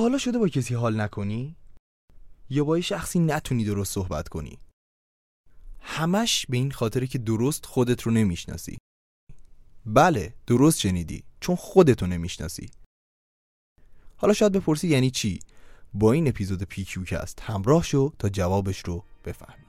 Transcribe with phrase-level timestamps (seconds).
[0.00, 1.56] حالا شده با کسی حال نکنی؟
[2.50, 4.58] یا با یه شخصی نتونی درست صحبت کنی؟
[5.80, 8.78] همش به این خاطره که درست خودت رو نمی‌شناسی.
[9.86, 12.70] بله درست شنیدی چون خودتو نمی‌شناسی.
[14.16, 15.40] حالا شاید بپرسی یعنی چی؟
[15.94, 19.64] با این اپیزود PQ cast همراه شو تا جوابش رو بفهمی.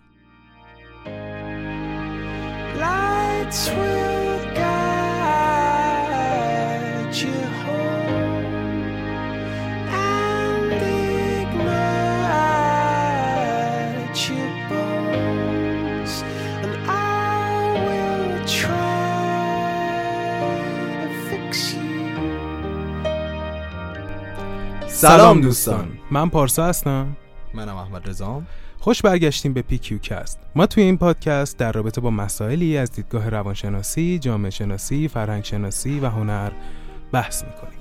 [2.81, 4.75] Lights will guide
[7.21, 7.44] you.
[25.07, 25.97] سلام دوستان.
[26.11, 27.15] من پارسا هستم.
[27.53, 28.47] منم احمد رزام
[28.79, 30.39] خوش برگشتیم به PQ cast.
[30.55, 35.99] ما توی این پادکست در رابطه با مسائلی از دیدگاه روانشناسی، جامعه شناسی، فرهنگ شناسی
[35.99, 36.51] و هنر
[37.11, 37.79] بحث می‌کنیم.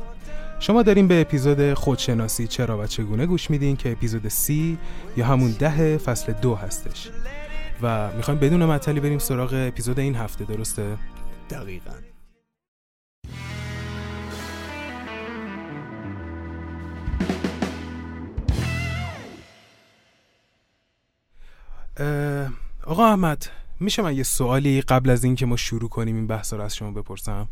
[0.60, 4.78] شما داریم به اپیزود خودشناسی چرا و چگونه گوش میدین که اپیزود سی
[5.16, 7.10] یا همون ده فصل دو هستش.
[7.82, 10.96] و می‌خوایم بدون مطلی بریم سراغ اپیزود این هفته درسته؟
[11.50, 12.13] دقیقاً.
[22.84, 23.46] آقا احمد
[23.80, 26.90] میشه من یه سوالی قبل از اینکه ما شروع کنیم این بحث رو از شما
[26.90, 27.48] بپرسم؟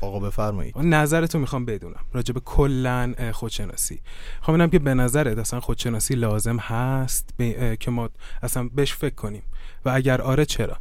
[0.00, 0.78] آقا بفرمایید.
[0.78, 4.00] نظرتو می‌خوام بدونم راجع به کلا خودشناسی.
[4.40, 7.34] خب اینم که به نظرت اصلا خودشناسی لازم هست؟
[7.80, 8.10] که ما
[8.42, 9.42] اصلا بهش فکر کنیم.
[9.84, 10.76] و اگر آره چرا؟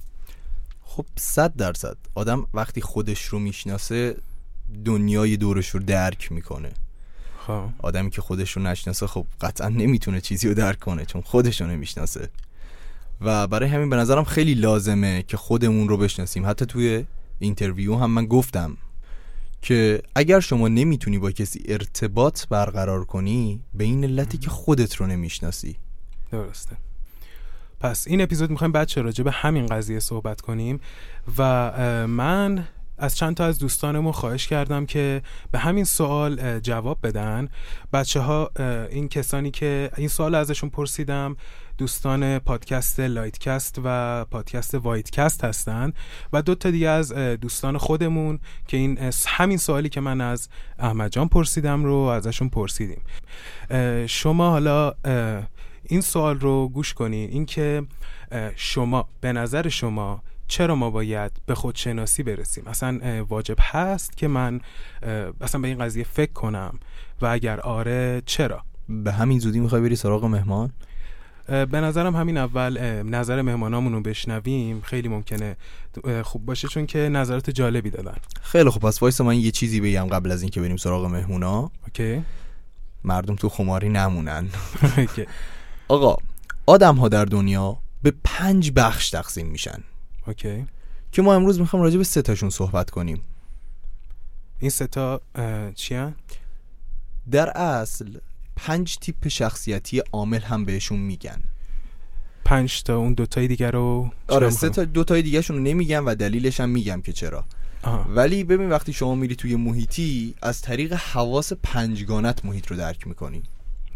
[0.83, 1.97] خب صد درصد.
[2.15, 4.15] آدم وقتی خودش رو می‌شناسه
[4.85, 6.71] دنیای دورش رو درک می‌کنه.
[7.47, 7.69] خب.
[7.79, 11.67] آدمی که خودش رو نشناسه خب قطعا نمی‌تونه چیزی رو درک کنه چون خودش رو
[11.67, 12.29] نمی‌شناسه.
[13.21, 16.45] و برای همین به نظرم خیلی لازمه که خودمون رو بشناسیم.
[16.45, 17.05] حتی توی
[17.39, 18.77] intro هم من گفتم
[19.61, 25.07] که اگر شما نمی‌تونی با کسی ارتباط برقرار کنی به این علتی که خودت رو
[25.07, 25.75] نمی‌شناسی.
[26.31, 26.77] درسته.
[27.79, 30.79] پس این اپیزود می‌خوایم بچه راجع به همین قضیه صحبت کنیم
[31.37, 31.43] و
[32.07, 32.67] من
[32.97, 37.49] از چند تا از دوستانمون خواهش کردم که به همین سوال جواب بدن.
[37.93, 38.51] بچه ها
[38.89, 41.37] این کسانی که این سوال ازشون پرسیدم
[41.77, 45.93] دوستان پادکست لایتکست و پادکست وایتکست هستن
[46.33, 50.49] و دو تا دیگه از دوستان خودمون که این همین سوالی که من از
[50.79, 53.01] احمد جان پرسیدم رو ازشون پرسیدیم.
[54.07, 54.93] شما حالا
[55.83, 57.83] این سوال رو گوش کنین اینکه
[58.55, 64.61] شما به نظر شما چرا ما باید به خودشناسی برسیم؟ اصلا واجب هست که من
[65.41, 66.79] اصلا به این قضیه فکر کنم
[67.21, 70.73] و اگر آره چرا؟ به همین زودی می‌خوای بری سراغ مهمان؟
[71.47, 74.81] به نظرم همین اول نظر مهمانامون رو بشنویم.
[74.81, 75.57] خیلی ممکنه
[76.23, 78.15] خوب باشه چون که نظرات جالبی دادن.
[78.41, 81.71] خیلی خوب پس وایسا من یه چیزی بگم قبل از اینکه بریم سراغ مهمونا.
[81.87, 82.23] OK.
[83.03, 84.47] مردم تو خماری نمونن.
[85.87, 86.17] آقا
[86.65, 89.83] آدم ها در دنیا به پنج بخش تقسیم میشن.
[90.27, 90.65] OK.
[91.11, 93.21] که ما امروز می‌خوام راجع به سه تاشون صحبت کنیم.
[94.59, 95.21] این سه تا
[95.75, 96.13] چیه
[97.31, 98.17] در اصل
[98.57, 101.41] پنج تیپ شخصیتی عامل هم بهشون میگن.
[102.45, 106.59] پنج تا اون دوتای دیگر رو آره سه تا دوتای دیگه شون نمیگم و دلیلش
[106.59, 107.45] هم میگم که چرا.
[107.83, 108.05] آها.
[108.09, 113.43] ولی ببین وقتی شما میری توی محیطی از طریق حواس پنجگانت محیط رو درک می‌کنی.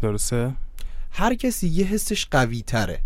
[0.02, 0.54] درسته؟
[1.10, 3.00] هر کسی یه حسش قوی تره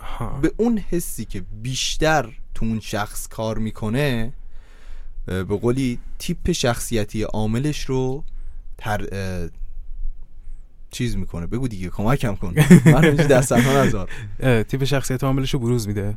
[0.00, 0.38] آها.
[0.40, 4.32] به اون حسی که بیشتر تو اون شخص کار می‌کنه
[5.26, 8.24] به قولی تیپ شخصیتی عاملش رو
[8.78, 9.06] تر
[10.92, 11.46] چیز می‌کنه.
[11.46, 12.54] بگو دیگه کمکم کن.
[12.92, 14.08] من اینجا دستم نزار.
[14.62, 16.14] تیپ شخصیت عاملش رو بروز میده.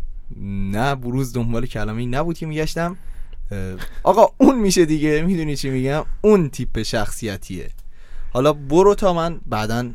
[0.72, 2.97] نه بروز دنبال کلمه ای نبود که میگشتم.
[4.03, 5.22] آقا اون میشه دیگه.
[5.22, 7.69] می‌دونی چی میگم؟ اون تیپ شخصیتیه.
[8.34, 9.91] حالا برو تا من بعدا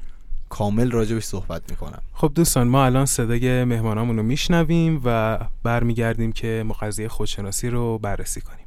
[0.48, 2.02] کامل راجبش صحبت می‌کنم.
[2.12, 7.98] خب دوستان ما الان صدای مهمانامون رو میشنویم و برمیگردیم که ما قضیه خودشناسی رو
[7.98, 8.59] بررسی کنیم.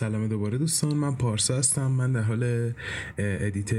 [0.00, 0.94] سلام دوباره دوستان.
[0.94, 1.86] من پارسا هستم.
[1.86, 2.72] من در حال
[3.18, 3.70] edit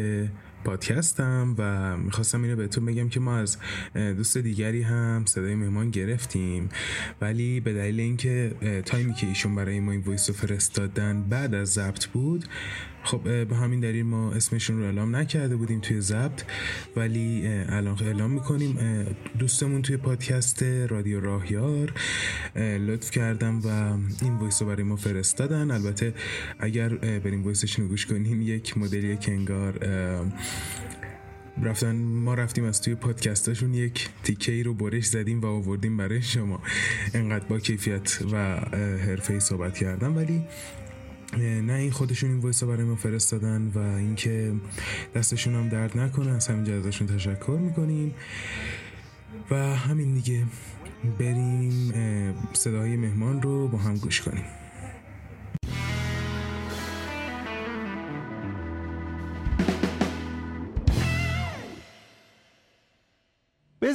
[0.63, 3.57] پادکستم و می‌خواستم اینو بهتون بگم که ما از
[3.95, 6.69] دوست دیگری هم صدای مهمان گرفتیم.
[7.21, 8.51] ولی به دلیل اینکه
[8.86, 12.45] time ی که ایشون برای ما این voice رو فرستادن بعد از ضبط بود
[13.03, 16.44] خب به همین دلیل ما اسمشون رو اعلام نکرده بودیم توی ضبط
[16.95, 18.77] ولی الان اعلام می‌کنیم.
[19.39, 21.94] دوستمون توی پادکست رادیو راهیار
[22.56, 23.68] لطف کردن و
[24.21, 25.71] این voice رو برای ما فرستادن.
[25.71, 26.13] البته
[26.59, 29.80] اگر بریم voice شون گوش کنین یک مدلی که انگار
[31.63, 36.21] رفتن ما رفتیم از توی پادکستاشون یک تیکه ای رو برش زدیم و آوردیم برای
[36.21, 36.62] شما.
[37.13, 38.38] انقدر با کیفیت و
[38.98, 40.44] حرفه‌ای صحبت کردن ولی
[41.38, 44.54] نه این خودشون این voice برای ما فرستادن و اینکه
[45.16, 48.13] دستشون هم درد نکنه از همین ازشون تشکر می‌کنیم.
[49.51, 50.44] و همین دیگه
[51.19, 51.94] بریم
[52.54, 54.44] صدای مهمان رو با هم گوش کنیم.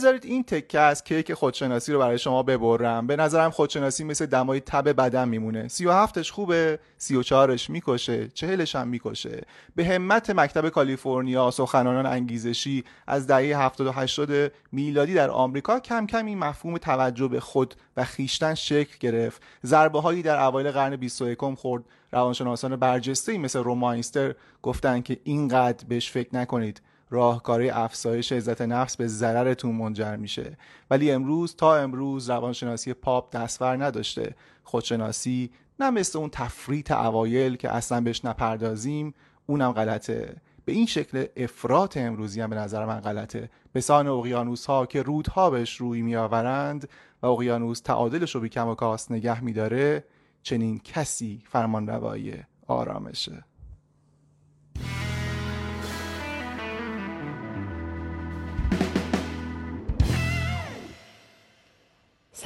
[0.06, 3.06] بذارید این تکه از کیک خودشناسی رو برای شما ببرم.
[3.06, 5.68] به نظرم خودشناسی مثل دمای تب بدن میمونه.
[5.68, 9.42] 37ش خوبه 34ش می‌کشه 40ش هم می‌کشه.
[9.76, 16.06] به همت مکتب کالیفرنیا سخنانان انگیزشی از دهه 70 و 80 میلادی در آمریکا کم
[16.06, 19.42] کم این مفهوم توجه به خود و خیشتن شکل گرفت.
[19.64, 21.84] ضربه هایی در اوایل قرن 21 خورد.
[22.12, 26.80] روانشناسان برجسته مثل روماینستر گفتن که اینقدر بهش فکر نکنید.
[27.10, 30.56] راهکاری افزایش عزت نفس به ضررتون منجر میشه.
[30.90, 34.34] ولی امروز تا امروز روانشناسی پاپ دستور نداشته.
[34.64, 35.50] خودشناسی
[35.80, 39.14] نه مثل اون تفریط اوایل که اصلا بهش نپردازیم
[39.46, 40.36] اونم غلطه.
[40.64, 43.50] به این شکل افراط امروزی هم به نظر من غلطه.
[43.72, 46.88] به سان اقیانوس ها که رودها بهش روی میآورند
[47.22, 50.04] و اقیانوس تعادلش رو بی کم و کاست نگه میداره
[50.42, 52.34] چنین کسی فرمان روایی
[52.66, 53.44] آرامشه.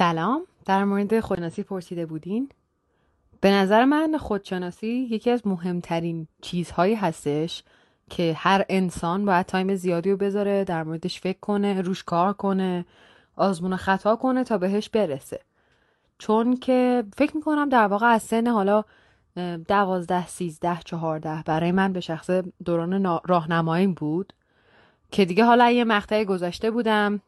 [0.01, 0.41] سلام.
[0.65, 2.49] در مورد خودشناسی پرسیده بودین؟
[3.41, 7.63] به نظر من خودشناسی یکی از مهمترین چیزهایی هستش
[8.09, 12.85] که هر انسان باید تایم زیادی رو بذاره در موردش فکر کنه روش کار کنه
[13.35, 15.39] آزمون خطا کنه تا بهش برسه.
[16.17, 18.83] چون که فکر می‌کنم در واقع از سن حالا
[19.67, 22.29] دوازده سیزده چهارده برای من به شخص
[22.65, 24.33] دوران راهنماییم بود
[25.11, 27.21] که دیگه حالا یه مقطع گذاشته بودم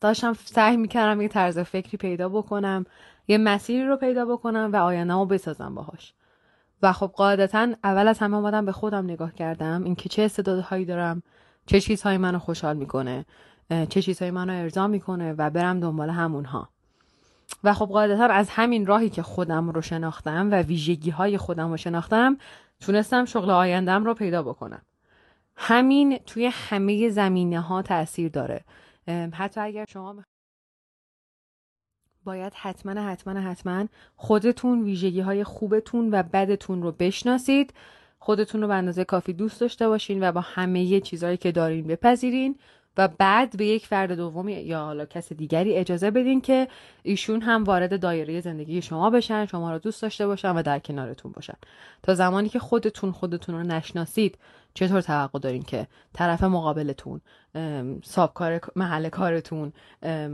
[0.00, 2.86] داشتم سعی می‌کردم یه طرز فکری پیدا بکنم
[3.28, 6.14] یه مسیری رو پیدا بکنم و آینده رو بسازم باهاش.
[6.82, 11.22] و خب قاعدتا اول از همه آمدم به خودم نگاه کردم اینکه چه استعدادهایی دارم
[11.66, 13.24] چه چیزهایی منو خوشحال می‌کنه
[13.88, 16.68] چه چیزهایی منو ارضا می‌کنه و برم دنبال همونها.
[17.64, 21.76] و خب قاعدتا از همین راهی که خودم رو شناختم و ویژگی های خودم رو
[21.76, 22.36] شناختم
[22.80, 24.82] تونستم شغل آیندم رو پیدا بکنم.
[25.56, 28.64] همین توی همه زمینه ها تاثیر داره.
[29.32, 30.24] حتی اگر شما
[32.24, 33.86] باید حتما حتما حتما
[34.16, 37.74] خودتون ویژگی های خوبتون و بدتون رو بشناسید.
[38.18, 42.58] خودتون رو به اندازه کافی دوست داشته باشین و با همه چیزهایی که دارین بپذیرین.
[42.96, 46.68] و بعد به یک فرد دومی یا حالا کس دیگری اجازه بدین که
[47.02, 51.32] ایشون هم وارد دایره زندگی شما بشن شما رو دوست داشته باشن و در کنارتون
[51.32, 51.54] باشن.
[52.02, 54.38] تا زمانی که خودتون خودتون رو نشناسید
[54.74, 57.20] چطور توقع دارین که طرف مقابلتون
[58.34, 59.72] کار محل کارتون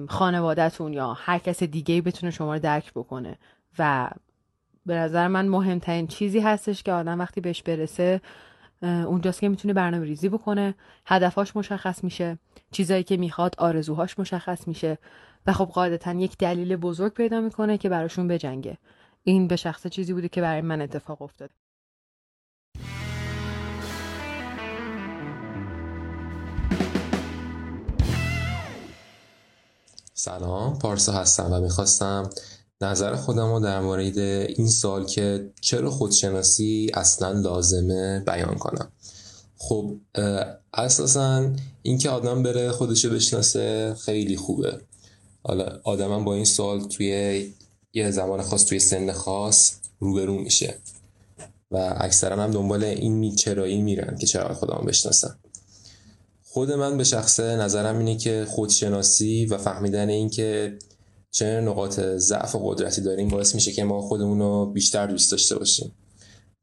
[0.09, 3.39] خانوادهتون یا هر کس دیگه بتونه شما رو درک بکنه؟
[3.79, 4.11] و
[4.87, 8.21] به نظر من مهمترین چیزی هستش که آدم وقتی بهش برسه
[8.83, 10.75] اونجاست که می‌تونه برنامه ریزی بکنه.
[11.07, 12.39] هدفاش مشخص میشه.
[12.71, 14.99] چیزایی که می‌خواد آرزوهاش مشخص میشه.
[15.47, 18.79] و خب قاعدتا یک دلیل بزرگ پیدا می‌کنه که براشون بجنگه.
[19.23, 21.55] این به شخص چیزی بوده که برای من اتفاق افتاده.
[30.15, 32.31] سلام پارسا هستم و می‌خواستم
[32.81, 38.93] نظر خودم رو در مورد این سال که چرا خودشناسی اصلا لازمه بیان کنم.
[39.59, 39.97] خب
[40.75, 41.51] اساسا
[41.83, 44.81] اینکه آدم بره خودشو بشناسه خیلی خوبه.
[45.43, 47.53] حالا آدمم با این سال توی
[47.93, 50.75] یه زمان خاص توی سن خاص روبرو میشه.
[51.71, 55.39] و اکثرا هم دنبال این می چرایی میرن که چرا خودم بشناسم
[56.45, 60.79] خود من به شخصه نظرم اینه که خودشناسی و فهمیدن این که
[61.37, 65.59] چه نقاط ضعف و قدرتی داریم باعث میشه که ما خودمون رو بیشتر دوست داشته
[65.59, 65.93] باشیم.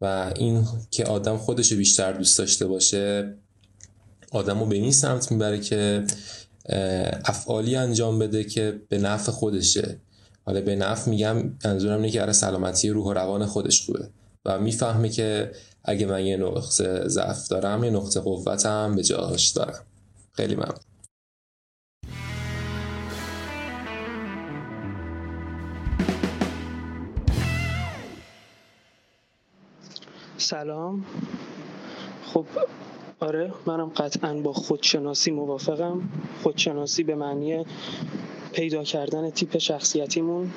[0.01, 3.33] و این که آدم خودش رو بیشتر دوست داشته باشه
[4.31, 6.03] آدم رو به این سمت می‌بره که
[7.25, 9.99] افعالی انجام بده که به نفع خودشه.
[10.45, 14.09] حالا به نفع میگم منظورم اینه که سلامتی روح و روان خودش خوبه.
[14.45, 15.51] و می‌فهمه که
[15.83, 19.83] اگه من یه نقطه ضعف دارم یه نقطه قوتم به جاش دارم.
[20.31, 20.92] خیلی ممنون.
[30.43, 31.05] سلام.
[32.23, 32.45] خب
[33.19, 36.01] آره منم قطعا با خودشناسی موافقم.
[36.43, 37.65] خودشناسی به معنی
[38.53, 40.51] پیدا کردن تیپ شخصیتیمون.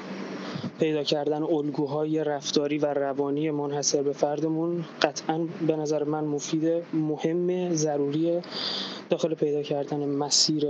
[0.79, 7.75] پیدا کردن الگوهای رفتاری و روانی منحصر به فردمون قطعا به نظر من مفید مهم
[7.75, 8.43] ضروریه
[9.11, 10.67] داخل پیدا کردن مسیر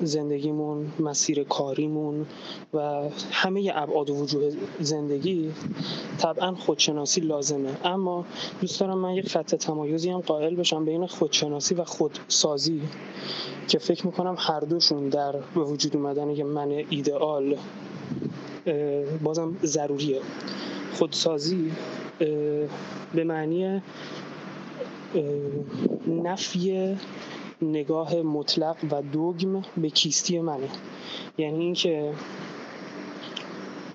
[0.00, 2.26] زندگیمون مسیر کاریمون
[2.74, 5.52] و همه ابعاد و وجوه زندگی
[6.18, 7.70] طبعا خودشناسی لازمه.
[7.84, 8.24] اما
[8.60, 12.82] دوست دارم من یک خط تمایزی هم قائل بشم بین خودشناسی و خودسازی
[13.68, 17.56] که فکر می‌کنم هر دوشون در به وجود اومدن یه من ایدئال
[19.22, 20.20] بازم ضروریه.
[20.92, 21.72] خودسازی
[23.14, 23.82] به معنی
[26.06, 26.96] نفی
[27.62, 30.68] نگاه مطلق و دوگم به کیستی منه.
[31.38, 32.12] یعنی اینکه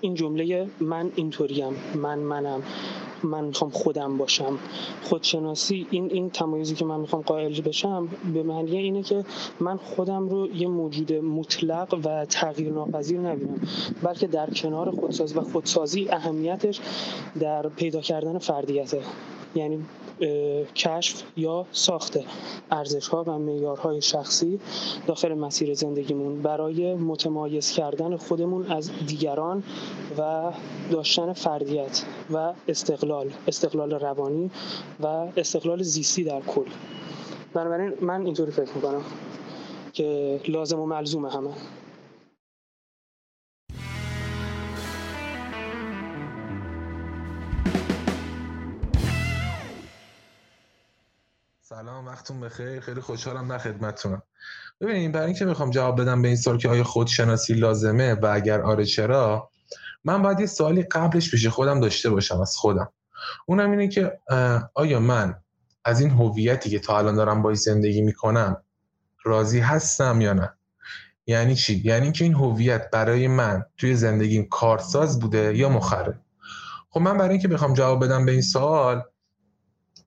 [0.00, 2.62] این جمله من اینطوریم من منم.
[3.24, 4.58] من می‌خوام خودم باشم.
[5.02, 9.24] خودشناسی این این تمایزی که من می‌خوام قائل بشم به معنی اینه که
[9.60, 13.60] من خودم رو یه موجود مطلق و تغییر ناپذیر نبینم
[14.02, 16.80] بلکه در کنار خودسازی و خودسازی اهمیتش
[17.40, 19.00] در پیدا کردن فردیته.
[19.54, 19.84] یعنی
[20.74, 22.18] کشف یا ساخت
[22.70, 24.60] ارزش ها و معیارهای شخصی
[25.06, 26.42] داخل مسیر زندگیمون.
[26.42, 29.62] برای متمایز کردن خودمون از دیگران
[30.18, 30.52] و
[30.90, 34.50] داشتن فردیت و استقلال استقلال روانی
[35.00, 36.66] و استقلال زیستی در کل.
[37.54, 39.02] بنابراین من اینطوری فکر می‌کنم
[39.92, 41.50] که لازم و ملزومه همه.
[51.72, 52.80] سلام وقتون بخیر.
[52.80, 54.22] خیلی خوشحالم در خدمتتونم.
[54.80, 58.60] ببینید برای اینکه می‌خوام جواب بدم به این سوال که آیا خودشناسی لازمه و اگر
[58.60, 59.50] آره چرا
[60.04, 62.92] من باید یه سوالی قبلش پیش خودم داشته باشم از خودم.
[63.46, 64.18] اونم اینه که
[64.74, 65.34] آیا من
[65.84, 68.62] از این هویتی که تا الان دارم باش زندگی می‌کنم
[69.24, 70.52] راضی هستم یا نه؟
[71.26, 76.20] یعنی چی؟ یعنی که این هویت برای من توی زندگیم کارساز بوده یا مخرب؟
[76.90, 79.02] خب من برای اینکه بخوام جواب بدم به این سوال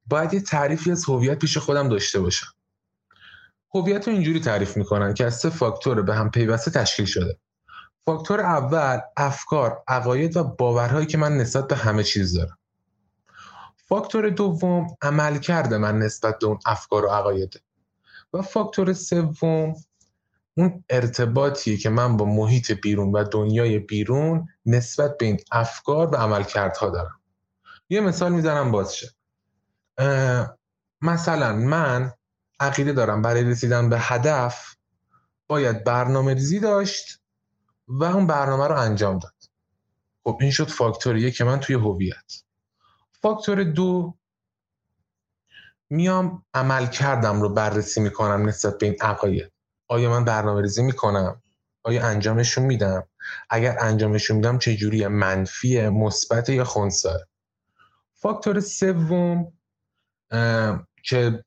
[0.05, 2.47] باید یه تعریفی از هویت پیش خودم داشته باشم.
[3.75, 7.37] هویت رو اینجوری تعریف می‌کنن که از سه فاکتور به هم پیوسته تشکیل شده.
[8.05, 12.57] فاکتور اول افکار عقاید و باورهایی که من نسبت به همه چیز دارم.
[13.87, 17.59] فاکتور دوم عمل کرده من نسبت به اون افکار و عقایده
[18.33, 19.75] و فاکتور سوم
[20.57, 26.15] اون ارتباطی که من با محیط بیرون و دنیای بیرون نسبت به این افکار و
[26.15, 27.19] عملکردها دارم.
[27.89, 29.11] یه مثال می‌زنم بازشه
[31.01, 32.13] مثلا من
[32.59, 34.75] عقیده دارم برای رسیدن به هدف
[35.47, 37.21] باید برنامه ریزی داشت
[37.87, 39.33] و اون برنامه رو انجام داد.
[40.23, 42.33] خب این شد فاکتور که من توی هویت.
[43.21, 44.17] فاکتور دو
[45.89, 49.51] میام عمل کردم رو بررسی می‌کنم نسبت به این عقاید.
[49.87, 51.41] آیا من برنامه ریزی می‌کنم؟
[51.83, 53.07] آیا انجامشون میدم؟
[53.49, 57.19] اگر انجامشون میدم چه جوری منفی مثبت یا خونسا
[58.13, 59.53] فاکتور سوم
[61.03, 61.43] که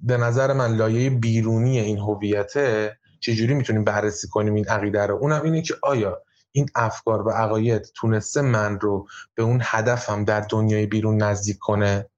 [0.00, 5.42] به نظر من لایه بیرونی این هویته چجوری می‌تونیم بررسی کنیم این عقیده رو؟ اونم
[5.42, 10.86] اینه که آیا این افکار و عقاید تونسته من رو به اون هدفم در دنیای
[10.86, 12.10] بیرون نزدیک کنه؟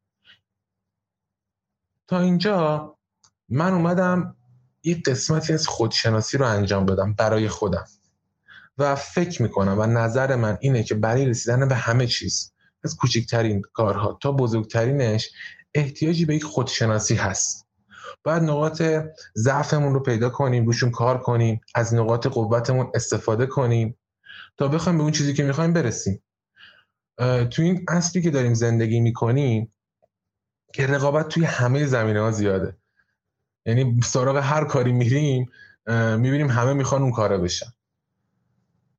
[2.09, 2.97] تا اینجا
[3.49, 4.37] من اومدم
[4.83, 7.85] یک قسمتی از خودشناسی رو انجام بدم برای خودم
[8.79, 12.53] و فکر می‌کنم و نظر من اینه که برای رسیدن به همه چیز
[12.85, 15.31] از کوچکترین کارها تا بزرگترینش
[15.75, 17.67] احتیاجی به یک خودشناسی هست.
[18.23, 18.83] باید نقاط
[19.37, 23.99] ضعفمون رو پیدا کنیم روشون کار کنیم از نقاط قوتمون استفاده کنیم
[24.57, 26.23] تا بخوایم به اون چیزی که می‌خوایم برسیم.
[27.51, 29.73] تو این اصلی که داریم زندگی می‌کنیم
[30.75, 32.77] که رقابت توی همه زمینه ها زیاده.
[33.67, 35.51] یعنی سراغ هر کاری میریم
[36.17, 37.73] می‌بینیم همه می‌خوان اون کاره بشن.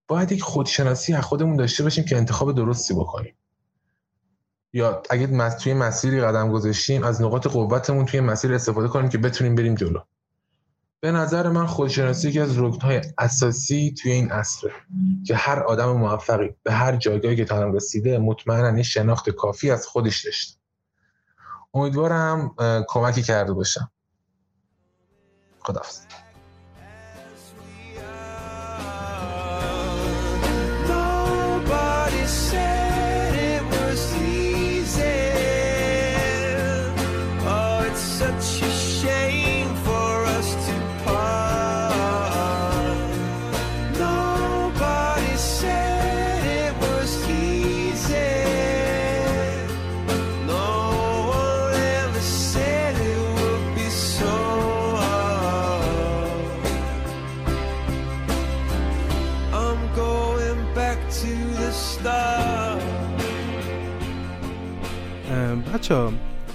[0.07, 3.35] باید یک خودشناسی از خودمون داشته باشیم که انتخاب درستی بکنیم.
[4.73, 9.55] یا اگه توی مسیری قدم گذاشتیم از نقاط قوتمون توی مسیر استفاده کنیم که بتونیم
[9.55, 9.99] بریم جلو.
[10.99, 14.71] به نظر من خودشناسی یکی از رکنهای اساسی توی این عصره
[15.27, 19.87] که هر آدم موفقی به هر جایگاهی که تا رسیده مطمئنا این شناخت کافی از
[19.87, 20.57] خودش داشته.
[21.73, 22.55] امیدوارم
[22.87, 23.91] کمکی کرده باشم.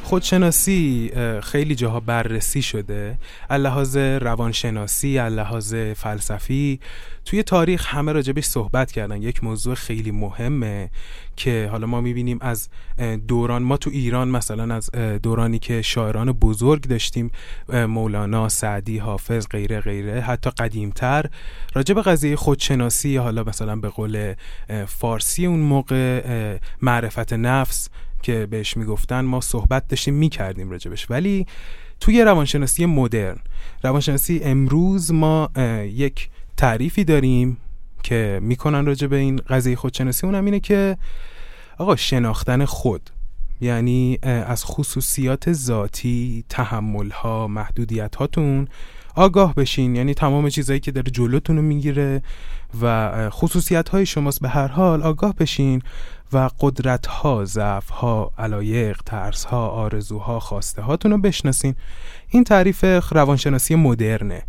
[0.03, 1.11] خودشناسی
[1.43, 3.19] خیلی جاها بررسی شده.
[3.51, 6.81] لحاظ روانشناسی لحاظ فلسفی
[7.25, 9.23] توی تاریخ همه راجبش صحبت کردن.
[9.23, 10.91] یک موضوع خیلی مهمه
[11.37, 12.69] که حالا ما می‌بینیم از
[13.29, 14.91] دوران ما تو ایران مثلا از
[15.23, 17.31] دورانی که شاعران بزرگ داشتیم
[17.73, 21.27] مولانا، سعدی، حافظ، غیره غیره حتی قدیمتر.
[21.75, 24.35] راجب قضیه خودشناسی حالا مثلا به قول
[24.87, 27.89] فارسی اون موقع معرفت نفس
[28.27, 31.11] که بهش می‌گفتن ما صحبت داشتیم می‌کردیم راجبش.
[31.11, 31.47] ولی
[32.01, 33.39] توی روانشناسی مدرن
[33.83, 35.51] روانشناسی امروز ما
[35.85, 37.57] یک تعریفی داریم
[38.03, 40.27] که می‌کنن راجع به این قضیه خودشناسی.
[40.27, 40.97] اونم اینه که
[41.79, 43.11] آقا شناختن خود
[43.61, 48.69] یعنی از خصوصیات ذاتی تحمل ها محدودیت هاتون
[49.17, 49.97] آگاه بشین.
[49.97, 52.23] یعنی تمام چیزهایی که داره جلوتون رو می‌گیره
[52.83, 54.41] و خصوصیت های شماست.
[54.41, 55.83] به هر حال آگاه بشین
[56.33, 61.75] و قدرت ها ضعف ها علایق ترس ها آرزوها خواسته هاتون رو بشناسین.
[62.29, 64.43] این تعریف روانشناسی مدرنه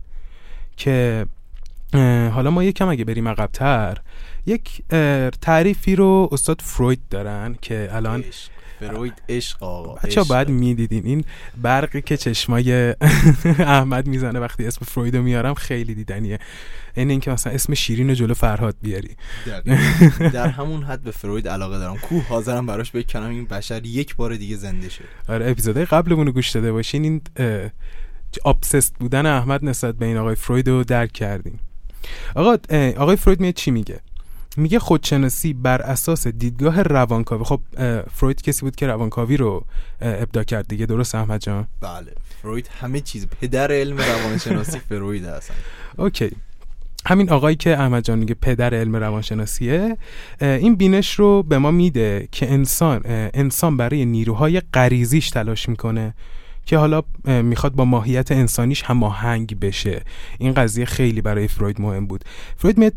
[0.78, 1.26] که
[2.34, 3.98] حالا ما یکم اگه بریم عقبتر
[4.46, 4.82] یک
[5.42, 8.24] تعریفی رو استاد فروید دارن که الان
[8.80, 11.24] فروید عشق آقا بچه باید می‌دیدین این
[11.62, 12.96] برقی که چشمای
[13.60, 16.40] احمد می‌زنه وقتی اسم فروید رو میارم خیلی دیدنیه.
[16.96, 19.16] این اینکه مثلا اسم شیرین جلو فرهاد بیاری.
[20.34, 21.98] در همون حد به فروید علاقه دارم.
[21.98, 23.30] کو حاضرم براش بکنم.
[23.30, 25.04] این بشر یک بار دیگه زنده شه.
[25.30, 27.04] آره اپیزودهای قبلمون رو گوش داده باشین.
[27.04, 27.22] این
[28.46, 31.60] ابسست بودن احمد نسبت به این آقای فروید رو درک کردیم.
[32.36, 32.58] آقا
[32.98, 34.00] آقای فروید میاد چی میگه؟
[34.58, 37.44] میگه خودشناسی بر اساس دیدگاه روانکاوی.
[37.44, 37.62] خب
[38.14, 39.66] فروید کسی بود که روانکاوی رو
[40.02, 40.86] ابدا کرد دیگه.
[40.86, 42.14] درست احمد جان؟ بله.
[42.42, 45.54] فروید همه چیز پدر علم روانشناسی فروید هستن.
[45.98, 46.32] اوکی.
[47.06, 49.98] همین آقایی که احمد جان میگه پدر علم روانشناسیه
[50.42, 53.02] این بینش رو به ما میده که انسان
[53.34, 56.14] انسان برای نیروهای غریزیش تلاش می‌کنه.
[56.68, 60.02] که حالا می‌خواد با ماهیت انسانیش هماهنگ بشه.
[60.40, 62.24] این قضیه خیلی برای فروید مهم بود.
[62.58, 62.94] فروید میاد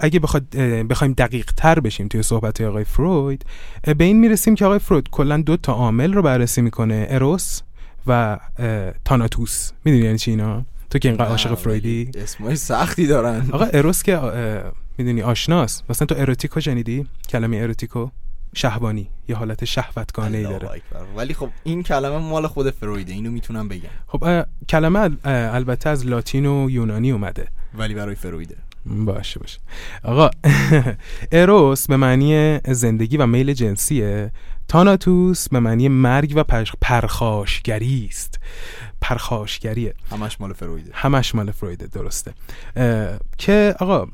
[0.00, 0.56] اگه بخواد
[0.90, 3.46] بخوایم دقیق تر بشیم توی صحبت آقای فروید
[3.98, 7.06] به این می‌رسیم که آقای فروید کلا دو تا عامل رو بررسی می‌کنه.
[7.10, 7.62] اروس
[8.06, 8.38] و
[9.04, 9.70] تاناتوس.
[9.84, 13.48] می‌دونی یعنی چی اینا؟ تو که اینقدر عاشق فرویدی؟ اسمای سختی دارن.
[13.52, 14.20] آقا اروس که
[14.98, 18.08] می‌دونی آشناس مثلا تو اروتیکو شنیدی؟ کلمه اروتیکو؟
[18.56, 20.82] شهوانی یه حالت شهوتگانه ای داره.
[21.16, 23.88] ولی خب این کلمه مال خود فرویده اینو می‌تونم بگم.
[24.06, 27.48] خب کلمه البته از لاتین و یونانی اومده.
[27.74, 28.56] ولی برای فرویده.
[28.86, 29.58] باشه باشه.
[30.02, 30.30] آقا
[31.32, 34.32] اروس به معنی زندگی و میل جنسیه.
[34.68, 36.44] تاناتوس به معنی مرگ و
[36.80, 38.40] پرخاشگری است.
[39.00, 39.94] پرخاشگریه.
[40.10, 40.90] همش مال فرویده.
[40.94, 42.34] همش مال فرویده درسته.
[43.38, 44.06] که آقا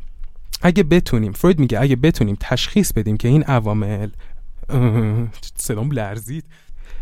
[0.62, 4.08] اگه بتونیم فروید میگه اگه بتونیم تشخیص بدیم که این عوامل
[5.56, 6.44] سلام لرزید.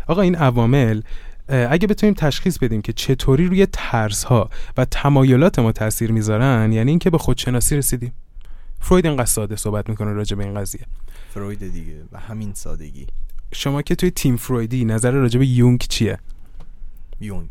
[0.07, 1.01] آقا این عوامل
[1.47, 6.89] اگه بتونیم تشخیص بدیم که چطوری روی ترس ها و تمایلات ما تاثیر می‌ذارن یعنی
[6.89, 8.13] اینکه به خودشناسی رسیدیم.
[8.79, 10.85] فروید اینقدر ساده صحبت می‌کنه راجع به این قضیه.
[11.33, 13.07] فروید دیگه و همین سادگی.
[13.53, 16.17] شما که توی تیم فرویدی نظر راجع به یونگ چیه؟
[17.21, 17.49] یونگ.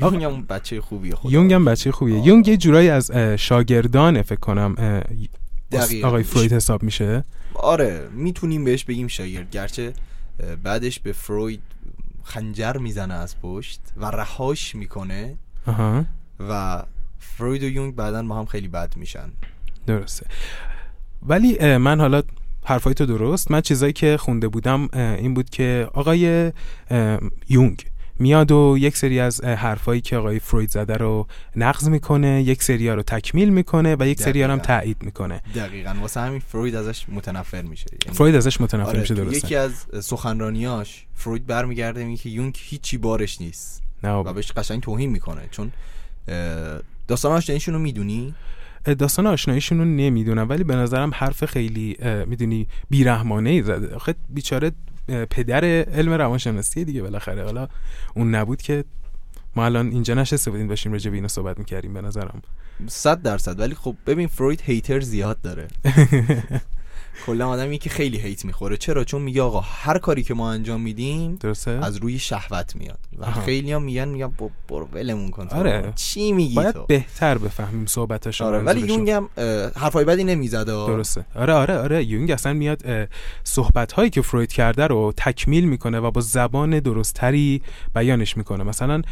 [0.00, 2.26] یونگ هم بچه خوبیه یونگ هم بچه خوبیه.
[2.26, 5.02] یونگ یه جورایی از شاگردان فکر کنم.
[6.04, 7.24] آقای فروید حساب میشه؟
[7.54, 9.50] آره می‌تونیم بهش بگیم شاگرد.
[9.50, 9.92] گرچه
[10.62, 11.60] بعدش به فروید
[12.22, 15.36] خنجر می‌زنه از پشت و رهاش می‌کنه.
[16.40, 16.82] و
[17.18, 19.28] فروید و یونگ بعدا با هم خیلی بد میشن.
[19.86, 20.26] درسته.
[21.22, 22.22] ولی من حالا
[22.64, 23.50] حرفای تو درست.
[23.50, 26.52] من چیزایی که خونده بودم این بود که آقای
[27.48, 27.86] یونگ
[28.18, 31.26] میاد و یک سری از حرفایی که آقای فروید زده رو
[31.56, 35.42] نقض می‌کنه یک سری ها رو تکمیل می‌کنه و یک سری هم تایید می‌کنه.
[35.54, 35.94] دقیقا.
[36.00, 37.86] واسه همین فروید ازش متنفر میشه.
[38.04, 39.36] یعنی فروید ازش متنفر آره میشه درسته.
[39.36, 43.82] یکی از سخنرانیاش فروید برمیگرده میگه که یونگ هیچی بارش نیست.
[44.04, 45.42] نه و بهش قشنگ توهین می‌کنه.
[45.50, 45.72] چون
[47.08, 48.34] داستان آشناییشون رو می‌دونی؟
[48.98, 53.94] داستان آشناییشون رو نمی‌دونم ولی به نظرم حرف خیلی می‌دونی بیرحمانه ای زده.
[53.94, 54.72] آخه بیچاره
[55.30, 57.44] پدر علم روانشناسی دیگه بالاخره.
[57.44, 57.68] حالا
[58.14, 58.84] اون نبود که
[59.56, 62.42] ما الان اینجا نشسته بودیم باشیم راجع به اینو صحبت می‌کردیم به نظرم.
[62.86, 63.60] صد درصد.
[63.60, 65.68] ولی خب ببین فروید هیتر زیاد داره.
[67.26, 68.76] کلا آدمی که خیلی هیت می‌خوره.
[68.76, 72.98] چرا؟ چون میگه آقا هر کاری که ما انجام میدیم درسته؟ از روی شهوت میاد.
[73.18, 74.32] و خیلی هم میگن میگن
[74.68, 75.92] برو ولمون کن آره.
[75.94, 79.28] چی میگی باید تو؟ بهتر بفهمیم صحبتش آره ولی یونگ هم
[79.76, 81.24] حرفای بدی نمی‌زد درسته.
[81.34, 82.04] آره آره آره.
[82.04, 82.82] یونگ اصلا میاد
[83.44, 87.62] صحبت هایی که فروید کرده رو تکمیل می‌کنه و با زبان درستتری
[87.94, 88.64] بیانش می‌کنه.
[88.64, 89.02] مثلا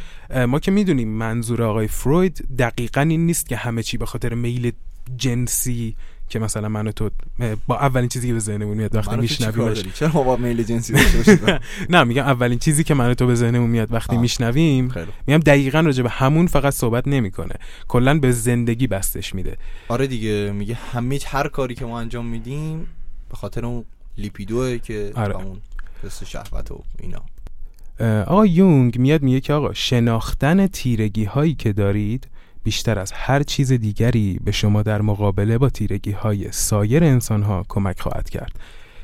[0.49, 4.73] ما که می‌دونیم منظور آقای فروید دقیقا این نیست که همه چی به خاطر میل
[5.17, 5.97] جنسی
[6.35, 7.11] که مثلا من و تو
[7.67, 10.95] با اولین چیزی که به ذهنمون میاد وقتی منو میشنویمش؟ چرا ما با میل جنسی
[11.91, 14.17] نه میگم اولین چیزی که من و تو به ذهنمون میاد وقتی.
[14.17, 14.95] میشنویم.
[15.27, 17.55] میگم دقیقا راجع به همون فقط صحبت نمی‌کنه
[17.89, 19.57] کلا به زندگی بستش میده
[19.89, 22.87] آره دیگه میگه همه هر کاری که ما انجام میدیم
[23.31, 23.85] به خاطر اون
[24.19, 25.39] لیپیدوه که آره.
[25.39, 25.61] همون
[26.03, 27.23] حس شهوت و اینا
[28.25, 32.29] آقا یونگ میاد میگه که آقا شناختن تیرگی هایی که دارید
[32.65, 37.65] بیشتر از هر چیز دیگری به شما در مقابله با تیرگی های سایر انسان ها
[37.69, 38.59] کمک خواهد کرد.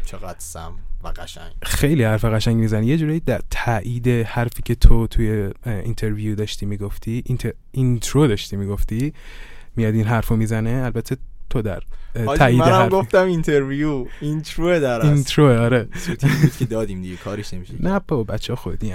[0.04, 0.72] چقدر سم
[1.04, 1.52] و قشنگ.
[1.62, 2.86] خیلی حرف قشنگ می‌زنی.
[2.86, 7.54] یه جوری در تایید حرفی که تو توی اینترویو داشتی می‌گفتی اینت...
[7.72, 9.12] اینترو داشتی می‌گفتی
[9.76, 10.70] میاد این حرفو می‌زنه.
[10.84, 11.16] البته
[11.50, 11.82] تو در
[12.36, 15.88] تایید منم گفتم اینترویو اینترو در اینترو آره.
[16.58, 18.94] که دادیم دیگه کارش نمیشه نه با بچه خودی.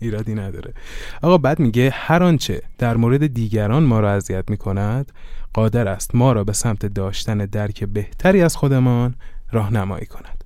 [0.00, 0.74] ایرادی نداره.
[1.22, 5.12] آقا بعد میگه هر آنچه در مورد دیگران ما را اذیت می‌کند
[5.52, 9.14] قادر است ما را به سمت داشتن درک بهتری از خودمان
[9.52, 10.44] راهنمایی کند.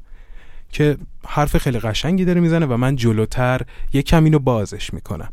[0.72, 3.60] که حرف خیلی قشنگی داره می‌زنه و من جلوتر
[3.92, 5.28] یک کم اینو بازش می‌کنم.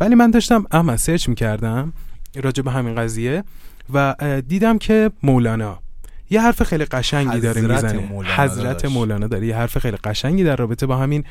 [0.00, 1.92] ولی من داشتم اما سرچ می‌کردم
[2.42, 3.44] راجع به همین قضیه
[3.92, 4.14] و
[4.48, 5.78] دیدم که مولانا
[6.30, 8.06] یه حرف خیلی قشنگی داره می‌زنه.
[8.06, 8.84] مولانا حضرت.
[8.84, 11.24] مولانا داره یه حرف خیلی قشنگی در رابطه با همین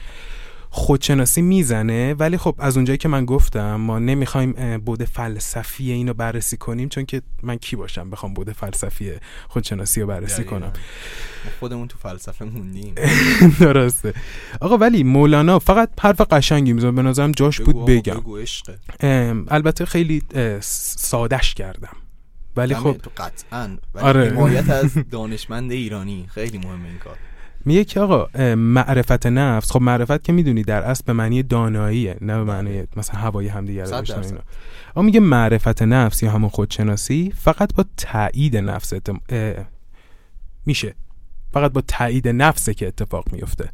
[0.69, 6.13] خودشناسی می‌زنه ولی خب از اونجایی که من گفتم ما نمی‌خوایم اه، بود فلسفی اینو
[6.13, 9.12] بررسی کنیم چون که من کی باشم بخوام بود فلسفی
[9.47, 10.43] خودشناسی رو بررسی.
[10.43, 10.73] کنم.
[11.60, 12.95] خودمون تو فلسفه موندیم.
[13.60, 14.13] درسته.
[14.62, 18.13] آقا ولی مولانا فقط حرف قشنگی می‌زنه به نظرم جاش بود بگم.
[18.13, 18.39] بگو
[19.47, 20.21] البته خیلی
[20.62, 21.95] سادش کردم.
[22.55, 23.77] ولی خب قطعا.
[23.93, 24.71] ولی آره.
[24.73, 26.27] از دانشمند ایرانی.
[26.34, 27.17] خیلی مهمه این کار.
[27.65, 32.38] میگه که آقا معرفت نفس خب معرفت که می‌دونی در اصل به معنی داناییه نه
[32.38, 33.95] به معنی مثلا هوای همدیگه رو.
[33.95, 34.39] اینا.
[34.95, 39.19] اما میگه معرفت نفس یا همون خودشناسی فقط با تایید نفس اتم...
[39.30, 39.65] اه،
[40.65, 40.95] میشه.
[41.54, 43.69] فقط با تایید نفسه که اتفاق میفته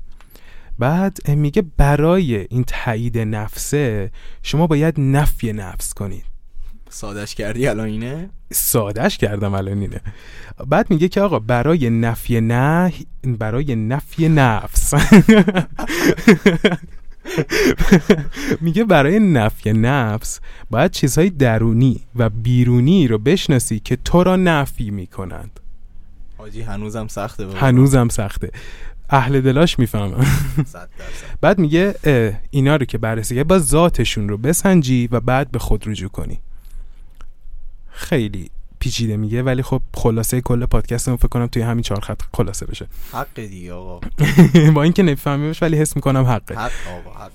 [0.80, 4.12] بعد میگه برای این تایید نفسه
[4.44, 6.35] شما باید نفی نفس کنید.
[6.90, 10.02] سادش کردی الان اینه؟ سادش کردم الان اینه.
[10.68, 12.94] بعد میگه که آقا برای نفی نه
[13.40, 14.94] برای نفی نفس.
[18.62, 24.92] میگه برای نفی نفس باید چیزهای درونی و بیرونی رو بشناسی که تو را نفی
[24.92, 25.60] می‌کنند.
[26.38, 27.60] حاجی هنوزم سخته بابا.
[27.60, 28.52] هنوزم سخته.
[29.10, 30.26] اهل دلاش می‌فهمم
[31.42, 31.96] بعد میگه
[32.50, 36.40] اینا رو که بررسی با ذاتشون رو بسنجی و بعد به خود رجوع کنی.
[37.96, 42.66] خیلی پیچیده میگه ولی خب خلاصه کل پادکست فکر کنم توی همین چهار خط خلاصه
[42.66, 42.88] بشه.
[43.12, 44.00] حق دیگه آقا.
[44.76, 46.56] با اینکه نفهمیمش ولی حس می‌کنم حقه.
[46.56, 46.72] حق
[47.08, 47.32] آقا حق.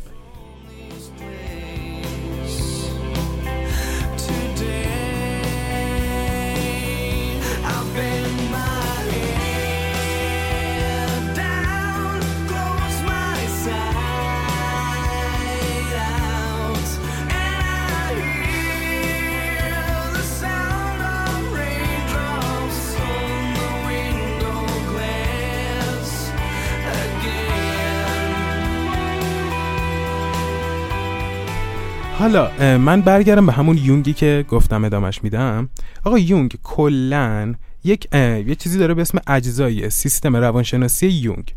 [32.21, 35.69] حالا من برگردم به همون یونگی که گفتم ادامش میدم.
[36.05, 37.55] آقا یونگ کلا
[37.85, 41.55] یک یه چیزی داره به اسم اجزای سیستم روانشناسی یونگ.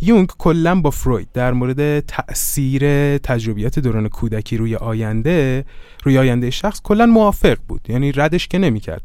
[0.00, 2.82] یونگ کلا با فروید در مورد تاثیر
[3.18, 5.64] تجربیات دوران کودکی روی آینده
[6.04, 7.80] روی آینده شخص کلا موافق بود.
[7.88, 9.02] یعنی ردش که نمی‌کرد.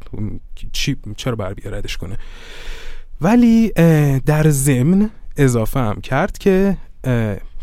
[0.71, 2.17] چی چرا بر بیا ردش کنه؟
[3.21, 3.71] ولی
[4.25, 6.77] در ضمن اضافه هم کرد که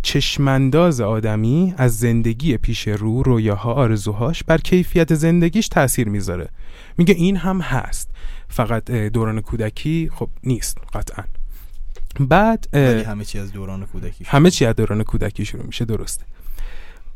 [0.04, 6.48] چشمانداز آدمی از زندگی پیش رو رویاها آرزوهاش بر کیفیت زندگیش تاثیر می‌ذاره.
[6.98, 8.10] میگه این هم هست.
[8.48, 11.24] فقط دوران کودکی خب نیست قطعا.
[12.20, 16.24] بعد همه چی از دوران کودکی همه چی از دوران کودکی شروع میشه درسته.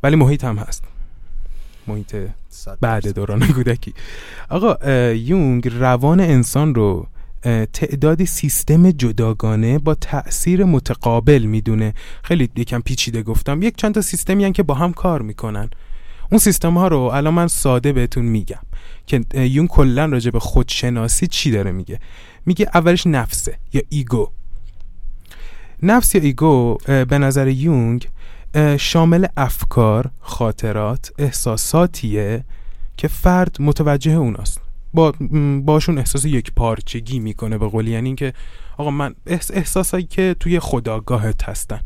[0.02, 0.84] ولی محیط هم هست.
[1.86, 2.16] محیط
[2.80, 3.08] بعد.
[3.14, 3.94] دوران کودکی.
[4.48, 7.06] آقا یونگ روان انسان رو
[7.72, 11.94] تعدادی سیستم جداگانه با تأثیر متقابل می‌دونه.
[12.22, 13.62] خیلی یکم پیچیده گفتم.
[13.62, 15.70] یک چند تا سیستمی هن که با هم کار می‌کنن.
[16.30, 18.58] اون سیستم ها رو الان من ساده بهتون میگم.
[19.06, 22.00] که اه، یونگ کلا راجع به خودشناسی چی داره میگه؟
[22.46, 24.30] میگه اولش نفسه یا ego.
[25.82, 28.08] نفس یا ego به نظر یونگ
[28.78, 32.44] شامل افکار، خاطرات، احساساتیه
[32.96, 34.60] که فرد متوجه اوناست.
[34.94, 35.14] با
[35.64, 37.90] باشون احساس یک پارچگی می‌کنه به قولی.
[37.90, 38.32] یعنی اینکه
[38.76, 41.80] آقا من احس احساسایی که توی خودآگاهت هستن.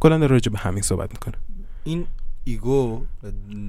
[0.00, 1.34] کلا راجع به همین صحبت می‌کنه
[1.84, 2.06] این
[2.44, 3.02] ego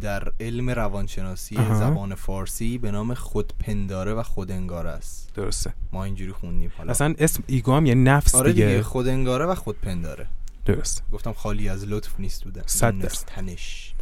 [0.02, 1.76] در علم روانشناسی آها.
[1.76, 5.32] زبان فارسی به نام خودپنداره و خودانگاره است.
[5.36, 5.74] درسته.
[5.92, 6.92] ما اینجوری خوندیم حالا.
[6.92, 8.84] اصلا اسم ego هم یه نفس آره دیگه, دیگه.
[8.84, 10.28] خودانگاره و خودپنداره.
[10.66, 13.28] درست گفتم خالی از لطف نیست بوده صد درصد.
[13.28, 13.94] تنش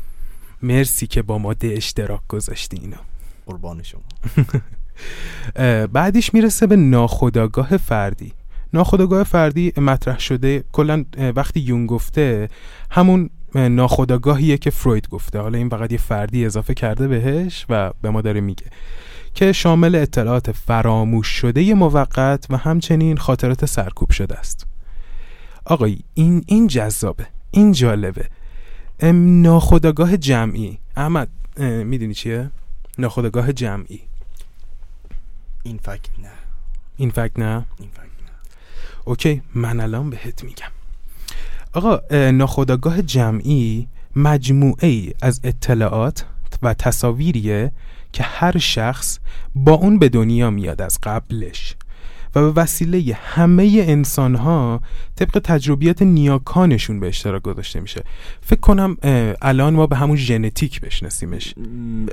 [0.62, 2.98] مرسی که با ما به اشتراک گذاشتی اینو
[3.52, 4.02] قربان شما.
[5.56, 8.34] اه، بعدیش می‌رسه به ناخودآگاه فردی.
[8.74, 12.50] ناخودآگاه فردی مطرح شده کلا وقتی یون گفته
[12.92, 15.40] همون اه، ناخودآگاهیه که فروید گفته.
[15.40, 18.66] حالا این فقط یه فردی اضافه کرده بهش و به ما داره میگه.
[19.34, 24.68] که شامل اطلاعات فراموش شده موقت و همچنین خاطرات سرکوب شده است.
[25.66, 27.28] آقای این این جذابه.
[27.52, 28.26] این جالبه.
[29.00, 30.80] ام، ناخودآگاه جمعی.
[30.96, 32.50] احمد می‌دونی چیه؟
[33.02, 34.02] ناخودآگاه جمعی.
[35.64, 36.32] این فکت نه.
[36.98, 37.66] این فکت نه.
[37.80, 38.32] این فکت نه.
[39.06, 40.72] اوکی من الان بهت میگم.
[41.74, 46.26] آقا اه، ناخودآگاه جمعی مجموعه ای از اطلاعات
[46.62, 47.72] و تصاویریه
[48.14, 49.20] که هر شخص
[49.56, 51.76] با اون به دنیا میاد از قبلش.
[52.36, 54.82] و به وسیله همه انسان ها
[55.16, 58.04] طبق تجربیات نیاکانشون به اشتراک گذاشته میشه.
[58.42, 58.98] فکر کنم
[59.42, 61.54] الان ما به همون ژنتیک بشناسیمش.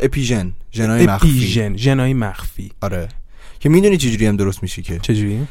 [0.02, 1.28] اپیژن ژنای مخفی.
[1.28, 2.72] اپیژن ژنای مخفی.
[2.82, 3.08] آره.
[3.60, 4.98] که می‌دونی چجوری هم درست میشه که.
[4.98, 5.46] چجوری؟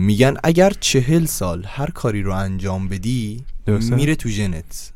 [0.00, 3.94] میگن اگر چهل سال هر کاری رو انجام بدی درسته.
[3.94, 4.92] میره تو ژنت.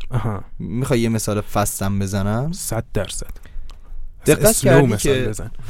[0.58, 3.30] می‌خوای یه مثال فستم بزنم؟ صد درصد.
[4.26, 5.50] دقت کردی مثال که- بزن.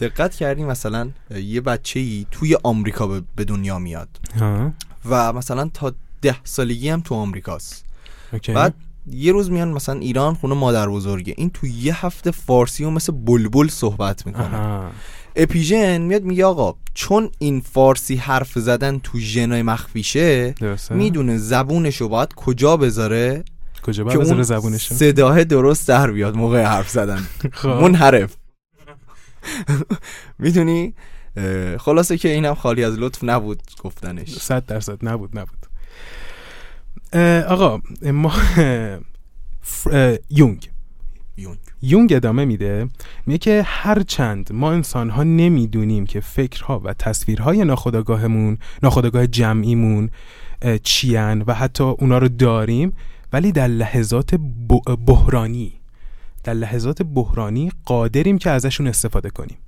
[0.00, 1.10] دقت کردی مثلا
[1.42, 3.06] یه بچه ای توی آمریکا
[3.36, 4.08] به- دنیا میاد.
[4.40, 4.72] ها.
[5.10, 7.84] و مثلا تا ده سالگی هم تو آمریکاست.
[8.32, 8.52] اوکی.
[8.52, 8.74] بعد
[9.10, 11.34] یه روز میان مثلا ایران خونه مادر بزرگه.
[11.36, 14.56] این تو یه هفته فارسی و مثل بلبل صحبت می‌کنه.
[14.56, 14.90] آها.
[15.36, 20.54] اپیژن میاد میگه آقا چون این فارسی حرف زدن تو ژنای مخفیشه
[20.90, 23.44] می‌دونه زبونشو باید کجا بذاره
[23.82, 27.26] کجا باید بذاره زبونشو؟ صداه درست در بیاد موقع حرف زدن.
[27.52, 27.68] خب.
[27.68, 28.36] منحرف.
[30.38, 30.94] می‌دونی؟
[31.78, 34.28] خلاصه که اینم خالی از لطف نبود گفتنش.
[34.38, 35.66] صد درصد نبود نبود.
[37.48, 37.80] آقا
[38.12, 38.32] ما
[40.30, 40.70] یونگ.
[41.36, 41.58] یونگ.
[41.82, 42.88] یونگ ادامه میده.
[43.26, 50.10] میگه که هر چند ما انسان ها نمی‌دونیم که فکرها و تصویرهای ناخودآگاهمون ناخودآگاه جمعیمون
[50.82, 52.92] چیان و حتی اونا رو داریم
[53.32, 54.34] ولی در لحظات
[55.06, 55.77] بحرانی
[56.48, 59.58] در لحظات بحرانی قادریم که ازشون استفاده کنیم.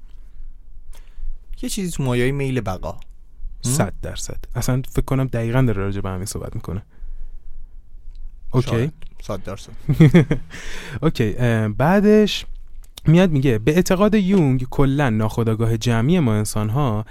[1.62, 3.00] یه چیزی تو مایای میل بقا.
[3.62, 4.44] صد درصد.
[4.54, 6.82] اصلا فکر کنم دقیقا داره راجع به همین صحبت می‌کنه.
[8.52, 8.92] اوکی.
[9.22, 9.72] صد درصد.
[11.02, 11.32] اوکی
[11.78, 12.46] بعدش
[13.06, 17.04] میاد میگه به اعتقاد یونگ کلا ناخودآگاه جمعی ما انسان ها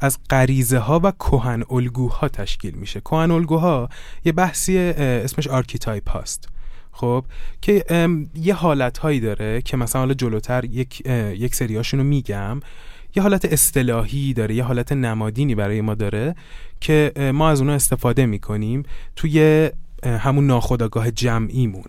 [0.00, 3.00] از غریزه ها و کهن الگوها تشکیل میشه.
[3.00, 3.88] کهن الگوها
[4.24, 6.48] یه بحثی اسمش archetype هاست.
[6.92, 7.24] خب
[7.60, 7.84] که
[8.34, 11.00] یه حالت هایی داره که مثلا حالا جلوتر یک
[11.36, 12.60] یک سریاشون رو میگم.
[13.16, 16.34] یه حالت اصطلاحی داره یه حالت نمادینی برای ما داره
[16.80, 18.82] که ما از اونها استفاده می‌کنیم
[19.16, 19.70] توی
[20.04, 21.84] همون ناخودآگاه جمعیمون.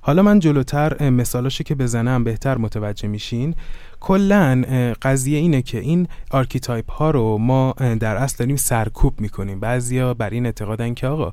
[0.00, 3.54] حالا من جلوتر مثالاشو که بزنم بهتر متوجه میشین.
[4.00, 4.64] کلا
[5.02, 9.60] قضیه اینه که این archetype ها رو ما در اصل داریم سرکوب می‌کنیم.
[9.60, 11.32] بعضیا بر این اعتقادن که آقا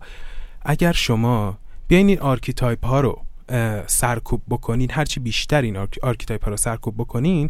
[0.65, 3.21] اگر شما بیاین این archetype ها رو
[3.87, 4.91] سرکوب بکنین.
[4.91, 7.49] هرچی بیشتر این arche- archetype ها رو سرکوب بکنین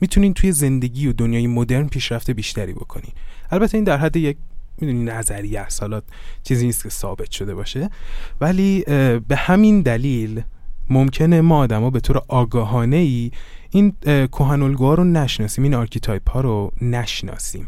[0.00, 3.12] می‌تونین توی زندگی و دنیای مدرن پیشرفت بیشتری بکنین.
[3.50, 4.36] البته این در حد یک
[4.78, 6.02] می‌دونی نظریه حالا
[6.42, 7.90] چیزی نیست که ثابت شده باشه.
[8.40, 8.84] ولی
[9.28, 10.42] به همین دلیل
[10.90, 13.30] ممکنه ما آدما به طور آگاهانه ای
[13.70, 17.66] این اه، کهن الگوها رو نشناسیم این archetype ها رو نشناسیم.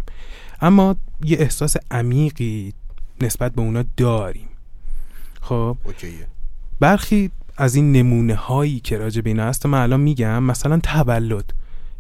[0.61, 2.73] اما یه احساس عمیقی
[3.21, 4.49] نسبت به اونا داریم.
[5.49, 5.77] خب.
[5.85, 6.27] اوکیه.
[6.81, 11.53] برخی از این نمونه هایی که راجع به اینا هست من الان میگم مثلا تولد.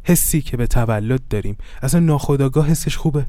[0.04, 1.56] حسی که به تولد داریم.
[1.82, 3.26] اصلا ناخودآگاه حسش خوبه.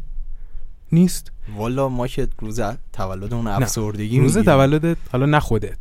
[0.91, 2.61] نیست؟ والا ما که روز
[2.93, 3.47] تولد اون.
[3.47, 4.37] افسردگی روز.
[4.37, 5.77] تولدت حالا نه خودت.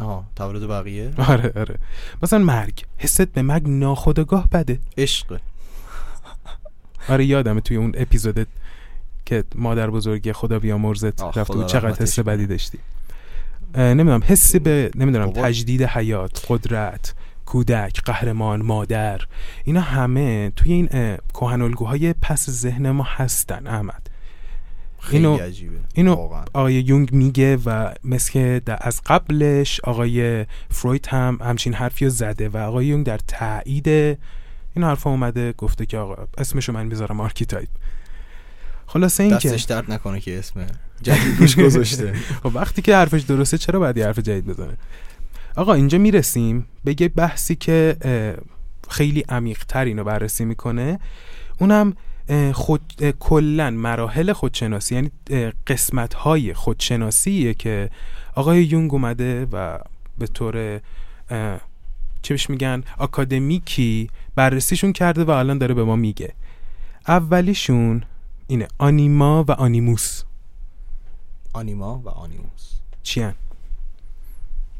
[0.00, 1.78] آها تولد بقیه؟ آره آره.
[2.22, 2.84] مثلا مرگ.
[2.98, 4.78] حست به مرگ ناخودآگاه بده.
[4.98, 5.40] عشق.
[7.08, 8.46] آره یادمه توی اون اپیزودت
[9.26, 12.18] که مادر بزرگی خدا بیامرزت رفت بود چقدر حس.
[12.18, 12.78] بدی داشتی.
[13.74, 15.30] نمی‌دونم حسی به نمی‌دونم.
[15.30, 17.14] تجدید حیات قدرت
[17.46, 19.20] کودک قهرمان مادر
[19.64, 24.06] اینا همه توی این اه، کهن الگوهای پس ذهن ما هستن احمد.
[25.00, 25.76] خیلی اینو- عجیبه.
[25.94, 26.44] اینو واقعا.
[26.52, 32.56] آقای یونگ میگه و مثل از قبلش آقای فروید هم همچین حرفی رو زده و
[32.56, 37.68] آقای یونگ در تایید این حرف اومده گفته که آقا اسمشو من می‌ذارم archetype.
[38.92, 40.66] خلاصه این که دستش درد نکنه که اسم
[41.02, 42.12] جدید روش گذاشته.
[42.42, 44.76] خب وقتی که حرفش درسته چرا باید یه حرف جدید بزنه؟
[45.56, 47.96] آقا اینجا می‌رسیم به یه بحثی که
[48.88, 51.00] خیلی عمیقتر اینو بررسی می‌کنه.
[51.58, 51.96] اونم
[52.52, 52.82] خود
[53.20, 55.10] کلا مراحل خودشناسی یعنی
[55.66, 57.90] قسمت های خودشناسیه که
[58.34, 59.78] آقای یونگ اومده و
[60.18, 60.80] به طور
[62.22, 66.32] چه بهش میگن آکادمیکی بررسیشون کرده و الان داره به ما میگه.
[67.08, 68.02] اولیشون
[68.52, 70.22] اینه آنیما و آنیموس
[71.52, 73.34] آنیما و آنیموس چی هن؟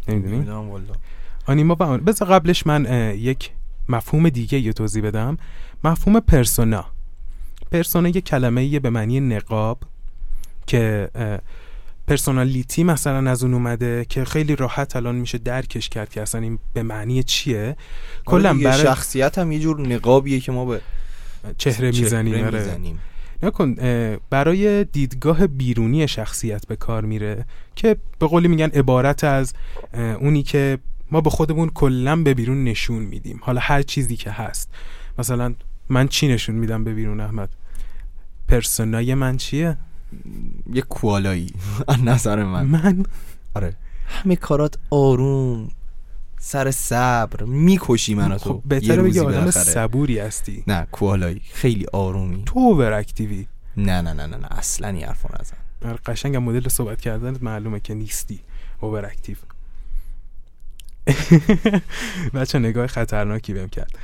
[0.09, 0.51] نمی‌دونی؟
[1.47, 3.51] آنیما و animus بذار قبلش من یک
[3.89, 5.39] مفهوم دیگه یه توضیح بدم
[5.85, 6.85] مفهوم persona
[7.71, 9.79] persona یه کلمه به معنی نقاب
[10.67, 11.11] که
[12.09, 16.59] personality مثلا از اون اومده که خیلی راحت الان میشه درکش کرد که اصلا این
[16.75, 17.77] به معنی چیه آره
[18.25, 20.81] کلا برای شخصیت هم یه جور نقابیه که ما به
[21.59, 22.59] چهره, می‌زنیم, آره.
[22.59, 22.99] می‌زنیم.
[23.43, 23.75] نکن
[24.31, 27.45] برای دیدگاه بیرونی شخصیت به کار میره
[27.77, 29.53] که به قولی میگن عبارت از
[30.21, 30.79] اونی که
[31.11, 33.41] ما به خودمون کلا به بیرون نشون میدیم.
[33.43, 34.71] حالا هر چیزی که هست.
[35.19, 35.55] مثلا
[35.89, 37.49] من چی نشون میدم به بیرون احمد؟
[38.49, 39.77] پرسونای من چیه؟
[40.73, 41.53] یه کوالایی
[42.05, 42.67] نظر من.
[42.67, 43.05] من؟
[43.55, 43.77] آره.
[44.07, 45.69] همه کارات آروم.
[46.45, 50.65] سر صبر می‌کشی منو تو خب بهتره بگی آدم صبوری هستی.
[50.67, 51.41] نه کوالایی.
[51.53, 52.43] خیلی آرومی.
[52.47, 54.47] تو اوور اکتیوی نه نه نه نه, نه.
[54.51, 55.57] اصلا این حرفو نزن.
[56.07, 58.41] قشنگ مدل صحبت کردنت معلومه که نیستی.
[58.81, 59.37] اوور اکتیو
[62.35, 63.91] بچه نگاه خطرناکی بهم کرد.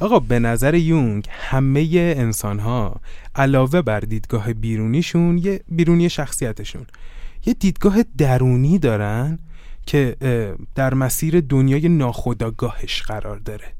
[0.00, 3.00] آقا به نظر یونگ همه انسان ها
[3.36, 6.86] علاوه بر دیدگاه بیرونیشون یه بیرونی شخصیتشون.
[7.46, 9.38] یه دیدگاه درونی دارن
[9.86, 10.16] که
[10.74, 13.72] در مسیر دنیای ناخودآگاهش قرار داره.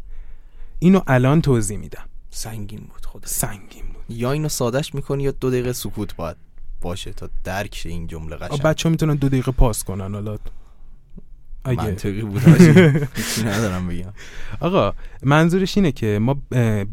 [0.78, 2.04] اینو الان توضیح میدم.
[2.30, 4.16] سنگین بود خدا سنگین بود.
[4.16, 6.36] یا اینو سادش می‌کنی یا دو دقیقه سکوت باید
[6.80, 8.62] باشه تا درک این جمله قشنگ.
[8.62, 10.38] بچه می‌تونن دو دقیقه پاس کنن حالا.
[11.64, 12.42] اگه منطقی بود
[13.44, 14.12] ندارم بگم.
[14.66, 16.42] آقا منظورش اینه که ما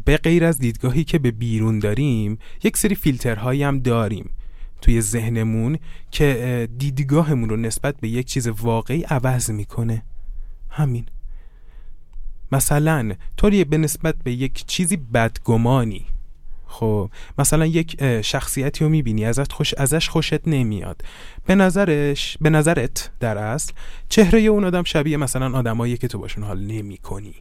[0.04, 4.30] به غیر از دیدگاهی که به بیرون داریم یک سری فیلترهایی هم داریم.
[4.84, 5.78] توی ذهنمون
[6.10, 10.02] که دیدگاهمون رو نسبت به یک چیز واقعی عوض می‌کنه.
[10.70, 11.06] همین.
[12.52, 16.06] مثلا طوری به نسبت به یک چیزی بدگمانی.
[16.66, 21.04] خب مثلا یک شخصیتی رو می‌بینی ازت خوش ازش خوشت نمیاد.
[21.46, 23.72] به نظرش به نظرت در اصل
[24.08, 27.34] چهره اون آدم شبیه مثلا آدمایی که تو باشون حال نمی کنی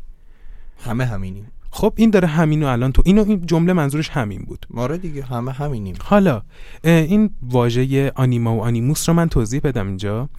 [0.86, 1.48] همه همینیم.
[1.76, 4.66] خب این داره همینو الان تو اینو این جمله منظورش همین بود.
[4.70, 5.96] ماره دیگه همه همینیم.
[6.04, 6.42] حالا
[6.84, 10.30] این واژه آنیما و آنیموس رو من توضیح بدم اینجا.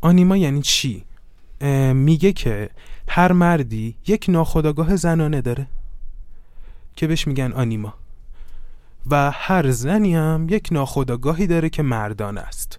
[0.00, 1.04] آنیما یعنی چی؟
[1.94, 2.70] میگه که
[3.08, 5.66] هر مردی یک ناخودآگاه زنانه داره
[6.96, 7.94] که بهش میگن آنیما.
[9.10, 12.78] و هر زنی هم یک ناخودآگاهی داره که مردان است.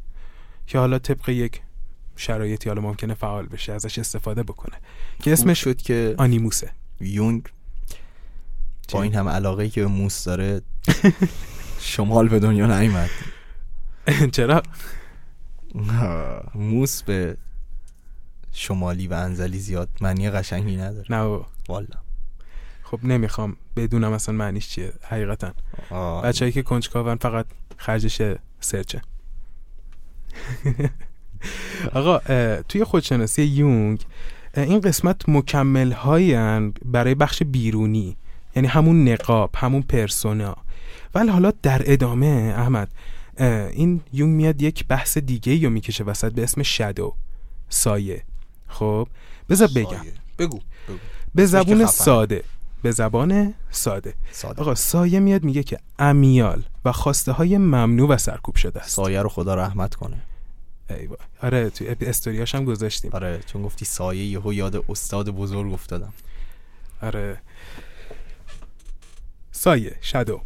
[0.68, 1.62] که حالا طبق یک
[2.16, 4.76] شرایطی حالا ممکنه فعال بشه ازش استفاده بکنه.
[5.20, 6.72] که اسمش شد که آنیموسه.
[7.02, 7.44] یونگ
[8.92, 10.62] با این هم علاقه که به موس داره
[11.80, 13.10] شمال به دنیا نیمد
[14.32, 14.64] چرا؟
[16.56, 17.38] موس به
[18.52, 21.06] شمالی و انزلی زیاد معنی قشنگی نداره.
[21.10, 21.88] نه والا.
[22.84, 25.54] خب نمی‌خوام بدونم اصلا معنیش چیه حقیقتا.
[26.24, 27.46] بچه‌ای که کنجکاون فقط
[27.78, 28.22] خرجش
[28.60, 29.02] سرچه.
[31.94, 32.20] آقا
[32.62, 34.06] توی خودشناسی یونگ
[34.58, 35.94] این قسمت مکمل
[36.86, 38.18] برای بخش بیرونی.
[38.56, 40.56] یعنی همون نقاب همون پرسونا.
[41.16, 42.92] ولی حالا در ادامه احمد
[43.72, 47.16] این یونگ میاد یک بحث دیگه رو می‌کشه وسط به اسم شادو.
[47.70, 48.24] سایه.
[48.68, 49.08] خب
[49.50, 50.06] بذار بگم.
[50.40, 50.60] بگو,
[51.36, 52.44] به زبون ساده.
[52.82, 54.14] به زبان ساده.
[54.32, 54.62] ساده.
[54.62, 58.90] آقا سایه میاد میگه که امیال و خواسته های ممنوع و سرکوب شده است.
[58.90, 60.18] سایه رو خدا رحمت کنه.
[60.90, 61.18] ای با.
[61.44, 63.12] آره تو استوریاش هم گذاشتیم.
[63.14, 66.14] آره چون گفتی سایه یهو یاد استاد بزرگ افتادم.
[67.02, 67.38] آره.
[69.62, 70.42] سایه شادو.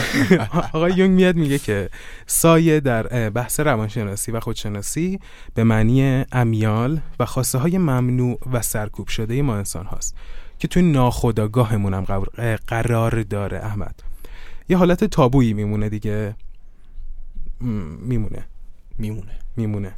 [0.74, 1.90] آقا یونگ میاد میگه که
[2.26, 5.20] سایه در بحث روانشناسی و خودشناسی
[5.54, 10.16] به معنی امیال و خواسته های ممنوع و سرکوب شده ما انسان هاست
[10.58, 12.26] که توی ناخداگاهمون هم
[12.66, 14.02] قرار داره احمد.
[14.68, 16.34] یه حالت تابویی میمونه دیگه.
[18.00, 18.44] میمونه.
[18.98, 19.32] میمونه.
[19.56, 19.92] میمونه.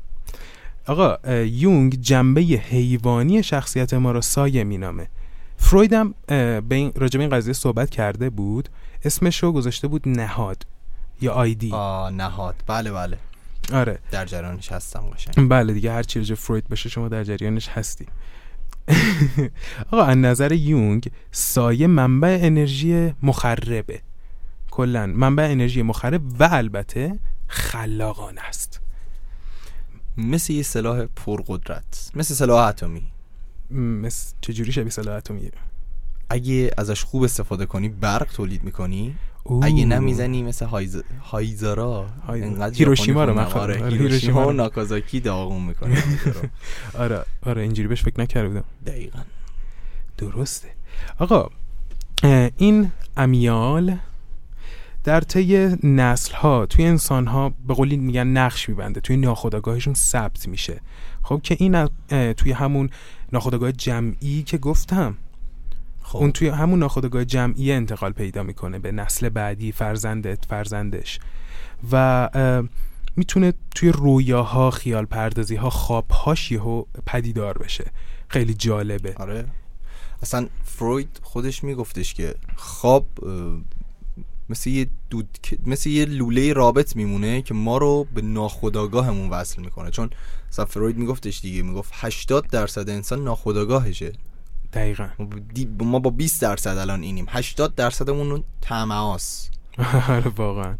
[0.86, 5.08] آقا یونگ جنبه حیوانی شخصیت ما رو سایه مینامه.
[5.60, 6.14] فروید هم
[6.68, 8.68] به این راجب این قضیه صحبت کرده بود.
[9.04, 10.66] اسمش رو گذاشته بود نهاد
[11.20, 11.72] یا آیدی.
[11.72, 12.54] آه نهاد.
[12.66, 13.18] بله بله.
[13.72, 13.98] آره.
[14.10, 15.48] در جریانش هستم قشنگ.
[15.48, 18.06] بله دیگه هر چی راجع فروید بشه شما در جریانش هستی.
[19.92, 24.00] آقا از نظر یونگ سایه منبع انرژی مخربه.
[24.70, 28.80] کلا منبع انرژی مخرب و البته خلاقانه است.
[30.16, 32.10] مثل یه سلاح پرقدرت.
[32.14, 33.02] مثل سلاح اتمی.
[33.72, 35.50] مثل چجوری شبیه سلاح اتمی
[36.30, 39.14] اگه ازش خوب استفاده کنی برق تولید می‌کنی.
[39.44, 39.66] اوه.
[39.66, 41.02] اگه نمی‌زنی مثل هایز...
[41.22, 43.44] هایزارا های- انقدر هیروشیما رو من.
[43.44, 44.52] آره آره، هیروشیما و.
[44.52, 46.02] ناکازاکی داغون می‌کنه.
[46.98, 49.18] آره آره اینجوری بهش فکر نکرده بودم دقیقا.
[50.18, 50.68] درسته.
[51.18, 51.48] آقا
[52.56, 53.96] این امیال
[55.04, 59.00] در طی نسل ها توی انسان ها به قولی میگن نقش میبنده.
[59.00, 60.80] توی ناخودآگاهشون ثبت میشه.
[61.22, 61.88] خب که این
[62.32, 62.90] توی همون
[63.32, 65.16] ناخودآگاه جمعی که گفتم.
[66.02, 66.18] خب.
[66.18, 71.18] اون توی همون ناخودآگاه جمعی انتقال پیدا می‌کنه به نسل بعدی فرزندت فرزندش.
[71.92, 72.28] و
[73.16, 77.90] می‌تونه توی رویاها خیال پردازی ها خوابهاش یهو پدیدار بشه.
[78.28, 79.14] خیلی جالبه.
[79.16, 79.44] آره.
[80.22, 83.06] اصلا فروید خودش میگفتش که خواب
[84.50, 89.90] مثل یه دود مثل یه لوله رابط میمونه که ما رو به ناخودآگاهمون وصل می‌کنه.
[89.90, 90.10] چون
[90.48, 94.12] اصلا فروید میگفتش دیگه می‌گفت 80 درصد انسان ناخودآگاهشه.
[94.72, 95.08] دقیقا.
[95.18, 97.26] ما با دی- ما با 20 درصد الان اینیم.
[97.28, 99.50] 80 درصدمون طمعاست.
[100.08, 100.74] آره واقعا.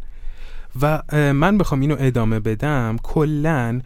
[0.81, 1.01] و
[1.33, 2.97] من بخوام اینو ادامه بدم.
[3.03, 3.81] کلا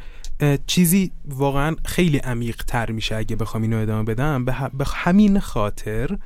[0.67, 4.45] چیزی واقعا خیلی عمیق تر میشه اگه بخوام اینو ادامه بدم.
[4.45, 6.17] به همین خاطر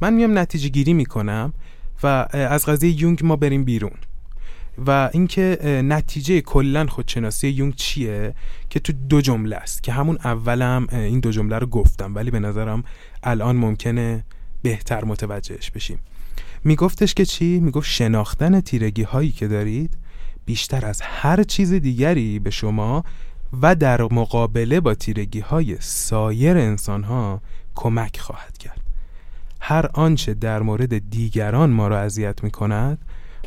[0.00, 1.52] من میام نتیجه گیری می‌کنم.
[2.02, 3.96] و از قضیه یونگ ما بریم بیرون.
[4.86, 8.34] و اینکه نتیجه کلا خودشناسی یونگ چیه؟
[8.70, 9.82] که تو دو جمله است.
[9.82, 12.82] که همون اولم این دو جمله رو گفتم ولی به نظرم
[13.22, 14.24] الان ممکنه
[14.62, 15.98] بهتر متوجهش بشیم.
[16.64, 19.98] میگفتش که چی؟ می‌گفت شناختن تیرگی هایی که دارید
[20.44, 23.04] بیشتر از هر چیز دیگری به شما
[23.62, 27.42] و در مقابله با تیرگی های سایر انسان ها
[27.74, 28.79] کمک خواهد کرد.
[29.60, 32.98] هر آنچه در مورد دیگران ما را اذیت می کند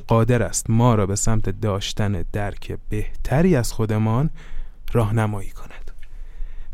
[0.08, 4.30] قادر است ما را به سمت داشتن درک بهتری از خودمان
[4.94, 5.92] راهنمایی کند.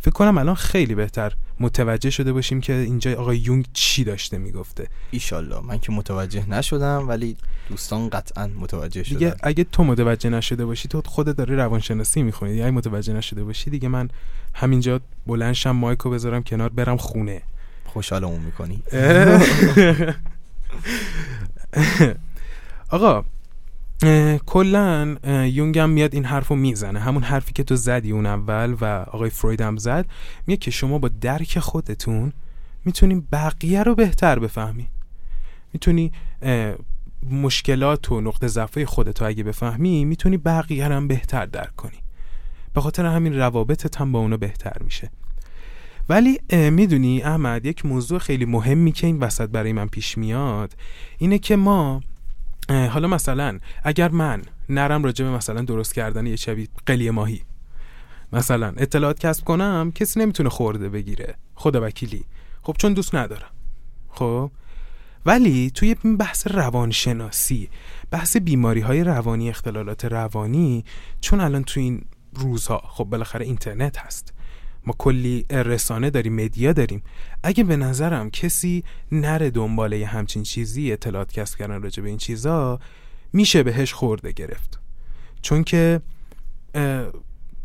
[0.01, 4.87] فکر کنم الان خیلی بهتر متوجه شده باشیم که اینجا آقای یونگ چی داشته می‌گفته.
[5.11, 7.37] ایشالله من که متوجه نشدم ولی
[7.69, 9.17] دوستان قطعا متوجه شدن.
[9.17, 12.61] دیگه اگه تو متوجه نشده باشی تو خودت داری روانشناسی می‌خونی.
[12.61, 14.09] اگه متوجه نشده باشی دیگه من
[14.53, 17.41] همینجا بلنشم مایکو بذارم کنار برم خونه.
[17.89, 18.83] خوشحالمون می‌کنی.
[22.89, 23.23] آقا
[24.45, 26.99] کلا یونگ هم میاد این حرفو می‌زنه.
[26.99, 30.05] همون حرفی که تو زدی اون اول و آقای فروید هم زد
[30.47, 32.33] میگه که شما با درک خودتون
[32.85, 34.87] می‌تونی بقیه رو بهتر بفهمی
[35.73, 36.11] می‌تونی
[37.31, 41.97] مشکلات و نقطه ضعف خودتو اگه بفهمی می‌تونی بقیه رو هم بهتر درک کنی.
[42.73, 45.11] به خاطر همین روابطت هم با اونا بهتر میشه.
[46.09, 46.39] ولی
[46.69, 50.73] می‌دونی احمد یک موضوع خیلی مهمی که این وسط برای من پیش میاد
[51.17, 52.01] اینه که ما
[52.69, 57.41] حالا مثلا اگر من نرم راجع به مثلا درست کردن یه شبیه قلی ماهی
[58.33, 62.25] مثلا اطلاعات کسب کنم کسی نمی‌تونه خورده بگیره خدا وکیلی.
[62.61, 63.49] خب چون دوست ندارم.
[64.09, 64.51] خب؟
[65.25, 67.69] ولی توی بحث روانشناسی
[68.11, 70.85] بحث بیماری های روانی اختلالات روانی
[71.21, 74.33] چون الان توی این روزها خب بالاخره اینترنت هست.
[74.89, 77.03] ما کلی رسانه داریم مدیا داریم.
[77.43, 82.79] اگه به نظرم کسی نره دنباله همچین چیزی اطلاعات کسب کردن راجع به این چیزا
[83.33, 84.79] میشه بهش خورده گرفت.
[85.41, 86.01] چون که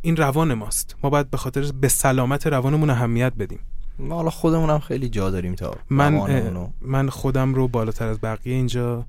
[0.02, 0.96] این روان ماست.
[1.02, 3.60] ما باید به خاطر به سلامت روانمون اهمیت بدیم.
[3.98, 9.06] ما حالا خودمونم خیلی جا داریم تا من من خودم رو بالاتر از بقیه اینجا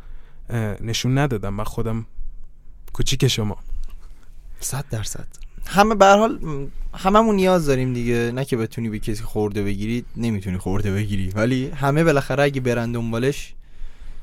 [0.81, 1.53] نشون ندادم.
[1.53, 2.05] من خودم
[2.93, 3.57] کوچیک شما.
[4.59, 5.27] صد درصد.
[5.65, 6.39] همه به حال
[6.93, 8.31] هممون نیاز داریم دیگه.
[8.35, 11.29] نه که بتونی به کسی خورده بگیری نمی‌تونی خورده بگیری.
[11.29, 13.53] ولی همه بالاخره اگه برن دنبالش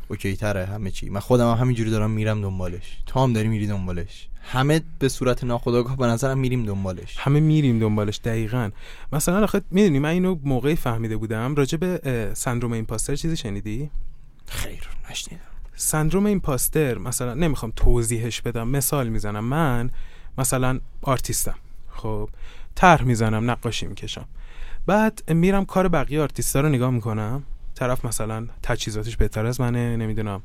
[0.08, 1.10] اوکی تره همه چی.
[1.10, 2.98] من خودم هم همینجوری دارم میرم دنبالش.
[3.06, 4.28] تو هم داری میری دنبالش.
[4.42, 7.14] همه به صورت ناخودآگاه به نظرم میریم دنبالش.
[7.18, 8.70] همه میریم دنبالش دقیقا.
[9.12, 11.54] مثلا آخه می‌دونی من اینو موقعی فهمیده بودم.
[11.54, 13.90] راجع به سندروم ایمپاستر چیزی شنیدی؟
[14.48, 15.42] خیر نشنیدم.
[15.76, 19.44] سندروم ایمپاستر مثلا نمی‌خوام توضیحش بدم مثال می‌زنم.
[19.44, 19.90] من
[20.38, 21.54] مثلا آرتیستم.
[21.88, 22.30] خب
[22.74, 24.24] طرح می‌زنم نقاشی می‌کشم.
[24.86, 27.42] بعد میرم کار بقیه آرتیستا رو نگاه می‌کنم.
[27.74, 30.42] طرف مثلا تجهیزاتش بهتر از منه نمی‌دونم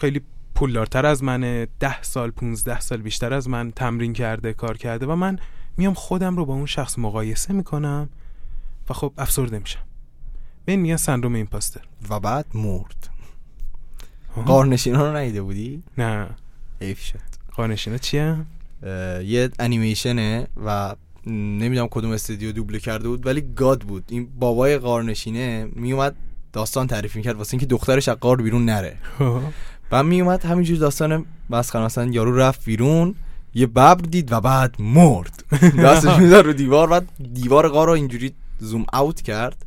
[0.00, 0.20] خیلی
[0.54, 5.14] پولدارتر از منه ده سال 15 سال بیشتر از من تمرین کرده کار کرده و
[5.14, 5.38] من
[5.76, 8.08] میام خودم رو با اون شخص مقایسه می‌کنم
[8.90, 9.82] و خب افسرده میشم.
[10.64, 11.80] به این میگن سندروم ایمپاستر.
[12.10, 13.08] و بعد مرد.
[14.46, 16.28] قارنشینا رو ندیده بودی؟ نه.
[16.80, 17.29] حیف شد.
[17.60, 18.36] قارنشینا چیه؟
[19.24, 20.94] یه انیمیشنه و
[21.26, 24.04] نمی‌دونم کدوم استودیو دوبله کرده بود ولی گاد بود.
[24.08, 26.14] این بابای قارنشینه میومد
[26.52, 28.96] داستان تعریف می‌کرد واسه اینکه دخترش از قار بیرون نره.
[29.90, 33.14] بعد میومد همینجور داستان مسخره مثلا یارو رفت بیرون
[33.54, 35.44] یه ببر دید و بعد مرد.
[35.84, 39.66] دستش میذار رو دیوار بعد دیوار غار رو اینجوری زوم اوت کرد.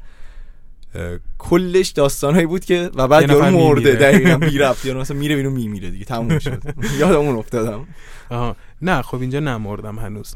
[1.37, 3.95] کلش داستانهایی بود که و بعد یارو مرده.
[3.95, 6.05] دقیقا بی رفت یا مثلا میره بیرون میمیره دیگه.
[6.05, 6.63] تموم شد.
[6.99, 7.87] یادمون افتادم.
[8.29, 8.55] آها.
[8.81, 10.35] نه خب اینجا نمردم هنوز.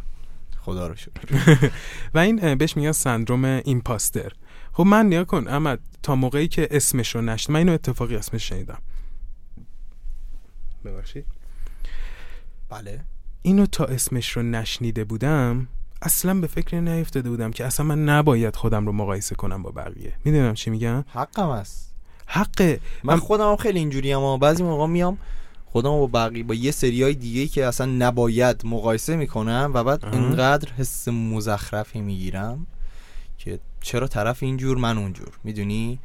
[0.62, 1.72] خدا رو شکر.
[2.14, 4.32] و این بهش میگن سندروم ایمپاستر.
[4.74, 8.50] خب من نیا کن اما تا موقعی که اسمش رو نشد من اینو اتفاقی اسمش
[8.50, 8.78] شنیدم.
[10.86, 11.26] ببخشید.
[12.70, 13.00] بله.
[13.42, 15.68] اینو تا اسمش رو نشنیده بودم
[16.02, 20.14] اصلا به فکر نیفتاده بودم که اصلا من نباید خودم رو مقایسه کنم با بقیه.
[20.26, 21.94] می‌دونم چی میگم؟ حقم است
[22.26, 25.18] حق من خودم هم خیلی اینجوری اما بعضی موقع میام
[25.66, 30.06] خودم با بقیه با یه سری های دیگه که اصلا نباید مقایسه می‌کنم و بعد.
[30.06, 32.68] اینقدر حس مزخرفی می‌گیرم
[33.38, 35.30] که چرا طرف اینجور من اونجور.
[35.44, 36.00] می‌دونی؟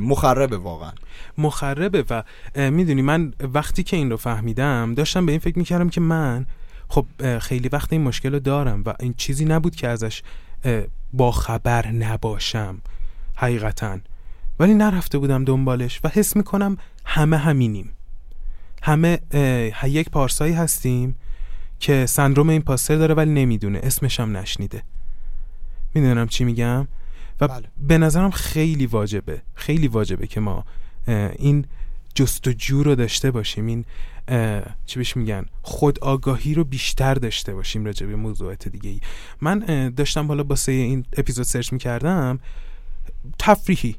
[0.00, 0.92] مخربه واقعا.
[1.38, 2.22] مخربه و
[2.70, 6.46] می‌دونی من وقتی که این رو فهمیدم داشتم به این فکر می‌کردم که من
[6.88, 10.22] خب خیلی وقت این مشکل رو دارم و این چیزی نبود که ازش
[11.12, 12.80] با خبر نباشم
[13.36, 13.98] حقیقتا.
[14.60, 17.92] ولی نرفته بودم دنبالش و حس می‌کنم همه همینیم.
[18.82, 19.18] همه
[19.84, 21.16] یک پارسایی هستیم
[21.80, 24.82] که سندروم این پاستر داره ولی نمی‌دونه اسمش هم نشنیده.
[25.94, 26.88] می‌دونم چی میگم؟
[27.40, 27.68] و بله.
[27.88, 30.64] به نظرم خیلی واجبه خیلی واجبه که ما
[31.38, 31.64] این
[32.14, 33.84] جستجو رو داشته باشیم این
[34.86, 39.00] چی بهش میگن؟ خود آگاهی رو بیشتر داشته باشیم راجع به موضوعات دیگه ای
[39.40, 39.58] من
[39.96, 42.38] داشتم بالا باسه این اپیزود سرچ می‌کردم
[43.38, 43.96] تفریحی.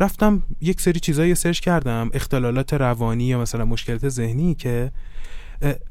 [0.00, 4.92] رفتم یک سری چیزایی سرچ کردم اختلالات روانی یا مثلا مشکلات ذهنی که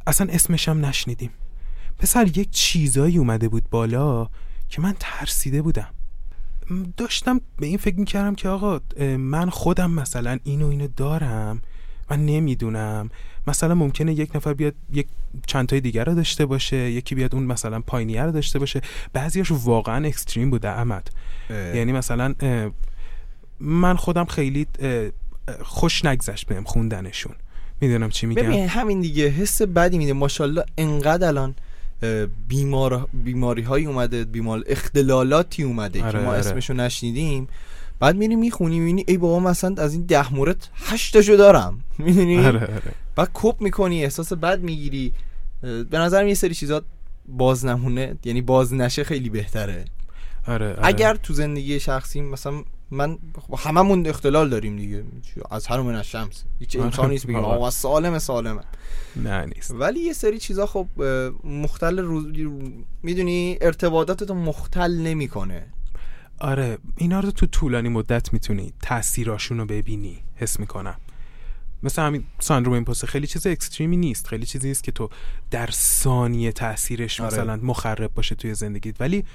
[0.07, 1.31] اصلا اسمش هم نشنیدیم.
[1.97, 4.29] پسر یک چیزایی اومده بود بالا
[4.69, 5.89] که من ترسیده بودم.
[6.97, 8.79] داشتم به این فکر می‌کردم که آقا
[9.17, 11.61] من خودم مثلا اینو اینو دارم
[12.11, 13.09] من نمی‌دونم.
[13.47, 15.07] مثلا ممکنه یک نفر بیاد یک
[15.47, 18.81] چند تای دیگر رو داشته باشه یکی بیاد اون مثلا پایینیه رو داشته باشه.
[19.13, 21.09] بعضیاش واقعا اکستریم بوده احمد.
[21.49, 22.35] یعنی مثلا
[23.59, 24.67] من خودم خیلی
[25.61, 27.35] خوش نگذشت بهم خوندنشون.
[27.81, 30.13] می‌دونم چی میگم؟ ببین همین دیگه حس بدی میده.
[30.13, 31.55] ماشاءالله انقدر الان
[32.47, 36.39] بیمار بیماری های اومده بیمار اختلالاتی اومده آره، که ما آره.
[36.39, 37.47] اسمشو نشنیدیم.
[38.03, 41.83] بعد میری می‌خونی می‌بینی ای بابا مثلا از این ده مورد هشتاشو دارم.
[42.05, 42.81] می‌دونی؟ آره آره.
[43.15, 45.13] بعد کپ می‌کنی احساس بد می‌گیری.
[45.61, 46.81] به نظرم یه سری چیزا
[47.27, 49.85] باز نمونه یعنی باز نشه خیلی بهتره.
[50.47, 50.79] آره, آره.
[50.83, 53.17] اگر تو زندگی شخصی مثلا من
[53.57, 55.03] هممون اختلال داریم دیگه.
[55.51, 56.43] از هر من از شمس.
[56.59, 56.85] هیچ آره.
[56.85, 57.55] انسانی نیست بگیم آره.
[57.55, 58.61] آقا سالم سالمه.
[59.15, 59.71] نه نیست.
[59.71, 60.87] ولی یه سری چیزا خب
[61.43, 62.25] مختل روز
[63.03, 65.65] می‌دونی ارتباطاتت مختل نمی‌کنه.
[66.39, 70.95] آره اینا رو تو طولانی مدت می‌تونی تاثیراشون رو ببینی حس می‌کنم.
[71.83, 75.09] مثل همین ساندروم ایمپوستر خیلی چیز اکستریمی نیست خیلی چیزی نیست که تو
[75.51, 77.33] در ثانیه تاثیرش آره.
[77.33, 79.01] مثلا مخرب باشه توی زندگیت.
[79.01, 79.25] ولی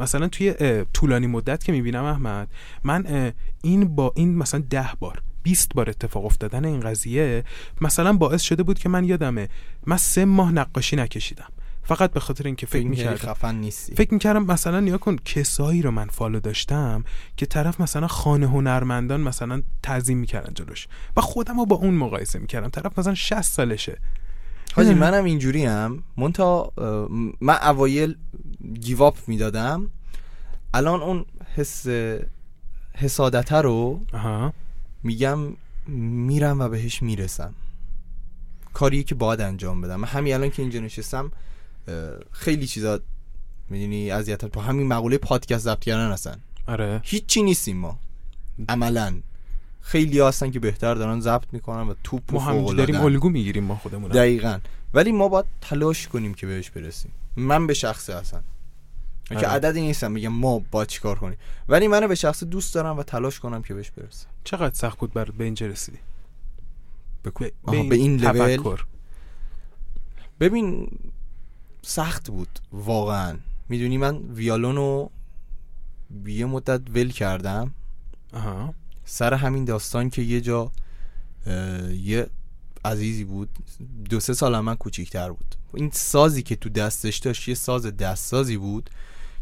[0.00, 0.54] مثلا توی
[0.92, 2.48] طولانی مدت که می‌بینم احمد
[2.84, 3.32] من
[3.62, 7.44] این با این مثلا ده بار 20 بار اتفاق افتادن این قضیه
[7.80, 9.48] مثلا باعث شده بود که من یادمه
[9.86, 11.48] من سه ماه نقاشی نکشیدم.
[11.88, 13.16] فقط به خاطر اینکه فکر می‌کردم.
[13.16, 13.94] خفن نیستی.
[13.94, 17.04] فکر می‌کردم مثلا نیا کن کسایی رو من فالو داشتم
[17.36, 22.38] که طرف مثلا خانه هنرمندان مثلا تعظیم می‌کردن جلوش و خودم رو با اون مقایسه
[22.38, 22.68] می‌کردم.
[22.68, 23.98] طرف مثلا 60 سالشه.
[24.74, 26.72] حاجی؟ منم اینجوری هم مونتا
[27.40, 28.16] من اوایل
[28.80, 29.90] گیواپ می‌دادم.
[30.74, 31.24] الان اون
[31.56, 31.86] حس
[32.94, 34.00] حسادته رو
[35.02, 35.38] میگم
[35.88, 37.54] میرم و بهش می‌رسم.
[38.72, 39.96] کاریه که باید انجام بدم.
[39.96, 41.32] من همین الان که اینجا نشستم
[42.32, 43.00] خیلی چیزا
[43.70, 46.40] می‌دونی اذیت با همین مقوله پادکست ضبط کردن هستن.
[46.66, 47.00] آره.
[47.04, 47.98] هیچی نیستیم ما.
[48.68, 49.20] عملا.
[49.80, 53.00] خیلی هستن که بهتر دارن ضبط می‌کنن و توپ ما هم داریم.
[53.00, 54.58] الگو می‌گیریم ما خودمون دقیقا.
[54.94, 57.12] ولی ما باید تلاش کنیم که بهش برسیم.
[57.36, 58.42] من به شخصه هستن
[59.28, 59.48] که آره.
[59.48, 61.38] عددی نیستم میگم ما با چیکار کنیم.
[61.68, 64.26] ولی منو به شخص دوست دارم و تلاش کنم که بهش برسم.
[64.44, 65.98] چقدر سخت بود برات به اینجا رسیدی؟
[67.22, 67.30] به,
[67.64, 68.84] به این لول تفکر.
[70.40, 70.90] ببین
[71.88, 73.36] سخت بود واقعا.
[73.68, 75.08] می‌دونی من ویالونو
[76.26, 77.74] یه مدت ول کردم.
[78.32, 78.74] آها.
[79.04, 80.72] سر همین داستان که یه جا
[81.92, 82.26] یه
[82.84, 83.48] عزیزی بود
[84.10, 85.54] دو سه سال هم من کوچیکتر بود.
[85.74, 88.90] این سازی که تو دستش داشت یه ساز دستسازی بود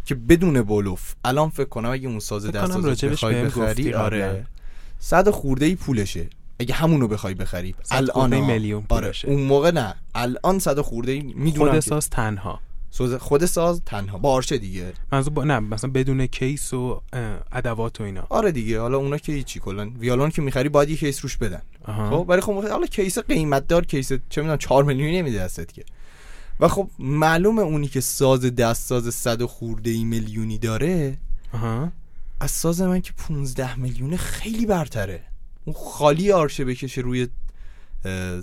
[0.05, 1.15] که بدون بلوف.
[1.25, 4.05] الان فکر کنم اگه اون ساز فکر کنم دستساز راجبش بخوای بخری قبلا.
[4.05, 4.47] آره.
[4.99, 6.29] صد خورده ای پولشه.
[6.59, 7.75] اگه همونو بخوای بخری.
[7.91, 8.41] الان.
[8.41, 9.13] میلیون آره.
[9.25, 9.95] اون موقع نه.
[10.15, 12.61] الان صد خورده ای می‌دونم خود ساز تنها.
[13.21, 14.19] خود ساز تنها.
[14.19, 14.93] با آرشه دیگه.
[15.13, 17.03] منظور با نه مثلا بدون case و
[17.53, 18.27] ادوات و اینا.
[18.31, 18.81] آره دیگه.
[18.81, 21.63] حالا اونا که هیچی کلا؟ ویالون که می‌خری باید یه case روش بدن.
[21.87, 25.85] خب ولی خب حالا case قیمت دار case چه می‌دونم 4 میلیونی نمیده دستت که.
[26.61, 31.19] و خب معلومه اونی که ساز دست ساز صد و خورده ای میلیونی داره
[31.53, 31.93] آها.
[32.41, 35.21] از ساز من که 15 میلیونه خیلی برتره.
[35.67, 37.29] اون خالی آرشه بکشه روی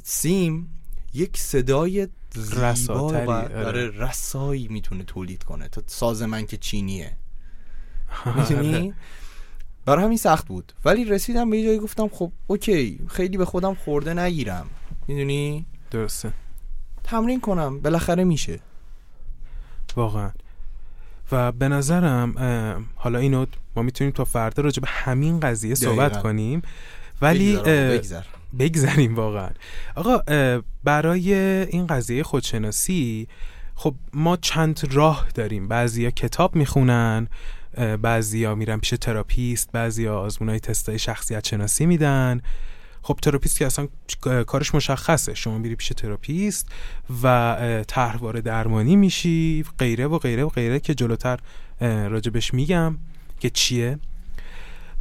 [0.04, 0.70] سیم
[1.14, 3.66] یک صدای زیبا و آره.
[3.66, 5.68] آره، رسایی می‌تونه تولید کنه.
[5.68, 7.18] تا ساز من که چینیه.
[8.36, 8.94] می‌تونی؟
[9.86, 10.74] برای همین سخت بود.
[10.86, 14.66] ولی رسیدم به یه جایی گفتم خب اوکی خیلی به خودم خورده نگیرم.
[15.08, 16.34] می‌دونی؟ درسته.
[17.04, 17.80] تمرین کنم.
[17.80, 18.60] بالاخره میشه.
[19.96, 20.32] واقعا.
[21.32, 22.36] و به نظرم
[22.96, 23.46] حالا اینو
[23.76, 26.22] ما می‌تونیم تا فردا راجع به همین قضیه صحبت دقیقاً.
[26.30, 26.62] کنیم.
[27.24, 28.22] ولی بگذر.
[28.60, 29.50] بگذریم واقعا.
[29.96, 30.18] آقا
[30.84, 33.28] برای این قضیه خودشناسی
[33.76, 35.68] خب ما چند راه داریم.
[35.68, 37.28] بعضیا کتاب می‌خونن
[38.02, 42.42] بعضیا میرن پیش تراپیست بعضیا آزمونای تستای شخصیت شناسی میدن.
[43.02, 43.88] خب therapist که اصلا
[44.48, 45.34] کارش مشخصه.
[45.34, 46.68] شما میری پیش therapist
[47.24, 51.40] و طرحواره درمانی میشی غیره و غیره و غیره که جلوتر
[51.82, 52.98] راجبش میگم
[53.40, 54.00] که چیه.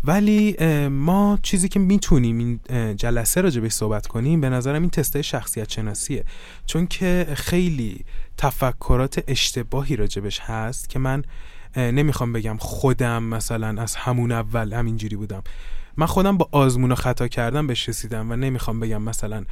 [0.05, 0.57] ولی
[0.89, 2.61] ما چیزی که می‌تونیم این
[2.97, 6.25] جلسه راجبش صحبت کنیم به نظرم این تسته شخصیت شناسیه
[6.67, 8.05] چون که خیلی
[8.37, 11.25] تفکرات اشتباهی راجبش هست که من
[11.77, 15.43] نمی‌خوام بگم خودم مثلا از همون اول همینجوری بودم.
[15.97, 19.45] من خودم با آزمون و خطا کردم بهش رسیدم و نمی‌خوام بگم مثلا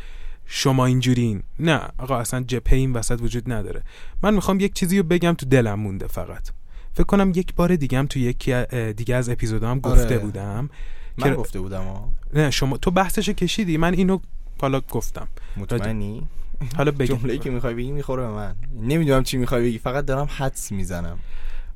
[0.47, 3.83] شما اینجورین نه آقا اصلا جپه این وسط وجود نداره.
[4.23, 6.51] من می‌خوام یک چیزی رو بگم تو دلم مونده فقط.
[6.95, 8.65] فکر کنم یک بار دیگه هم تو یکی
[8.97, 10.19] دیگه از اپیزودام گفته آره.
[10.19, 10.71] بودم
[11.19, 14.19] من که- گفته بودم ها نه شما تو بحثشو کشیدی من اینو
[14.61, 15.29] حالا گفتم.
[15.57, 16.29] مطمئنی؟
[16.77, 18.55] حالا بگم جمله‌ای که می‌خوای بگی می‌خوره به من.
[18.83, 21.19] نمی‌دونم چی می‌خوای بگی فقط دارم حدس می‌زنم.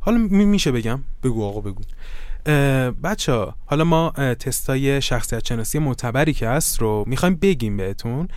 [0.00, 1.00] حالا می- میشه بگم.
[1.22, 1.82] بگو آقا بگو.
[3.02, 8.28] بچه حالا ما تستای شخصیت شناسی معتبری که هست رو می‌خوایم بگیم بهتون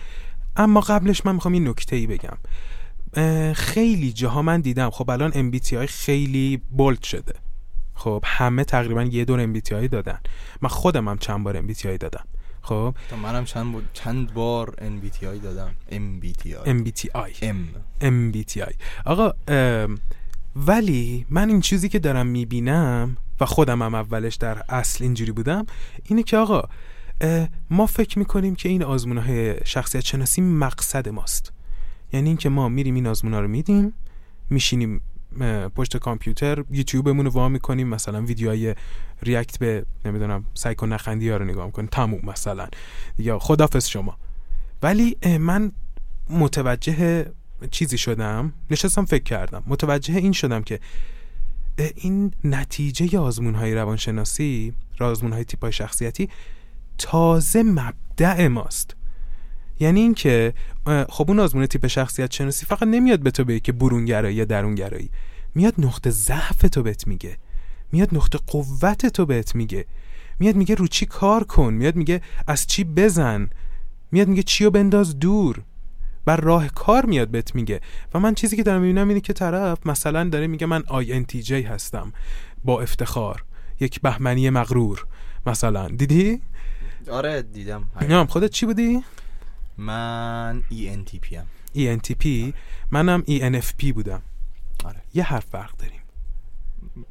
[0.56, 2.36] اما قبلش من می‌خوام این نکته ای بگم.
[3.54, 4.90] خیلی جاها من دیدم.
[4.90, 7.34] خب الان MBTI خیلی بولد شده.
[7.94, 10.18] خب همه تقریبا یه دور MBTI دادن.
[10.62, 12.24] من خودم هم چند بار MBTI دادم.
[12.62, 13.80] خب تا منم چند با...
[13.92, 15.70] چند بار NBTI دادم.
[15.90, 17.56] MBTI MBTI M
[18.02, 19.98] MBTI آقا ام،
[20.56, 25.66] ولی من این چیزی که دارم می‌بینم و خودم هم اولش در اصل اینجوری بودم
[26.04, 26.62] اینه که آقا
[27.70, 31.52] ما فکر می‌کنیم که این آزمون های شخصیت شناسی مقصد ماست.
[32.12, 33.92] یعنی اینکه ما میریم این آزمون ها رو میدیم
[34.50, 35.00] میشینیم
[35.76, 38.74] پشت کامپیوتر یوتیوبمون رو وا می‌کنیم مثلا ویدیوهای
[39.22, 41.88] ریاکت به نمی‌دونم سایکو نخندی ها رو نگاه می‌کنیم.
[41.92, 42.68] تموم مثلا.
[43.18, 44.16] یا خدافظ شما.
[44.82, 45.72] ولی من
[46.30, 47.26] متوجه
[47.70, 49.62] چیزی شدم نشستم فکر کردم.
[49.66, 50.80] متوجه این شدم که
[51.94, 56.28] این نتیجه آزمون های روانشناسی آزمون های تیپ های شخصیتی
[56.98, 58.96] تازه مبدع ماست.
[59.80, 60.54] یعنی اینکه
[61.08, 65.10] خب اون آزمون تیپ شخصیت شناسی فقط نمیاد به تو بگه که برونگرایی یا درونگرایی.
[65.54, 67.36] میاد نقطه ضعف تو بهت میگه.
[67.92, 69.86] میاد نقطه قوت تو بهت میگه.
[70.38, 71.74] میاد میگه رو چی کار کن.
[71.74, 73.50] میاد میگه از چی بزن.
[74.12, 75.62] میاد میگه چی رو بنداز دور.
[76.24, 77.80] بر راه کار میاد بهت میگه.
[78.14, 82.12] و من چیزی که دارم می‌بینم اینه که طرف مثلا داره میگه من INTJ هستم.
[82.64, 83.44] با افتخار.
[83.80, 85.06] یک بهمنی مغرور.
[85.46, 85.88] مثلا.
[85.88, 86.40] دیدی؟
[87.10, 87.84] آره دیدم.
[88.08, 89.02] نه خودت چی بودی؟
[89.78, 91.46] من ENTP ام.
[91.76, 92.26] ENTP
[92.90, 94.22] منم ENFP بودم.
[94.84, 95.02] آره.
[95.14, 96.00] یه حرف فرق داریم.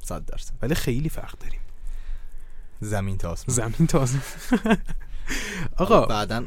[0.04, 0.54] صد درصد.
[0.62, 1.60] ولی خیلی فرق داریم.
[2.82, 4.20] زمین تا زمین تازه
[5.78, 6.06] آقا.
[6.06, 6.44] بعدا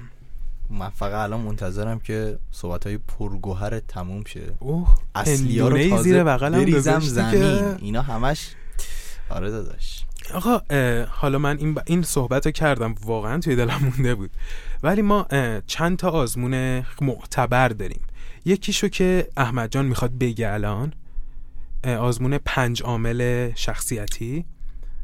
[0.70, 4.52] من فقط الان منتظرم که صحبت های پرگوهر تموم شه.
[4.58, 7.76] اوه اصلی ها رو تازه بریزم زمین.
[7.80, 8.54] اینا همش
[9.30, 9.99] آره داداش.
[10.34, 10.60] آقا
[11.08, 11.78] حالا من این, ب...
[11.86, 14.30] این صحبت رو کردم واقعا توی دلم مونده بود.
[14.82, 15.26] ولی ما
[15.66, 18.02] چند تا آزمون معتبر داریم.
[18.44, 20.92] یکیشو که احمد جان می‌خواد بگه الان
[21.84, 24.44] آزمون پنج عامل شخصیتی.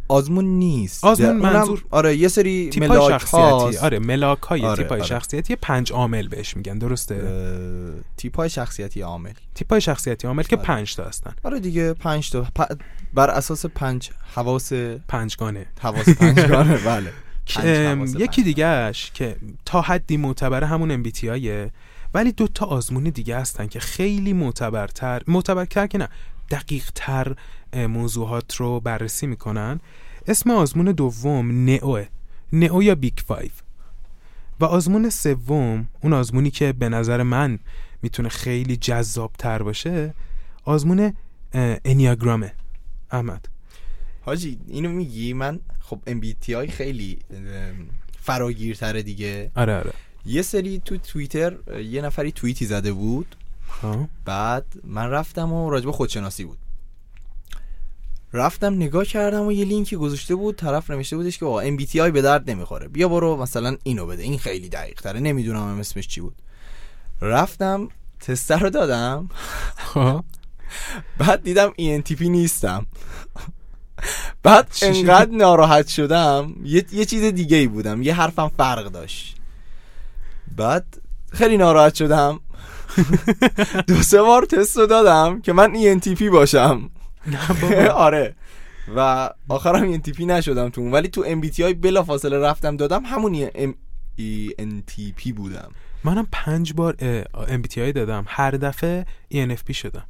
[0.08, 1.04] آزمون نیست.
[1.04, 3.76] آزمون منظور آره یه سری ملاک شخصیتی.
[3.84, 5.08] آره ملاک های آره، تیپ های آره.
[5.08, 9.32] شخصیتی پنج عامل بهش میگن درسته؟ اه، تیپ های شخصیتی عامل.
[9.54, 10.64] تیپ های شخصیتی عامل که آره.
[10.66, 11.34] پنج تا هستن.
[11.44, 12.46] آره دیگه پنج تا.
[12.58, 12.76] پ-
[13.14, 14.72] بر اساس پنج حواس
[15.08, 15.66] پنجگانه.
[15.80, 17.12] حواس پنجگانه بله.
[17.54, 18.42] پنج یکی.
[18.42, 21.70] دیگهش که تا حدی معتبر همون MBTIه
[22.14, 26.08] ولی دو تا آزمون دیگه هستن که خیلی معتبرتر معتبرتر که نه.
[26.50, 27.36] دقیق تر
[27.72, 29.80] موضوعات رو بررسی می‌کنن.
[30.26, 32.06] اسم آزمون دوم NEO
[32.52, 32.64] ه.
[32.64, 33.50] NEO یا Big Five
[34.60, 37.58] و آزمون سوم اون آزمونی که به نظر من
[38.02, 40.14] می‌تونه خیلی جذاب تر باشه
[40.64, 41.12] آزمون
[41.84, 42.52] Enneagram ه.
[43.10, 43.48] احمد.
[44.22, 47.18] حاجی اینو میگی؟ من خب MBTI خیلی
[48.20, 49.50] فراگیرتره دیگه.
[49.54, 49.92] آره آره.
[50.26, 53.36] یه سری تو توییتر یه نفری توییتی زده بود.
[53.68, 54.08] خب.
[54.24, 56.58] بعد من رفتم و راجب خودشناسی بود.
[58.32, 62.22] رفتم نگاه کردم و یه لینکی گذاشته بود طرف نوشته بودش که آقا MBTI به
[62.22, 62.88] درد نمی‌خوره.
[62.88, 64.22] بیا برو مثلا اینو بده.
[64.22, 66.34] این خیلی دقیق تره نمی‌دونم هم اسمش چی بود.
[67.20, 67.88] رفتم
[68.20, 69.28] تستر رو دادم.
[69.76, 70.24] خب.
[71.18, 72.86] بعد دیدم ENTP نیستم.
[74.42, 76.54] بعد؟ انقدر ناراحت شدم.
[76.64, 78.02] یه, یه چیز دیگه ای بودم.
[78.02, 79.36] یه حرفم فرق داشت.
[80.56, 80.98] بعد
[81.32, 82.40] خیلی ناراحت شدم.
[83.86, 86.90] دو سه بار تست رو دادم که من ENTP باشم.
[87.94, 88.34] آره.
[88.96, 90.92] و آخرم ENTP نشدم تو اون.
[90.92, 93.48] ولی تو MBTI بلا فاصله رفتم دادم همون
[94.18, 95.70] ENTP بودم.
[96.04, 96.96] منم پنج بار
[97.34, 98.24] MBTI دادم.
[98.28, 100.06] هر دفعه ENFP شدم.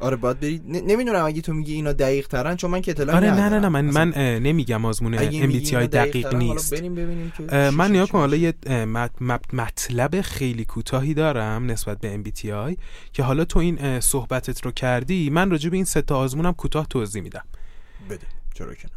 [0.00, 0.60] آره باید بری.
[0.64, 3.58] نمی‌دونم اگه تو میگی اینا دقیق ترن چون من که اطلاعی آره نه نه.
[3.58, 6.74] نه من من نمیگم آزمون MBTI دقیق حالا نیست.
[6.74, 8.36] بریم ببینیم که من نیا چی کن حالا.
[8.36, 8.54] یه
[9.52, 12.76] مطلب خیلی کوتاهی دارم نسبت به MBTI
[13.12, 16.86] که حالا تو این صحبتت رو کردی من راجع به این سه تا آزمونم کوتاه
[16.86, 17.44] توضیح میدم.
[18.10, 18.88] بده چرا که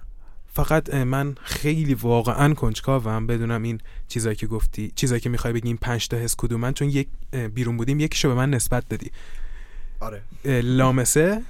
[0.53, 5.77] فقط من خیلی واقعا کنجکاوم بدونم این چیزایی که گفتی چیزایی که می‌خوای بگی این
[5.77, 7.07] پنج تا حس کدومن چون یک
[7.53, 9.11] بیرون بودیم یکیشو به من نسبت دادی.
[10.01, 10.21] آره.
[10.61, 11.41] لامسه؟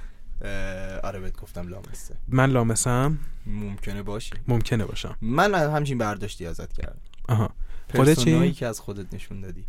[1.02, 3.18] آره بهت گفتم لامسته من لامسم.
[3.46, 5.16] ممکنه باشی ممکنه باشم.
[5.20, 6.98] من همچین برداشتی ازت کردم.
[7.28, 7.50] آها.
[7.94, 9.64] خودت چی؟ که از خودت نشون دادی.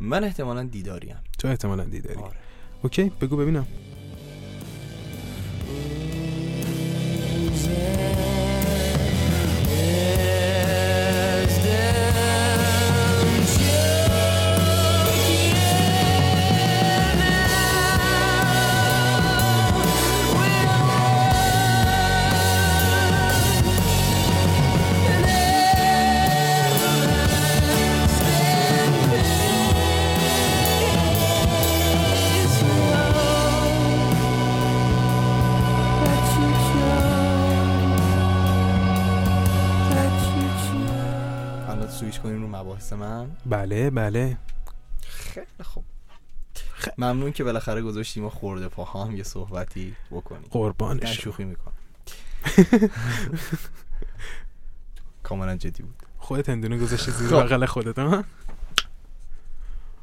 [0.00, 1.16] من احتمالا دیداریم.
[1.38, 2.20] تو احتمالا دیداری.
[2.20, 2.36] آره.
[2.82, 3.66] اوکی بگو ببینم.
[43.92, 44.36] بله.
[45.08, 45.84] خیلی خوب.
[46.98, 50.42] ممنون که بالاخره گذاشتیم و خورده پاها هم یه صحبتی بکنیم.
[50.42, 51.74] نه قربانش شوخی می‌کنم.
[55.22, 55.94] کاملا جدی بود.
[56.18, 57.42] خودت اندونه گذاشتی زیر خب.
[57.42, 58.24] بغل خودت ها؟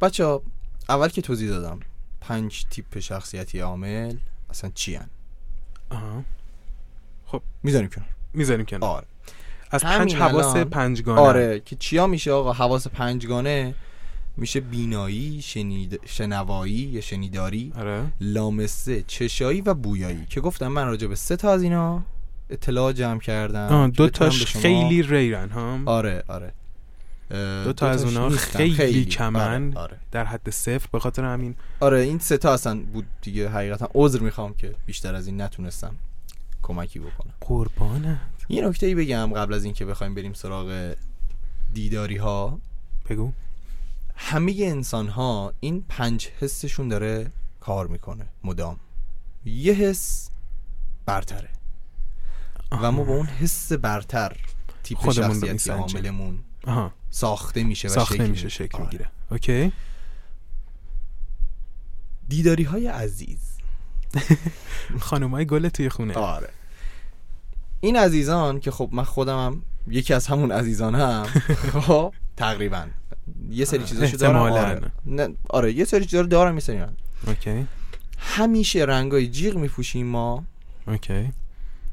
[0.02, 0.42] بچه ها
[0.90, 1.80] اول که توضیح دادم
[2.22, 4.18] پنج تیپ شخصیتی عامل
[4.50, 5.10] اصلا چی هن؟
[5.90, 6.24] آها.
[7.64, 8.10] می‌ذاریم کنار.
[8.34, 8.90] می‌ذاریم کنار.
[8.90, 9.08] آره.
[9.72, 11.22] از پنج حواس پنجگانه.
[11.22, 13.74] آره که چیا میشه آقا؟ حواس پنجگانه
[14.38, 16.00] میشه بینایی شنید...
[16.06, 18.04] شنوایی یا شنیداری آره.
[18.22, 20.26] لامسه چشایی و بویایی.
[20.30, 22.04] که گفتم من راجع به سه تا از اینا
[22.50, 23.92] اطلاع جمع کردم.
[23.92, 26.54] دو تاش شما- خیلی ریرن ها؟ آره آره.
[27.64, 28.70] دو تا از اونا نیستن.
[28.70, 29.68] خیلی کمن.
[29.68, 29.98] آره, آره.
[30.12, 31.56] در حد صفر به خاطر همین.
[31.80, 35.96] آره این سه تا اصلا بود دیگه حقیقتا عذر می‌خوام که بیشتر از این نتونستم
[36.62, 37.34] کمکی بکنم.
[37.42, 38.20] قربانه
[38.50, 40.96] یه نکته ای بگم قبل از اینکه بخوایم بریم سراغ
[41.74, 42.60] دیداری ها
[43.10, 43.32] بگو.
[44.16, 48.80] همه انسان ها این پنج حسشون داره کار می‌کنه مدام.
[49.46, 50.30] یه حس
[51.06, 51.50] برتره.
[52.72, 54.38] و ما با اون حس برتر
[54.84, 55.70] تیپ شخصیتی.
[55.70, 56.40] عاملمون
[57.10, 58.86] ساخته میشه و ساخته شکل میشه شکل آره.
[58.86, 59.10] می‌گیره.
[59.32, 59.72] اوکی.
[62.28, 63.40] دیداری های عزیز.
[65.00, 66.14] خانمای گل توی خونه.
[66.14, 66.50] آره.
[67.82, 71.24] این عزیزان که خب من خودم هم یکی از همون عزیزانم
[71.88, 72.84] خب تقریبا.
[73.52, 74.36] یه سری چیزاشو دارم.
[74.36, 74.92] آره.
[75.06, 76.82] نه آره یه سری چیزا رو دارم یه سری.
[77.28, 77.68] okay.
[78.18, 80.44] همیشه رنگای جیغ میپوشیم ما.
[80.88, 81.30] okay.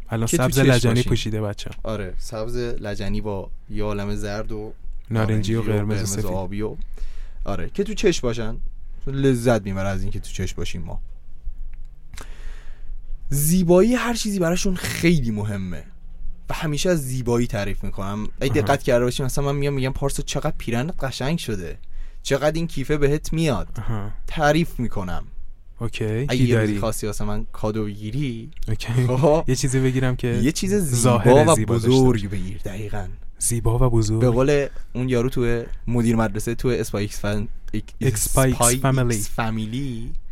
[0.08, 1.08] الان سبز لجنی باشیم.
[1.10, 4.72] پوشیده بچه آره سبز لجنی با یه عالم زرد و
[5.10, 6.26] نارنجی و قرمز و سفید.
[6.26, 6.76] آبی و
[7.44, 8.56] آره که تو چشم باشن.
[9.06, 11.00] لذت می‌بره از اینکه تو چشم باشیم ما.
[13.30, 15.84] زیبایی هر چیزی براشون خیلی مهمه.
[16.50, 18.28] و همیشه از زیبایی تعریف می‌کنم.
[18.42, 18.50] آها.
[18.50, 21.78] دقت کرده باشیم مثلا من میام میگم پارسا چقدر پیرهنت قشنگ شده.
[22.22, 23.68] چقدر این کیفه بهت میاد.
[23.78, 24.10] آها.
[24.26, 25.24] تعریف می‌کنم.
[25.78, 26.26] okay.
[26.28, 28.92] اگه یه خواستی واسه من کادو بگیری okay.
[29.06, 33.08] خب، یه چیزی بگیرم که یه چیز زیبا و بزرگ بگیر دقیقا.
[33.38, 34.20] زیبا و بزرگ.
[34.20, 37.20] به قول اون یارو تو مدیر مدرسه تو Spy x
[39.36, 40.25] Family ام.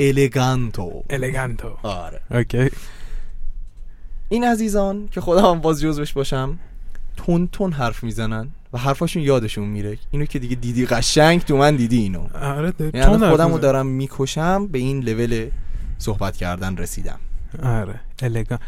[0.00, 2.20] eleganto eleganto آره.
[2.30, 2.70] okay
[4.28, 6.58] این عزیزان که خودم هم باز جزوش باشم
[7.16, 9.98] تند تند حرف می‌زنن و حرفاشون یادشون میره.
[10.10, 12.26] اینو که دیگه دیدی قشنگ تو من دیدی اینو.
[12.34, 13.62] آره یعنی تند حرف خودم رو می‌زنی.
[13.62, 15.50] دارم می‌کشم به این لول
[15.98, 17.18] صحبت کردن رسیدم.
[17.62, 18.58] آره elegant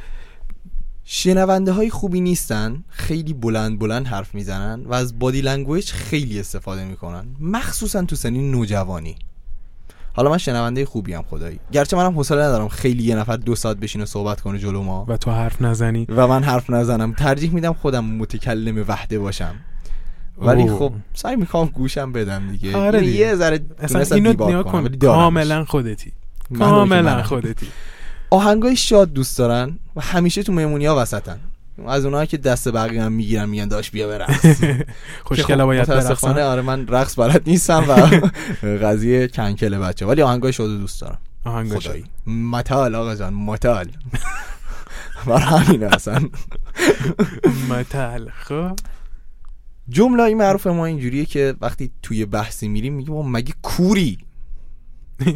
[1.04, 6.84] شنونده های خوبی نیستن خیلی بلند بلند حرف می‌زنن و از body language خیلی استفاده
[6.84, 7.26] می‌کنن.
[7.40, 9.16] مخصوصا تو سنین نوجوانی.
[10.16, 11.60] حالا من شنونده خوبی هم خدایی.
[11.72, 15.04] گرچه منم حوصله ندارم خیلی یه نفر دو ساعت بشینه صحبت کنه جلو ما.
[15.08, 16.06] و تو حرف نزنی.
[16.08, 17.12] و من حرف نزنم.
[17.12, 19.54] ترجیح میدم خودم متکلم وحده باشم.
[20.38, 20.68] ولی.
[20.68, 22.76] خب سعی می‌کنم گوشم بدم دیگه.
[22.76, 23.18] آره یه- دیگه.
[23.18, 24.88] یه ذره اصلا اینو نیگا کن.
[24.88, 26.12] کاملا خودتی.
[26.58, 27.22] کاملا.
[27.22, 27.66] خودتی.
[28.30, 31.38] آهنگای شاد دوست دارن و همیشه تو مهمونی ها وسطن.
[31.86, 34.60] از اونایی که دست بقیه هم می‌گیرن میگن داداش بیا برقص.
[35.24, 37.96] خوشگلا خب باید متاسفانه آره من رقص بلد نیستم و
[38.86, 41.18] قضیه کنسله بچه ولی آهنگای شاد دوست دارم.
[41.44, 42.04] آهنگاش خدایی.
[42.26, 43.88] متال آقا جان متال.
[45.26, 46.20] برای همین اصلا.
[47.70, 48.76] متل خب.
[49.88, 54.18] جمله معروف ما اینجوریه که وقتی توی بحثی میریم میگیم مگه کوری؟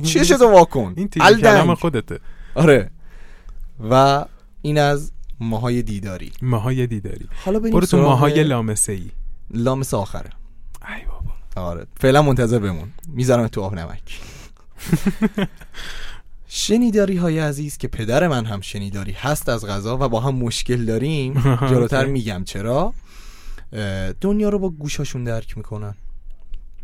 [0.03, 2.21] چشتو واکن؟ این کلام خودته.
[2.55, 2.91] آره.
[3.91, 4.25] و
[4.63, 6.33] این از ماهای دیداری.
[6.43, 7.29] ماهای دیداری.
[7.45, 9.11] حالا برو تو ماهای لامسه ای
[9.51, 10.31] لامس آخره.
[10.89, 11.69] ای بابا.
[11.71, 11.87] آره.
[12.01, 12.89] فعلا منتظر بمون.
[13.09, 14.21] می‌ذارم تو آب نمک
[16.49, 20.85] شنیداری های عزیز که پدر من هم شنیداری هست از غذا و با هم مشکل
[20.85, 21.35] داریم
[21.71, 22.07] جلوتر.
[22.07, 22.93] میگم چرا.
[24.21, 25.95] دنیا رو با گوشاشون درک می‌کنن.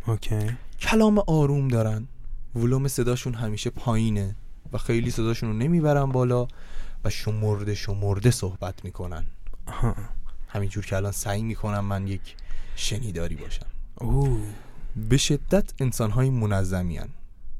[0.07, 0.39] اوکی.
[0.79, 2.07] کلام آروم دارن.
[2.55, 4.35] ولوم صداشون همیشه پایینه
[4.73, 6.47] و خیلی صداشون رو نمی‌برن بالا.
[7.05, 9.25] و شمرده شمرده صحبت می‌کنن.
[10.47, 12.35] همینجور که الان سعی می‌کنم من یک
[12.75, 13.65] شنیداری باشم.
[13.95, 14.39] اوه.
[15.09, 17.09] به شدت انسان های منظمی هن.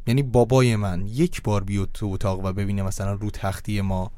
[0.08, 4.12] یعنی بابای من یک بار بیاد تو اتاق و ببینه مثلا رو تختی ما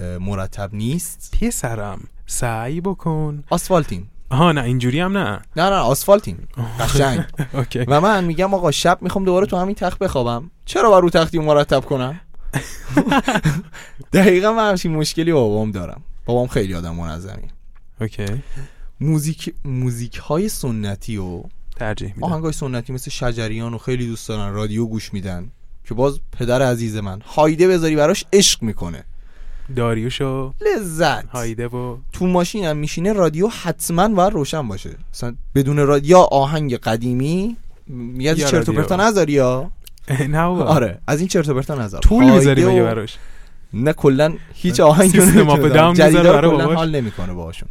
[0.00, 1.34] مرتب نیست.
[1.40, 3.44] پسرم سعی بکن.
[3.50, 5.42] آسفالتیم آها نه اینجوری هم نه.
[5.56, 6.48] نه نه آسفالتیم
[6.80, 7.24] قشنگ.
[7.88, 10.50] و من میگم آقا شب می‌خوام دوباره تو همین تخت بخوابم.
[10.64, 12.20] چرا بر رو تختی مرتب کنم؟
[14.12, 16.02] دقیقا من همچین مشکلی با بابام دارم.
[16.24, 17.48] بابام خیلی آدم منظمی.
[18.00, 18.26] اوکی.
[19.00, 21.42] موزیک موزیک های سنتی و
[21.76, 22.22] ترجیح میدم.
[22.24, 25.50] آهنگای سنتی مثل شجریان و خیلی دوست دارن رادیو گوش میدن
[25.84, 29.04] که باز پدر عزیز من هایده بذاری براش عشق می‌کنه.
[29.76, 31.24] داریوشو لذت.
[31.28, 34.96] هایده و تو ماشین هم میشینه رادیو حتما باید روشن باشه.
[35.14, 37.56] مثلا بدون رادیو آهنگ قدیمی
[38.14, 38.72] یا چرت و.
[38.72, 39.70] پرتا نذاری یا؟
[40.08, 43.18] نه آره از این چرت و پرتا نذار طول می‌ذاری مگه براش.
[43.72, 46.74] نه کلا هیچ آهنگی داون جدیدا کلاً.
[46.74, 47.68] حال نمی‌کنه باهاشون.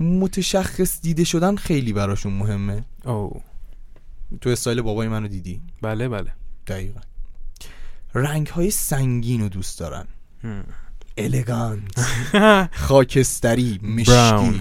[0.00, 2.84] متشخص دیده شدن خیلی براشون مهمه.
[3.04, 3.42] او
[4.40, 6.32] تو استایل بابای منو دیدی؟ بله بله.
[6.66, 7.00] دقیقا.
[8.14, 10.06] رنگ های سنگین رو دوست دارن.
[11.16, 12.00] الگانت
[12.88, 14.60] خاکستری مشکی.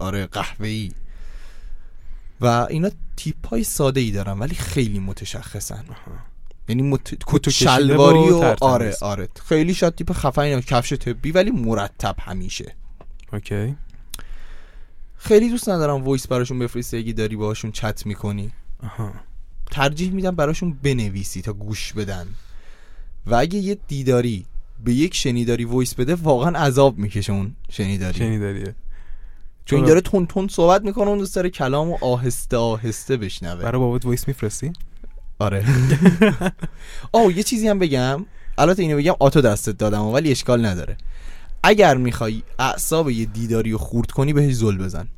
[0.00, 0.92] آره قهوه‌ای.
[2.40, 5.84] و اینا تیپ های ساده ای دارن ولی خیلی متشخصن.
[6.68, 7.14] یعنی مت...
[7.26, 8.56] کت و شلواری و.
[8.60, 9.28] آره آره.
[9.48, 12.74] خیلی شاید تیپ خفنی نه، کفش طبی ولی مرتب همیشه.
[13.32, 13.76] okay.
[15.16, 18.50] خیلی دوست ندارم voice براشون بفرستی اگه داری باهاشون چت می‌کنی.
[18.82, 19.12] آها.
[19.70, 22.26] ترجیح میدم براشون بنویسی تا گوش بدن.
[23.26, 24.46] و اگه یه دیداری
[24.84, 28.18] به یک شنیداری voice بده واقعا عذاب می‌کشه اون شنیداری.
[28.18, 28.74] شنیداریه.
[29.70, 33.62] چون این داره تند تند صحبت می‌کنه اون دوست داره کلامو آهسته آهسته بشنوه.
[33.62, 34.72] برای بابات voice میفرستی؟
[35.38, 35.64] آره.
[37.12, 38.26] آه یه چیزی هم بگم.
[38.58, 40.96] البته اینو بگم آتو دستت دادم ولی اشکال نداره.
[41.62, 45.08] اگر می‌خوای اعصاب یه دیداری رو خورد کنی بهش زل بزن.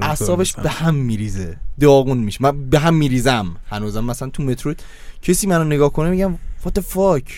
[0.00, 1.56] اعصابش به هم میریزه.
[1.80, 2.38] داغون میشه.
[2.42, 3.56] من به هم میریزم.
[3.70, 4.74] هنوزم مثلا تو مترو
[5.22, 7.32] کسی منو نگاه کنه میگم what the fuck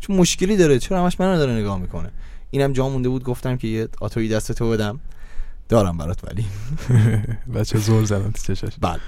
[0.00, 2.10] چون مشکلی داره؟ چرا همش منو داره نگاه می‌کنه؟
[2.56, 5.00] اینم جا مونده بود گفتم که یه آتوی دست تو بدم.
[5.68, 6.44] دارم برات ولی.
[7.54, 9.00] بچه زور زدن تو چشش بله.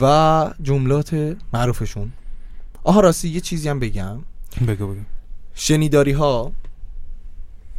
[0.00, 2.12] و جملات معروفشون.
[2.84, 4.18] آها راستی یه چیزی هم بگم.
[4.68, 5.00] بگو بگو.
[5.54, 6.52] شنیداری ها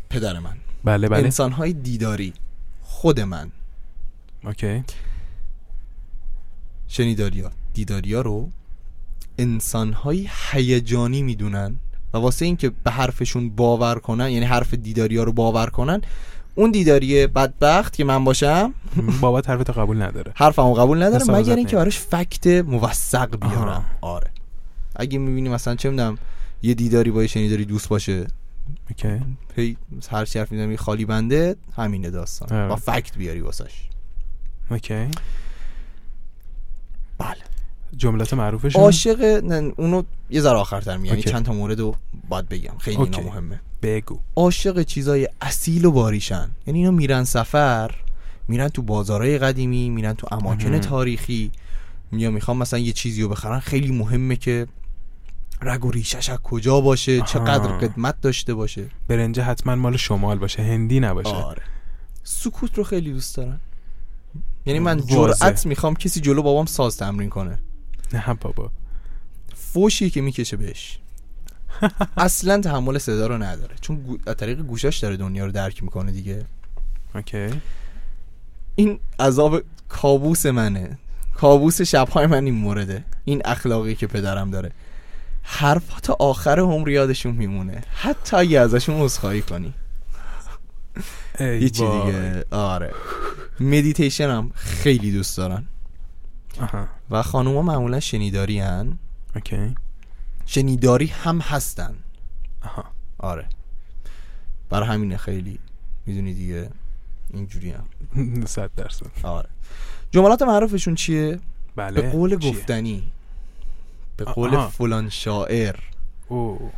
[0.09, 0.57] پدر من.
[0.83, 1.23] بله بله.
[1.23, 2.33] انسان های دیداری
[2.81, 3.51] خود من.
[4.43, 4.83] اوکی.
[6.87, 8.49] شنیداری ها دیداری ها رو
[9.37, 11.75] انسان های هیجانی می‌دونن.
[12.13, 16.01] و واسه اینکه به حرفشون باور کنن یعنی حرف دیداری ها رو باور کنن
[16.55, 18.73] اون دیداری بدبخت که من باشم
[19.21, 20.31] بابات حرفتو قبول نداره.
[20.35, 21.75] حرفمو قبول نداره مگر اینکه.
[21.75, 23.85] براش فکت موثق بیارم.
[24.01, 24.29] آره.
[24.95, 26.17] اگه می‌بینی مثلا چه می‌دونم
[26.61, 28.27] یه دیداری با یه شنیداری دوست باشه
[28.89, 29.21] اوکی.
[29.55, 29.77] هی
[30.11, 32.59] هر چی حرف می‌زنم خالی بنده همینه داستان.
[32.59, 32.69] آره.
[32.69, 33.73] با فکت بیاری واسش.
[34.71, 35.07] اوکی.
[37.17, 37.48] بله.
[37.97, 39.41] جملات معروفش عاشق
[39.77, 41.13] اونو یه ذره آخرتر میگم.
[41.13, 41.23] یعنی.
[41.23, 41.95] چند تا مورد رو
[42.29, 42.77] باید بگم.
[42.77, 43.19] خیلی اینا.
[43.19, 43.59] مهمه.
[43.81, 44.19] بگو.
[44.35, 46.49] عاشق چیزای اصیل و باریشن.
[46.67, 47.95] یعنی اینا میرن سفر
[48.47, 50.79] میرن تو بازارهای قدیمی میرن تو اماکن.
[50.79, 51.51] تاریخی.
[52.11, 53.59] یا می‌خوام مثلا یه چیزی رو بخرن.
[53.59, 54.67] خیلی مهمه که
[55.61, 57.25] رگ و ریشش از کجا باشه؟ آها.
[57.25, 61.29] چقدر قدمت داشته باشه؟ برنجه حتما مال شمال باشه هندی نباشه.
[61.29, 61.61] آره.
[62.23, 63.59] سکوت رو خیلی دوست دارن.
[64.65, 65.01] یعنی من.
[65.01, 67.59] جرأت می‌خوام کسی جلو بابام ساز تمرین کنه.
[68.13, 68.71] نه بابا.
[69.55, 70.99] فوشی که می‌کشه بهش.
[72.17, 73.75] اصلا تحمل صدا رو نداره.
[73.81, 74.17] چون گو...
[74.25, 76.45] از طریق گوشاش داره دنیا رو درک می‌کنه دیگه.
[77.15, 77.61] اوکی.
[78.75, 80.97] این عذاب کابوس منه.
[81.35, 83.05] کابوس شبهای من این مورده.
[83.25, 84.71] این اخلاقی که پدرم داره.
[85.43, 87.83] حرفا تا آخر عمر یادشون میمونه.
[87.93, 89.73] حتی اگه ازشون عذرخواهی کنی.
[91.39, 92.11] ای یه چی وای.
[92.11, 92.93] دیگه آره.
[93.59, 95.65] مدیتیشن هم خیلی دوست دارن.
[96.61, 96.87] آها.
[97.11, 98.97] و خانوما معمولا شنیداری هستن.
[99.35, 99.75] okay.
[100.45, 101.95] شنیداری هم هستن.
[102.61, 102.85] آها.
[103.17, 103.45] آره.
[104.69, 105.59] برای همینه خیلی
[106.05, 106.69] می‌دونی دیگه
[107.33, 107.85] اینجوری هم.
[108.45, 109.05] صد درصد.
[109.23, 109.49] آره.
[110.11, 111.39] جملات معروفشون چیه؟
[111.75, 112.01] بله.
[112.01, 113.03] به قول چیه؟ گفتنی.
[114.17, 114.69] به قول آها.
[114.69, 115.75] فلان شاعر.
[116.27, 116.71] او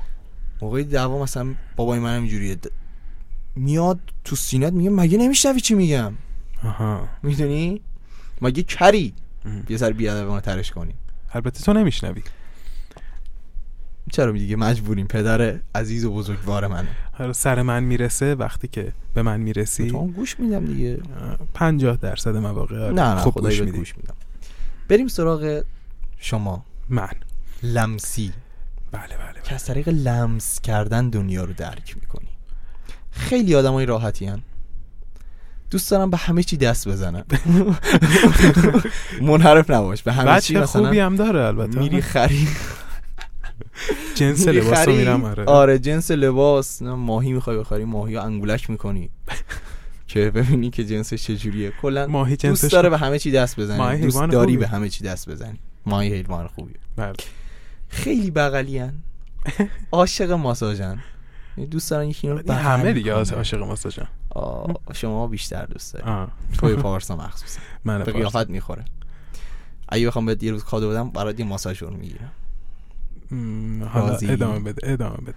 [0.62, 2.56] موقعی دعوا مثلا بابای منم اینجوریه.
[2.56, 2.72] د-
[3.56, 6.14] میاد تو سینت میگه مگه نمیشنوی چی میگم؟
[6.64, 7.08] آها.
[7.24, 7.82] می‌دونی؟
[8.42, 9.14] مگه کری.
[9.70, 10.94] یه سر ما ترش کنی.
[11.34, 12.24] البته تو نمیشنوی.
[14.12, 15.08] چرا دیگه مجبوریم.
[15.08, 19.92] پدر عزیز و بزرگوار حالا سر من می‌رسه وقتی که به من می‌رسی.
[19.92, 21.00] تو گوش میدم دیگه.
[21.54, 22.94] پنجاه درصد مواقع آره.
[22.94, 24.16] نه نه خدایی گوش گوش میدم.
[24.88, 25.64] بریم سراغ
[26.18, 26.66] شما.
[26.90, 27.10] من.
[27.64, 28.34] لمسی.
[28.92, 29.42] بله بله, بله.
[29.44, 32.30] که از طریق لمس کردن دنیا رو درک می‌کنی.
[33.12, 34.42] خیلی آدمای راحتی هن.
[35.72, 37.24] دوست دارم به همه چی دست بزنن
[39.22, 40.04] منحرف نباش.
[40.04, 41.80] به همه چی بچه خوبی مثلا هم داره البته.
[41.80, 42.48] میری خرید
[44.16, 44.96] جنس لباس رو.
[44.96, 45.46] میرم آره.
[45.46, 46.82] آره جنس لباس.
[46.82, 49.10] ماهی می‌خوای بخری ماهی رو انگولک می‌کنی.
[50.08, 51.74] که ببینی که جنسش چجوریه.
[51.82, 54.58] کلا ماهی جنسش دوست داره به همه چی دست ماهی بزنی دوست داری.
[54.58, 55.60] به همه چی دست بزنی.
[55.86, 56.76] ماهی حیوان خوبیه.
[56.96, 57.14] بله.
[57.90, 58.82] خیلی بغلی
[59.92, 61.00] عاشق ماساژن.
[61.72, 63.14] دوست دارن یکی رو همه دیگه.
[63.14, 66.32] عاشق ماساژن آه، شما بیشتر دوست داری آه.
[66.58, 68.12] توی پارسا مخصوصا من به.
[68.12, 68.86] قیافت می‌خوره
[69.90, 72.32] اگه بخوام بهت یه روز کادو بدم برات یه ماساژ رو می‌گیرم
[73.86, 75.34] حالا؟ ادامه بده ادامه بده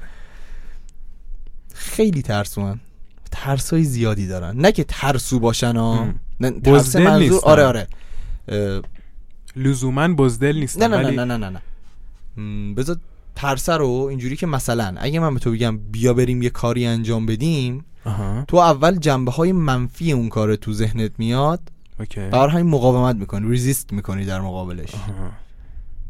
[1.75, 2.81] خیلی ترسوان
[3.31, 6.09] ترسای زیادی دارن نه که ترسو باشن ها
[6.65, 7.49] ترس منظور نیستن.
[7.49, 7.87] آره آره
[8.49, 8.83] اه،
[9.57, 11.61] لزوما بزدل نیستن نه نه نه ولی نه نه نه,
[12.37, 12.75] نه.
[12.75, 12.97] بذار
[13.35, 17.27] ترسه رو اینجوری که مثلا اگه من به تو بگم بیا بریم یه کاری انجام
[17.27, 18.45] بدیم آها.
[18.49, 21.61] تو اول جنبه های منفی اون کار تو ذهنت میاد.
[22.01, 22.21] اوکی.
[22.21, 24.95] بر همین مقاومت می‌کنی ریزیست می‌کنی در مقابلش.
[24.95, 25.31] آها.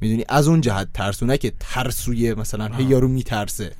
[0.00, 2.82] می‌دونی؟ از اون جهت ترسونه که ترسوی مثلا هی آها.
[2.82, 3.72] یارو میترسه.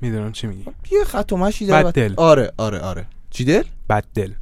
[0.00, 0.64] می‌دونم چی میگی.
[0.92, 2.14] یه خط و مشی دل.
[2.16, 3.06] آره آره آره.
[3.30, 4.32] چی دل؟ بد دل.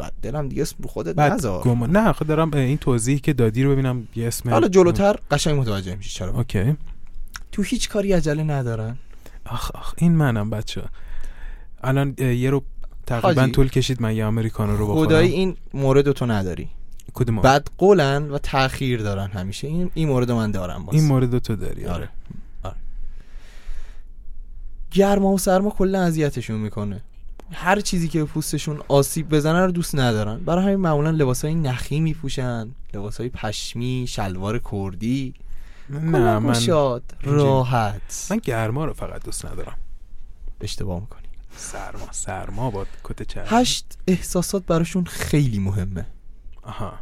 [0.00, 1.62] بد دلم دیگه اسم رو خودت نذار.
[1.62, 5.60] گمان نه خود دارم این توضیحی که دادی رو ببینم یه اسم حالا جلوتر قشنگ
[5.60, 6.32] متوجه میشی چرا.
[6.32, 6.76] اوکی.
[7.52, 8.98] تو هیچ کاری عجله ندارن.
[9.46, 10.82] آخ آخ این منم بچه.
[11.82, 12.62] الان یه رو
[13.06, 13.52] تقریبا حاجی.
[13.52, 15.06] طول کشید من یه امریکانو رو بخورم.
[15.06, 16.68] خدایی این مورد تو نداری.
[17.14, 19.68] کدوم بد قولن و تاخیر دارن همیشه.
[19.68, 20.94] این این مورد من دارم باز.
[20.94, 22.08] این مورد تو داری آره
[22.62, 22.76] آره.
[24.90, 27.00] گرما و سرما کلا اذیتشون می‌کنه.
[27.52, 30.38] هر چیزی که به پوستشون آسیب بزنه رو دوست ندارن.
[30.44, 32.70] برای همین معمولا لباسای نخی میپوشن.
[32.94, 35.34] لباسای پشمی شلوار کردی.
[35.90, 37.02] نه من اینجوری.
[37.22, 38.26] راحت.
[38.30, 39.76] من گرما رو فقط دوست ندارم.
[40.60, 41.26] اشتباه می‌کنی.
[41.56, 46.06] سرما سرما با کت چرم هشت احساسات براشون خیلی مهمه.
[46.62, 46.92] آها.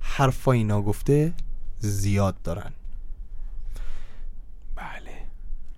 [0.00, 1.32] حرفای ناگفته
[1.78, 2.72] زیاد دارن.
[4.76, 5.26] بله.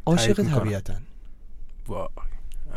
[0.07, 0.42] عاشق.
[0.42, 1.03] طبیعتن.
[1.88, 2.09] آره.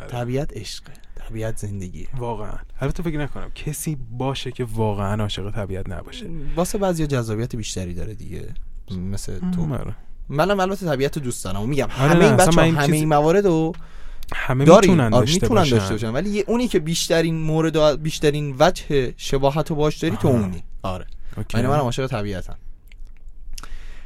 [0.08, 2.58] طبیعت عشقه طبیعت زندگیه واقعا.
[2.82, 6.26] البته فکر نکنم کسی باشه که واقعا عاشق طبیعت نباشه.
[6.56, 8.47] واسه بعضی جذابیت بیشتری داره دیگه.
[8.91, 9.66] مثل تو.
[9.66, 9.95] م، آره.
[10.30, 11.62] منم البته طبیعت رو دوست دارم.
[11.62, 13.74] و میگم آره همه این بچه من این همه چیز- این موارد رو
[14.36, 15.76] همه می‌تونن آره، داشته باشن.
[15.78, 16.10] داشته باشن.
[16.10, 20.38] ولی یه- اونی که بیشترین مورد و بیشترین وجه شباهت رو باش داری تو آها.
[20.39, 20.64] اونی.
[20.84, 21.06] آره.
[21.54, 22.56] یعنی منم عاشق طبیعتم.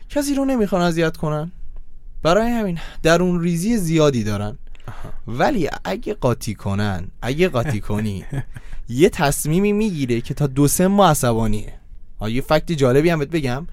[0.10, 1.52] کسی رو نمی‌خوان اذیت کنن؟
[2.24, 4.58] برای همین درون ریزی زیادی دارن.
[5.28, 8.26] ولی اگه قاطی کنن اگه قاطی کنی
[8.90, 11.74] یه تصمیمی می‌گیره که تا دو سه ماه عصبانیه.
[12.20, 13.68] ها، یه فکت جالبی هم بهت بگم.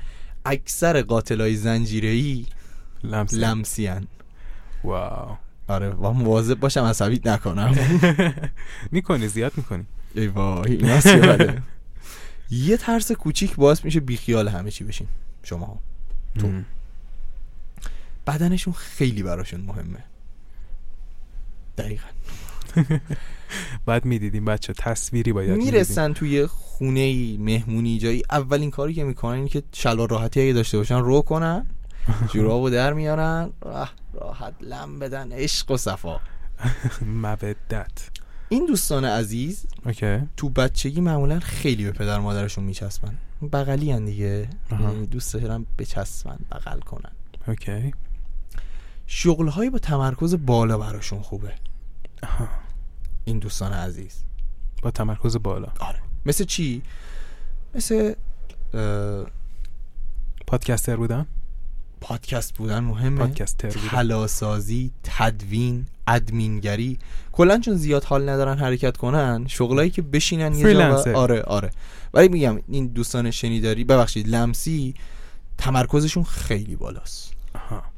[0.44, 2.46] اکثر قاتلای زنجیره‌ای
[3.04, 4.06] لمس لمسی هن.
[4.84, 5.36] واو.
[5.68, 7.74] آره و مواظب باشم عصبیت نکنم.
[8.92, 9.84] می‌کنی زیاد می‌کنی.
[10.14, 10.78] ای وای.
[12.50, 15.06] یه ترس کوچیک باعث میشه بیخیال همه چی بشین
[15.42, 15.80] شما
[16.38, 16.50] تو.
[18.26, 20.04] بدنشون خیلی براشون مهمه.
[21.78, 22.06] دقیقا.
[23.86, 25.56] بعد می‌دیدیم بچه تصویری باید.
[25.56, 28.22] می‌رسن توی خونه ای مهمونی جایی.
[28.30, 31.66] اولین کاری که می‌کنن اینه که شلوار راحتی اگه داشته باشن رو کنن.
[32.32, 33.50] جورابو در میارن.
[34.14, 35.32] راحت لم بدن.
[35.32, 36.20] عشق و صفا.
[37.22, 38.10] مودت.
[38.48, 40.18] این دوستان عزیز اوکی.
[40.36, 43.18] تو بچگی معمولا خیلی به پدر مادرشون میچسبن.
[43.52, 44.48] بغلی هن دیگه.
[44.70, 47.12] یعنی دوست دارن بچسبن بغل کنن.
[47.48, 47.92] اوکی.
[49.12, 51.52] شغلهایی با تمرکز بالا براشون خوبه.
[52.22, 52.48] آها.
[53.24, 54.22] این دوستان عزیز.
[54.82, 55.68] با تمرکز بالا.
[55.80, 55.98] آره.
[56.26, 56.82] مثل چی؟
[57.74, 58.14] مثل
[58.74, 59.26] اه،
[60.46, 61.26] پادکستر بودن؟
[62.00, 63.18] پادکست بودن مهمه.
[63.18, 63.88] پادکستر بودن.
[63.88, 66.98] تلاسازی تدوین ادمینگری.
[67.32, 71.02] کلا چون زیاد حال ندارن حرکت کنن شغلایی که بشینن یه جا.
[71.14, 71.70] آره آره.
[72.14, 74.94] ولی میگم این دوستان شنیداری ببخشید لمسی
[75.58, 77.32] تمرکزشون خیلی بالاست.
[77.54, 77.89] آها.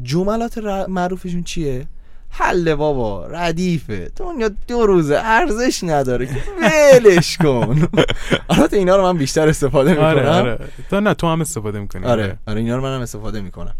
[0.00, 1.86] آره جملات ر- معروفشون چیه؟
[2.30, 4.10] حل بابا ردیفه.
[4.16, 6.28] دنیا دو روزه ارزش نداره
[6.62, 7.88] ولش کن.
[8.50, 10.04] البته اینا رو من بیشتر استفاده می‌کنم.
[10.06, 10.28] آره.
[10.30, 10.58] آره
[10.90, 12.06] تو نه تو هم استفاده می‌کنی.
[12.06, 12.60] آره آره.
[12.60, 13.74] اینا رو منم استفاده می‌کنم.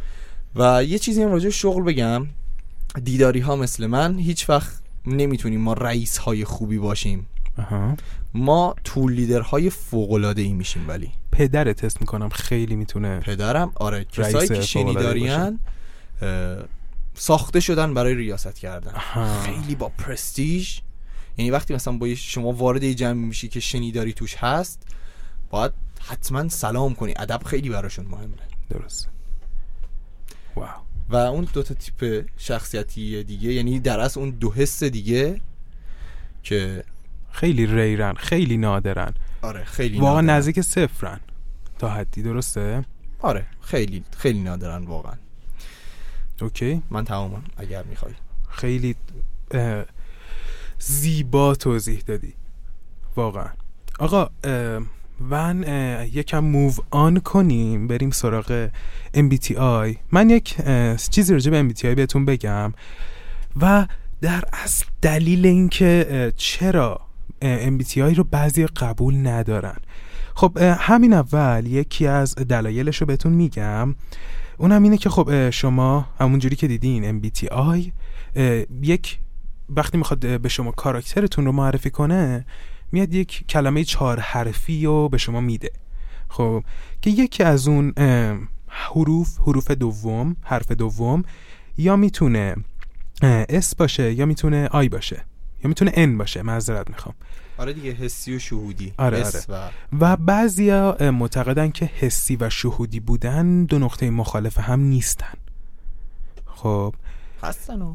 [0.57, 2.27] و یه چیزی هم راجع به شغل بگم.
[3.05, 4.19] دیداری ها مثل من.
[4.19, 4.73] هیچ وقت
[5.07, 7.27] نمی‌تونیم ما رئیس های خوبی باشیم.
[7.59, 7.97] آها.
[8.35, 11.11] ما تول لیدر های فوق العاده ای میشیم ولی.
[11.33, 15.59] پدر تست می‌کنم خیلی می‌تونه پدرم؟ آره کسایی که شنیدارین
[17.15, 18.93] ساخته شدن برای ریاست کردن.
[19.45, 20.79] خیلی با پرستیژ.
[21.37, 24.83] یعنی وقتی مثلا با شما وارد یه جمع میشی که شنیداری توش هست
[25.51, 27.15] باید حتما سلام کنی.
[27.17, 28.35] ادب خیلی براشون مهمه.
[28.71, 29.09] درست
[30.57, 30.69] واو.
[31.09, 35.41] و اون دو تا تیپ شخصیتی دیگه یعنی در اصل اون دو حس دیگه
[36.43, 36.85] که
[37.31, 39.15] خیلی ریرن خیلی نادرن.
[39.43, 40.21] آره خیلی واقعا.
[40.21, 41.21] نزدیک صفرن
[41.79, 42.85] تا حدی درسته؟
[43.19, 45.15] آره خیلی خیلی نادرن واقعا.
[46.45, 48.13] اوکی؟ من تمامم اگر می‌خوای.
[48.49, 48.97] خیلی
[50.79, 52.35] زیبا توضیح دادی.
[53.17, 53.49] واقعا.
[53.99, 57.87] آقا اه، یکم موو آن کنیم.
[57.89, 58.69] بریم سراغ
[59.17, 60.57] MBTI من یک
[61.11, 62.73] چیزی راجع به MBTI بهتون بگم
[63.61, 63.87] و
[64.21, 67.01] در اصل دلیل اینکه چرا
[67.43, 69.77] MBTI رو بعضی قبول ندارن.
[70.35, 73.95] خب همین اول یکی از دلایلش رو بهتون میگم.
[74.59, 77.91] اونم اینه که خب شما همونجوری که دیدین MBTI
[78.83, 79.19] یک
[79.69, 82.47] وقتی می‌خواد به شما کاراکترتون رو معرفی کنه
[82.93, 85.71] میاد یک کلمه چهار حرفی رو به شما میده.
[86.29, 86.65] خب
[87.03, 87.93] که یکی از اون
[88.69, 91.23] حروف حروف دوم حرف دوم
[91.77, 92.57] یا می‌تونه
[93.49, 95.17] اس باشه یا می‌تونه آی باشه
[95.65, 97.15] یا می‌تونه ان باشه معذرت می‌خوام.
[97.59, 98.95] آره دیگه حسی و شهودی.
[98.99, 104.81] آره، حس و و بعضیا معتقدن که حسی و شهودی بودن دو نقطه مخالف هم
[104.81, 105.35] نیستن.
[106.47, 106.95] خب.
[107.43, 107.95] هستن و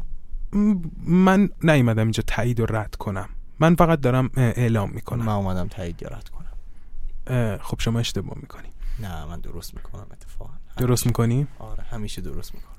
[1.06, 3.30] من نیومدم اینجا تایید و رد کنم.
[3.60, 7.58] من فقط دارم اعلام من می‌کنم اومدم تایید یا رد کنم.
[7.58, 8.70] خب شما اشتباه می‌کنی.
[9.00, 10.52] نه من درست می‌کنم اتفاقا.
[10.78, 12.76] درست می‌کنی؟ آره همیشه درست می‌کنم.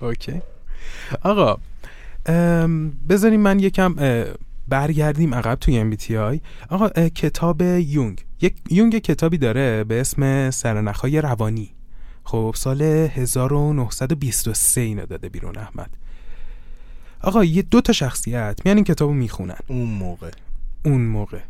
[0.08, 0.42] اوکی.
[1.22, 1.58] آقا
[3.08, 3.94] بذاریم من یکم
[4.68, 8.24] برگردیم عقب توی MBTI آقا کتاب یونگ.
[8.40, 11.74] یک یونگ کتابی داره به اسم سرنخهای روانی.
[12.24, 15.90] خب سال 1923 اینو داده بیرون احمد.
[17.20, 19.58] آقا یه دو تا شخصیت میان این کتابو می‌خونن.
[19.66, 20.30] اون موقع.
[20.84, 21.40] اون موقع.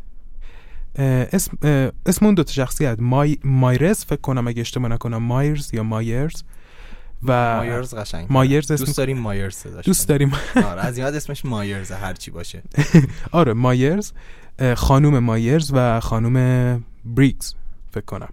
[1.32, 1.58] اسم,
[2.06, 6.42] اسم اون دوتا شخصیت مای، مایرز فکر کنم اگه اشتباه نکنم مایرز یا مایرز.
[7.24, 10.08] و مایرز قشنگ مایرز اسم دوست داریم مایرز دوست.
[10.08, 10.32] داریم.
[10.70, 12.62] آره از بعد اسمش مایرز هر چی باشه.
[13.32, 14.12] آره مایرز
[14.58, 17.54] اه، خانوم مایرز و خانوم بریگز
[17.90, 18.28] فکر کنم.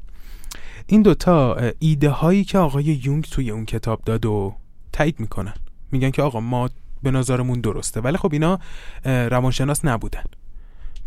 [0.88, 4.56] این دوتا ایده هایی که آقای یونگ توی اون کتاب داد و
[4.94, 5.54] تایید می‌کنن.
[5.92, 6.70] میگن که آقا ما
[7.04, 8.02] به نظرمون درسته.
[8.02, 8.60] ولی خب اینا
[9.06, 10.24] روانشناس نبودن.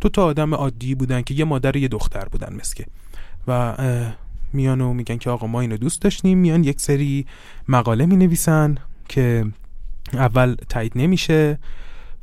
[0.01, 2.87] دو تا آدم عادی بودن که یه مادر و یه دختر بودن مسکه.
[3.49, 3.77] و
[4.53, 6.39] میان و میگن که آقا ما اینو دوست داشتیم.
[6.39, 7.27] میان یک سری
[7.69, 9.45] مقاله می نویسن که
[10.13, 11.59] اول تایید نمیشه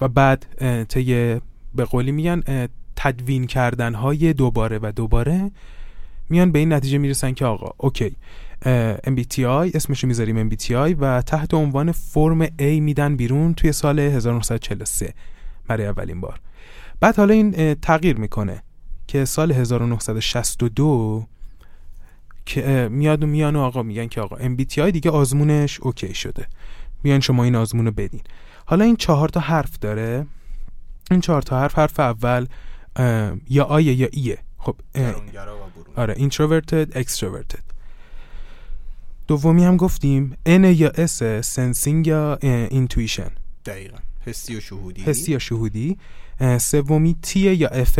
[0.02, 0.45] و بعد
[0.89, 1.39] طی
[1.76, 5.52] به قولی میگن تدوین کردن های دوباره و دوباره
[6.30, 8.15] میان به این نتیجه می‌رسن که آقا اوکی
[9.07, 15.14] MBTI اسمشو می‌ذاریم MBTI و تحت عنوان فرم A میدن بیرون توی سال 1943
[15.68, 16.39] برای اولین بار.
[16.99, 18.64] بعد حالا این تغییر می‌کنه
[19.07, 21.27] که سال 1962
[22.46, 26.48] که میاد و میان و آقا میگن که آقا MBTI دیگه آزمونش اوکی شده.
[27.04, 28.22] بیان شما این آزمون رو بدین.
[28.66, 30.26] حالا این چهار تا حرف داره.
[31.12, 32.48] این چهار تا حرف حرف اول
[33.50, 34.76] یا آیه یا ایه خب
[35.96, 37.62] و آره introverted extroverted.
[39.28, 42.40] دومی هم گفتیم N یا S sensing یا
[42.72, 43.32] intuition.
[43.66, 43.98] دقیقا.
[44.26, 45.02] حسی و شهودی.
[45.02, 45.98] حسی یا شهودی.
[46.60, 48.00] سومی T یا F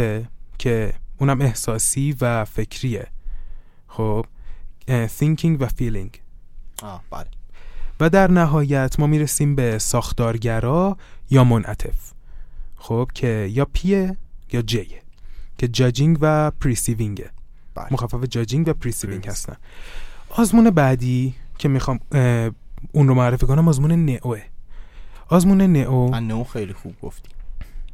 [0.58, 3.08] که اونم احساسی و فکریه.
[3.88, 4.26] خب
[4.88, 6.18] thinking و feeling.
[6.84, 7.26] آه بله.
[8.00, 10.98] و در نهایت ما می‌رسیم به ساختارگرا
[11.30, 12.12] یا منعطف.
[12.76, 14.18] خب که یا P ئه
[14.52, 15.02] یا J ئه
[15.58, 17.30] که judging و perceiving ئه
[17.76, 17.88] بله.
[17.92, 19.34] مخفف judging و perceiving پریس.
[19.34, 19.56] هستن.
[20.30, 22.00] آزمون بعدی که می‌خوام
[22.92, 24.42] اون رو معرفی کنم آزمون NEO ئه
[25.30, 27.30] آزمون NEO NEO خیلی خوب گفتی.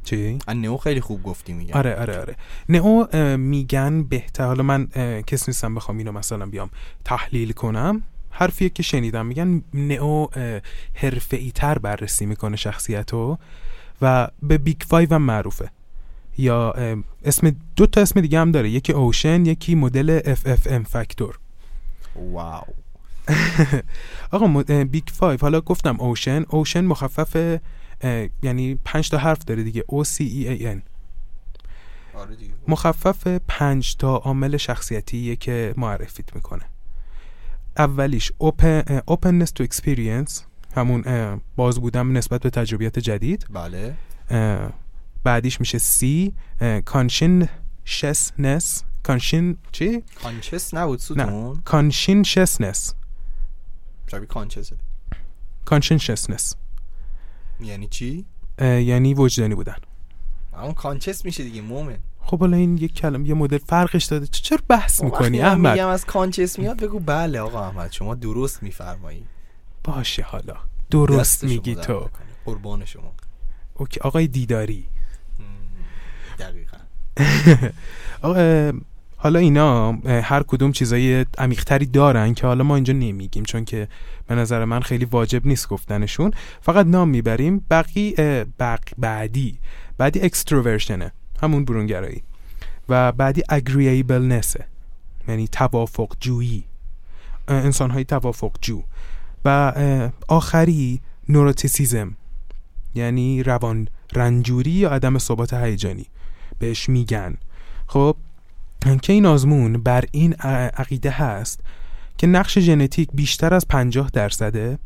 [0.04, 1.74] چی؟ NEO خیلی خوب گفتی میگم.
[1.74, 2.36] آره آره آره.
[2.68, 4.44] NEO میگن بهتر.
[4.44, 4.86] حالا من
[5.26, 6.70] کس نیستم بخوام اینو مثلا بیام
[7.04, 8.02] تحلیل کنم.
[8.30, 9.26] حرفیه که شنیدم.
[9.26, 10.26] میگن NEO
[10.94, 13.38] حرفه‌ای تر بررسی می‌کنه شخصیتو
[14.02, 15.70] و به Big Five هم معروفه.
[16.38, 16.74] یا
[17.24, 18.70] اسم دو تا اسم دیگه هم داره.
[18.70, 21.38] یکی OCEAN یکی مدل FFM factor
[22.32, 22.64] واو.
[24.32, 25.38] آقا Big Five.
[25.40, 26.44] حالا گفتم OCEAN.
[26.48, 27.58] OCEAN مخفف
[28.42, 29.84] یعنی پنج تا حرف داره دیگه.
[29.92, 30.80] O C E A N.
[32.14, 32.54] آره دیگه.
[32.68, 36.64] مخفف پنج تا عامل شخصیتیه که معرفیت می‌کنه.
[37.78, 40.40] اولیش open, openness to experience
[40.76, 41.04] همون
[41.56, 43.46] باز بودم نسبت به تجربیات جدید.
[43.50, 43.94] بله.
[45.24, 46.30] بعدیش میشه C
[46.60, 51.24] conscientiousness conscien چی؟ کانچس نبود نه.
[51.24, 52.92] ستون conscientiousness.
[54.06, 54.76] شبیه conscience ئه
[55.70, 56.54] conscientiousness.
[57.64, 58.24] یعنی چی؟
[58.60, 59.76] یعنی وجدانی بودن.
[60.52, 61.98] اون conscience میشه دیگه مومن.
[62.20, 65.88] خب حالا این یک کلمه یه مدل فرقش داده چرا بحث وقتی می‌کنی احمد؟ میگم
[65.88, 69.24] از conscience میاد بگو بله آقا احمد شما درست میفرمایی.
[69.84, 70.56] باشه حالا.
[70.90, 72.08] درست میگی تو.
[72.44, 73.12] قربان شما.
[73.74, 74.86] okay آقای دیداری.
[76.38, 76.76] دقیقا.
[78.28, 78.72] آقا
[79.22, 83.88] حالا اینا هر کدوم چیزای عمیقتری دارن که حالا ما اینجا نمیگیم چون که
[84.26, 86.30] به نظر من خیلی واجب نیست گفتنشون.
[86.60, 87.66] فقط نام می‌بریم.
[87.70, 88.14] بقی
[88.58, 89.58] بق بعدی.
[89.98, 91.12] بعدی اکستروورشنه
[91.42, 92.22] همون برونگرایی.
[92.88, 94.64] و بعدی اگرییبلنسه
[95.28, 96.64] یعنی توافق جویی
[97.48, 98.82] انسان های توافق جو
[99.44, 99.72] و
[100.28, 102.16] آخری نوروتیسیزم
[102.94, 106.06] یعنی روان رنجوری یا عدم ثبات هیجانی.
[106.58, 107.36] بهش میگن.
[107.86, 108.16] خب
[109.02, 111.60] که این آزمون بر این عقیده هست
[112.18, 114.78] که نقش ژنتیک بیشتر از 50 درصده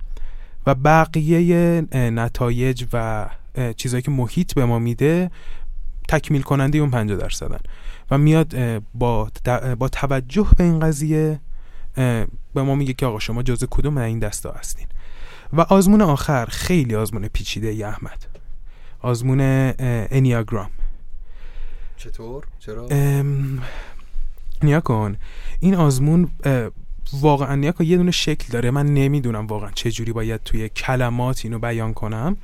[0.67, 3.27] و بقیه نتایج و
[3.77, 5.31] چیزایی که محیط به ما میده
[6.09, 7.59] تکمیل کننده اون 50 درصدن.
[8.11, 8.55] و میاد
[8.95, 9.31] با
[9.79, 11.41] با توجه به این قضیه
[12.55, 14.87] به ما میگه که آقا شما جزء کدوم این دستا هستین؟
[15.53, 18.27] و آزمون آخر خیلی آزمون پیچیده ای احمد.
[19.01, 19.39] آزمون
[20.11, 20.71] Enneagram.
[22.07, 23.63] چطور؟ چرا؟ ام،
[24.63, 25.17] نیگا کن.
[25.61, 26.29] این آزمون
[27.13, 28.71] واقعا نیگا کن یه دونه شکل داره.
[28.71, 32.37] من نمی‌دونم واقعا چه جوری باید توی کلمات اینو بیان کنم.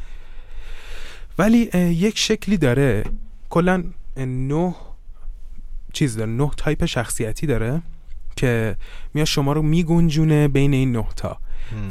[1.39, 3.05] ولی یک شکلی داره.
[3.51, 3.84] کلا
[4.16, 4.74] نه
[5.93, 6.30] چیز داره.
[6.30, 7.82] نه تایپ شخصیتی داره
[8.36, 8.76] که
[9.14, 11.39] میاد شما رو میگنجونه بین این نه تا.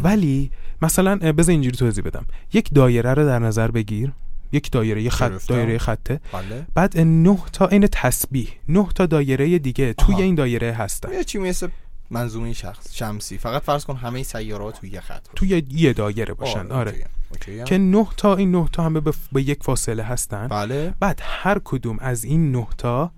[0.04, 2.26] ولی مثلا بذار اینجوری توضیح بدم.
[2.54, 4.12] یک دایره رو در نظر بگیر.
[4.52, 5.48] یک دایره خط.
[5.48, 6.20] دایره خطه.
[6.34, 6.66] بله.
[6.74, 10.24] بعد نه تا این تسبیح نه تا دایره دیگه توی آها.
[10.24, 11.14] این دایره هستن.
[11.14, 11.68] یه چی مثل
[12.10, 13.38] منظومه شخص شمسی.
[13.38, 15.22] فقط فرض کن همه سیارات توی یه خط.
[15.36, 16.72] توی یه دایره باشن.
[16.72, 17.06] آره.
[17.32, 17.64] اوکیه.
[17.64, 20.48] که نه تا این نه تا همه به, به یک فاصله هستن.
[20.48, 20.94] بله.
[21.00, 23.12] بعد هر کدوم از این نه تا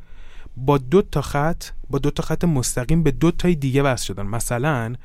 [0.58, 4.26] با دو تا خط با دو تا خط مستقیم به دو تای دیگه وصل شدن.
[4.26, 4.96] مثلا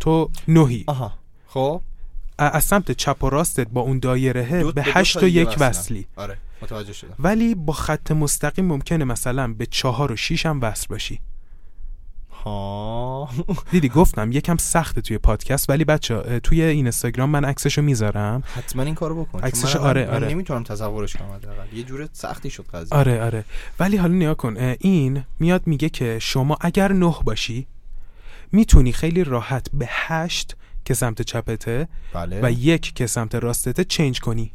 [0.00, 0.84] تو نهی.
[0.86, 1.12] آها.
[1.46, 1.80] خب.
[2.38, 5.56] از سمت چپ و راستت با اون دایره به هشت تا و یک.
[5.60, 6.06] وصلی.
[6.16, 7.14] آره متوجه شدم.
[7.18, 11.20] ولی با خط مستقیم ممکنه مثلا به چهار و شیش هم وصل باشی.
[12.44, 13.28] ها.
[13.72, 18.42] دیدی گفتم یکم سخته توی پادکست ولی بچه توی این اینستاگرام من عکسشو می‌ذارم.
[18.56, 20.28] حتما این کارو بکن عکسش آره، من آره.
[20.28, 21.40] نمی‌تونم تصورش کنم
[21.74, 22.98] یه جور سختی شد قضیه.
[22.98, 23.44] آره آره.
[23.80, 27.66] ولی حالا نیا کن این میاد میگه که شما اگر نه باشی
[28.52, 32.40] می‌تونی خیلی راحت به هشت که سمت چپته بله.
[32.42, 34.52] و یک که سمت راستته چنج کنی.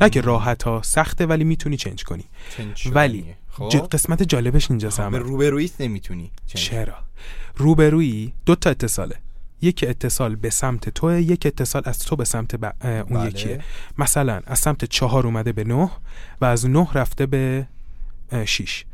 [0.00, 2.24] نه که راحت ها سخته ولی می‌تونی چنج کنی.
[2.56, 2.88] چنج.
[2.94, 3.68] ولی خب.
[3.68, 6.62] ج- قسمت جالبش اینجاست به همه روبرویت نمی‌تونی چنج.
[6.62, 6.94] چرا؟
[7.56, 9.16] روبرویی دو تا اتصاله.
[9.62, 13.28] یک اتصال به سمت تو یک اتصال از تو به سمت ب- اون بله.
[13.28, 13.60] یکیه.
[13.98, 15.90] مثلا از سمت چهار اومده به نه
[16.40, 17.66] و از نه رفته به
[18.44, 18.84] شیش.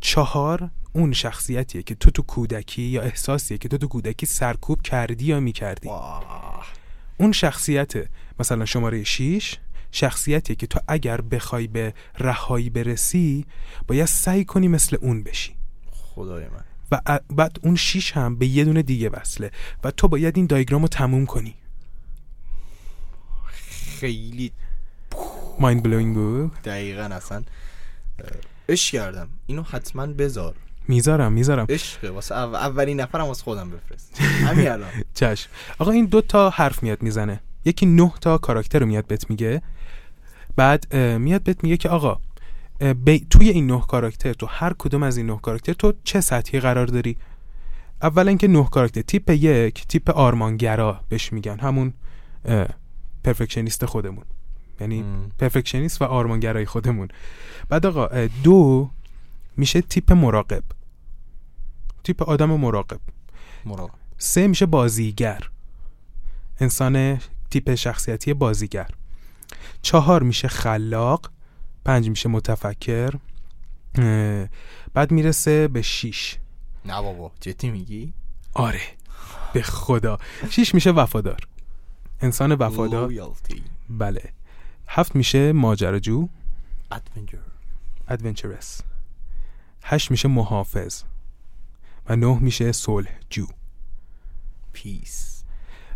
[0.00, 5.24] چهار اون شخصیتیه که تو تو کودکی یا احساسیه که تو تو کودکی سرکوب کردی
[5.24, 5.88] یا می‌کردی.
[5.88, 6.66] واه.
[7.18, 7.92] اون شخصیت
[8.40, 9.56] مثلا شماره 6
[9.92, 13.46] شخصیتیه که تو اگر بخوای به رهایی برسی
[13.86, 15.54] باید سعی کنی مثل اون بشی.
[15.92, 16.64] خدای من.
[16.92, 19.50] و بعد اون 6 هم به یه دونه دیگه وصله
[19.84, 21.54] و تو باید این دایگرام رو تموم کنی.
[24.00, 24.52] خیلی
[25.60, 27.44] مایند بلوینگ بود دقیقا اصلا
[28.68, 29.28] عشق کردم.
[29.46, 30.54] اینو حتما بذار.
[30.88, 31.66] می‌ذارم می‌ذارم.
[31.68, 32.10] عشقه.
[32.10, 34.20] واسه او- اولین نفرم واسه خودم بفرست.
[34.20, 34.88] همین الان.
[35.14, 35.50] چشم.
[35.78, 37.40] آقا این دو تا حرف میاد می‌زنه.
[37.64, 39.62] یکی نه تا کاراکتر رو میاد بهت میگه.
[40.56, 42.18] بعد میاد بهت میگه که آقا
[43.30, 46.86] توی این نه کاراکتر تو هر کدوم از این نه کاراکتر تو چه سطحی قرار
[46.86, 47.16] داری؟
[48.02, 51.58] اولا اینکه نه کاراکتر تیپ یک تیپ آرمانگرا بهش میگن.
[51.58, 51.92] همون
[53.24, 54.24] پرفکشنیست خودمون.
[54.80, 55.04] یعنی
[55.38, 57.08] پرفکشنیست و آرمانگرای خودمون.
[57.68, 58.90] بعد آقا دو
[59.56, 60.62] میشه تیپ مراقب.
[62.08, 63.00] تیپ آدم مراقب.
[63.64, 63.94] مراقب.
[64.18, 65.50] سه میشه بازیگر.
[66.60, 67.20] انسان
[67.50, 68.88] تیپ شخصیتی بازیگر.
[69.82, 71.30] چهار میشه خلاق.
[71.84, 73.14] پنج میشه متفکر.
[74.94, 76.36] بعد می‌رسه به شیش.
[76.84, 78.12] نه بابا جدی میگی؟
[78.54, 78.82] آره
[79.52, 80.18] به خدا.
[80.50, 81.48] شیش میشه وفادار.
[82.20, 83.12] انسان وفادار.
[83.88, 84.32] بله.
[84.86, 86.28] هفت میشه ماجراجو.
[88.08, 88.80] ادونچرس
[89.84, 91.02] هشت میشه محافظ.
[92.08, 93.46] و نه میشه صلح جو.
[94.72, 95.42] پیس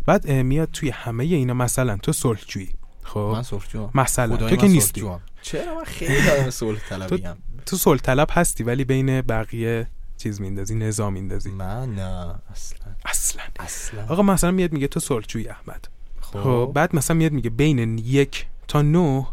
[0.05, 1.97] بعد میاد توی همه اینا مثلا.
[1.97, 2.69] تو صلح جویی.
[3.03, 4.37] خب؟ من صلح جو مثلا.
[4.37, 5.01] تو که نیستی.
[5.41, 7.33] چرا من خیلی آدم صلح طلبیم
[7.65, 9.87] تو صلح طلب هستی ولی بین بقیه
[10.17, 11.49] چیز میندازی نظام میندازی.
[11.49, 12.93] من نه اصلا.
[13.05, 13.43] اصلا.
[13.59, 14.05] اصلا.
[14.07, 15.87] آقا مثلا میاد میگه تو صلح جویی احمد.
[16.21, 16.71] خب.
[16.75, 19.27] بعد مثلا میاد میگه بین یک تا نه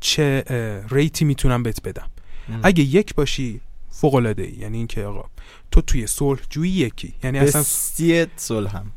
[0.00, 0.44] چه
[0.90, 2.10] ریتی می‌تونم بهت بدم.
[2.48, 2.60] ام.
[2.62, 5.28] اگه یک باشی فوق العاده ای یعنی اینکه آقا
[5.70, 7.14] تو توی صلح جویی یکی.
[7.24, 7.62] یعنی اصلا
[8.36, 8.92] صلح هم.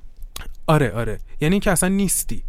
[0.68, 1.20] آره آره.
[1.42, 2.44] یعنی اینکه اصلا نیستی.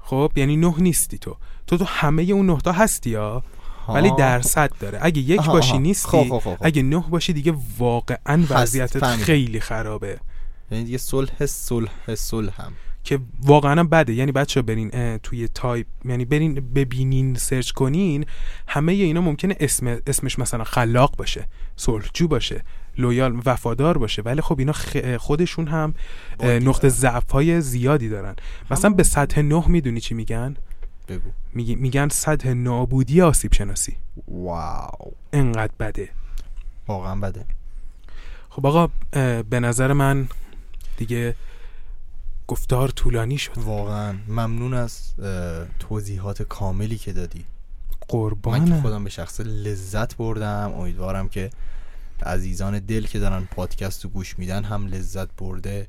[0.00, 1.36] خب یعنی نه نیستی تو.
[1.66, 3.42] تو تو همه اون نه تا هستی یا؟
[3.88, 4.98] ولی درصد داره.
[5.02, 6.56] اگه یک باشی نیستی خب خب خب.
[6.60, 10.20] اگه نه باشی دیگه واقعا وضعیتت خیلی خرابه.
[10.70, 12.72] یعنی دیگه صلح صلح صلح هم.
[13.04, 14.12] که واقعا بده.
[14.12, 18.26] یعنی بچه برین توی تایپ یعنی برین ببینین search کنین.
[18.68, 22.64] همه اینا ممکنه اسم اسمش مثلا خلاق باشه صلحجو باشه.
[22.98, 24.22] loyal وفادار باشه.
[24.22, 24.72] ولی خب اینا
[25.18, 25.94] خودشون هم
[26.40, 28.36] نقطه ضعف های زیادی دارن.
[28.70, 30.56] مثلا به سطح نه می‌دونی چی میگن؟
[31.08, 31.30] بگو.
[31.54, 33.96] میگن سطح نابودی آسیب شناسی.
[34.28, 35.12] واو.
[35.32, 36.08] انقدر بده.
[36.86, 37.44] واقعا بده.
[38.50, 38.90] خب آقا
[39.42, 40.28] به نظر من
[40.96, 41.34] دیگه
[42.48, 43.58] گفتار طولانی شد.
[43.58, 44.14] واقعا.
[44.28, 45.14] ممنون از
[45.78, 47.44] توضیحات کاملی که دادی.
[48.08, 48.60] قربان.
[48.60, 50.72] من که خودم به شخص لذت بردم.
[50.78, 51.50] امیدوارم که
[52.22, 55.86] عزیزان دل که دارن پادکست رو گوش میدن هم لذت برده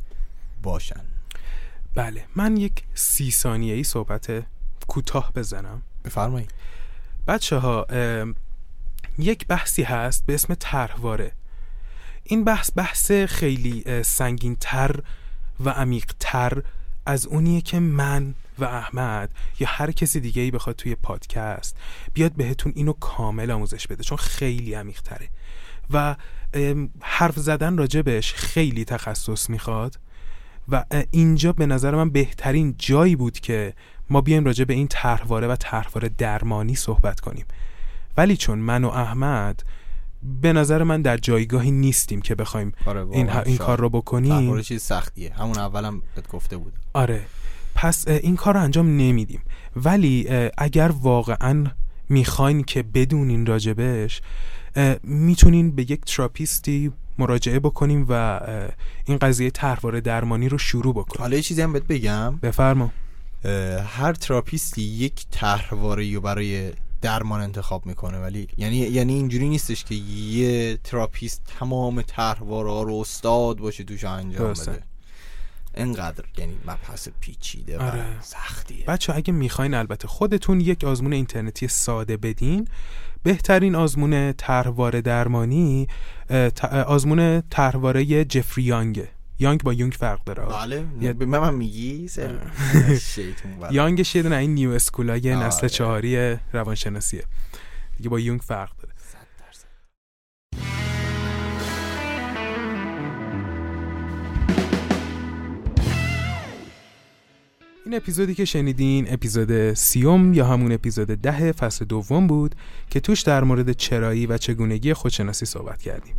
[0.64, 1.02] باشن.
[1.96, 4.44] بله من یک سی ثانیه ای صحبت
[4.88, 5.82] کوتاه بزنم.
[6.06, 6.52] بفرمایید.
[7.28, 7.88] بچه ها
[9.18, 11.32] یک بحثی هست به اسم طرحواره.
[12.24, 15.00] این بحث بحث خیلی سنگین تر
[15.60, 16.64] و عمیق تر
[17.06, 21.78] از اونیه که من و احمد یا هر کسی دیگه ای بخواد توی پادکست
[22.14, 25.30] بیاد بهتون اینو کامل آموزش بده چون خیلی عمیق تره
[25.92, 26.16] و
[27.02, 30.00] حرف زدن راجبش خیلی تخصص می‌خواد
[30.70, 33.74] و اینجا به نظر من بهترین جایی بود که
[34.10, 37.46] ما بیایم راجع به این طرحواره و طرحواره درمانی صحبت کنیم.
[38.18, 39.64] ولی چون من و احمد
[40.42, 44.62] به نظر من در جایگاهی نیستیم که بخوایم آره این, این کار رو بکنیم.
[44.62, 45.34] چیز سختیه.
[45.34, 46.74] همون اولم بهت گفته بود.
[46.94, 47.22] آره.
[47.76, 49.42] پس این کار رو انجام نمیدیم.
[49.76, 50.28] ولی
[50.58, 51.66] اگر واقعا
[52.10, 54.22] می‌خواین که بدونین راجبش
[55.04, 58.42] می‌تونین به یک therapist ی مراجعه بکنیم و
[59.06, 61.22] این قضیه طرحواره درمانی رو شروع بکنیم.
[61.22, 62.36] حالا یه چیزی هم بهت بگم.
[62.38, 62.92] بفرما.
[63.88, 66.72] هر therapist ی یک طرحواره رو برای
[67.02, 73.58] درمان انتخاب می‌کنه ولی یعنی یعنی اینجوری نیستش که یه therapist تمام طرحواره رو استاد
[73.58, 74.84] باشه توش انجام بده.
[75.76, 78.06] انقدر یعنی مبحث پیچیده و آره.
[78.22, 78.86] سختیه.
[78.86, 82.68] بچه اگه می‌خواین البته خودتون یک آزمون اینترنتی ساده بدین.
[83.24, 85.88] بهترین آزمون طرحواره درمانی
[86.86, 89.08] آزمون طرحواره جفری یانگه
[89.40, 90.46] یانگ با یونگ فرق داره.
[90.46, 91.14] بله.
[91.14, 92.10] به من میگی؟
[93.72, 97.24] یانگش یه دونه این نیو اسکولای نسل چهاری روانشناسیه.
[97.98, 98.93] دیگه با یونگ فرق داره.
[107.94, 112.56] این اپیزودی که شنیدین اپیزود سیوم یا همون اپیزود ده فصل دوم بود
[112.90, 116.16] که توش در مورد چرایی و چگونگی خودشناسی صحبت کردیم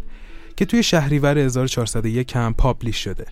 [0.56, 3.26] که توی شهریور 1401 هم publish شده.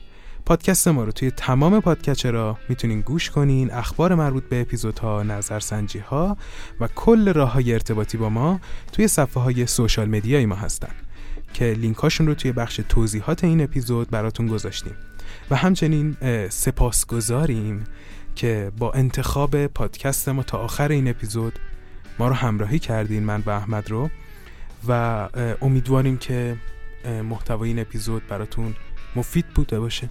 [0.46, 5.98] پادکست ما رو توی تمام podcatcher ها می‌تونین گوش کنین اخبار مربوط به اپیزودها نظرسنجی
[5.98, 6.36] ها
[6.80, 8.60] و کل راه های ارتباطی با ما
[8.92, 10.94] توی صفحه های social media ی ما هستن
[11.54, 14.94] که لینک هاشون رو توی بخش توضیحات این اپیزود براتون گذاشتیم.
[15.50, 16.16] و همچنین
[16.48, 17.84] سپاسگزاریم
[18.34, 21.58] که با انتخاب پادکست ما تا آخر این اپیزود
[22.18, 24.10] ما رو همراهی کردین من و احمد رو
[24.88, 25.28] و
[25.60, 26.56] امیدواریم که
[27.24, 28.74] محتوای این اپیزود براتون
[29.16, 30.08] مفید بوده باشه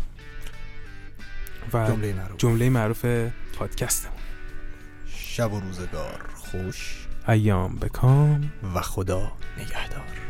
[1.74, 1.92] و
[2.38, 4.18] جمله معروف, معروف پادکستمون
[5.08, 10.21] شب و روزگار خوش ایام به کام و خدا نگهدار.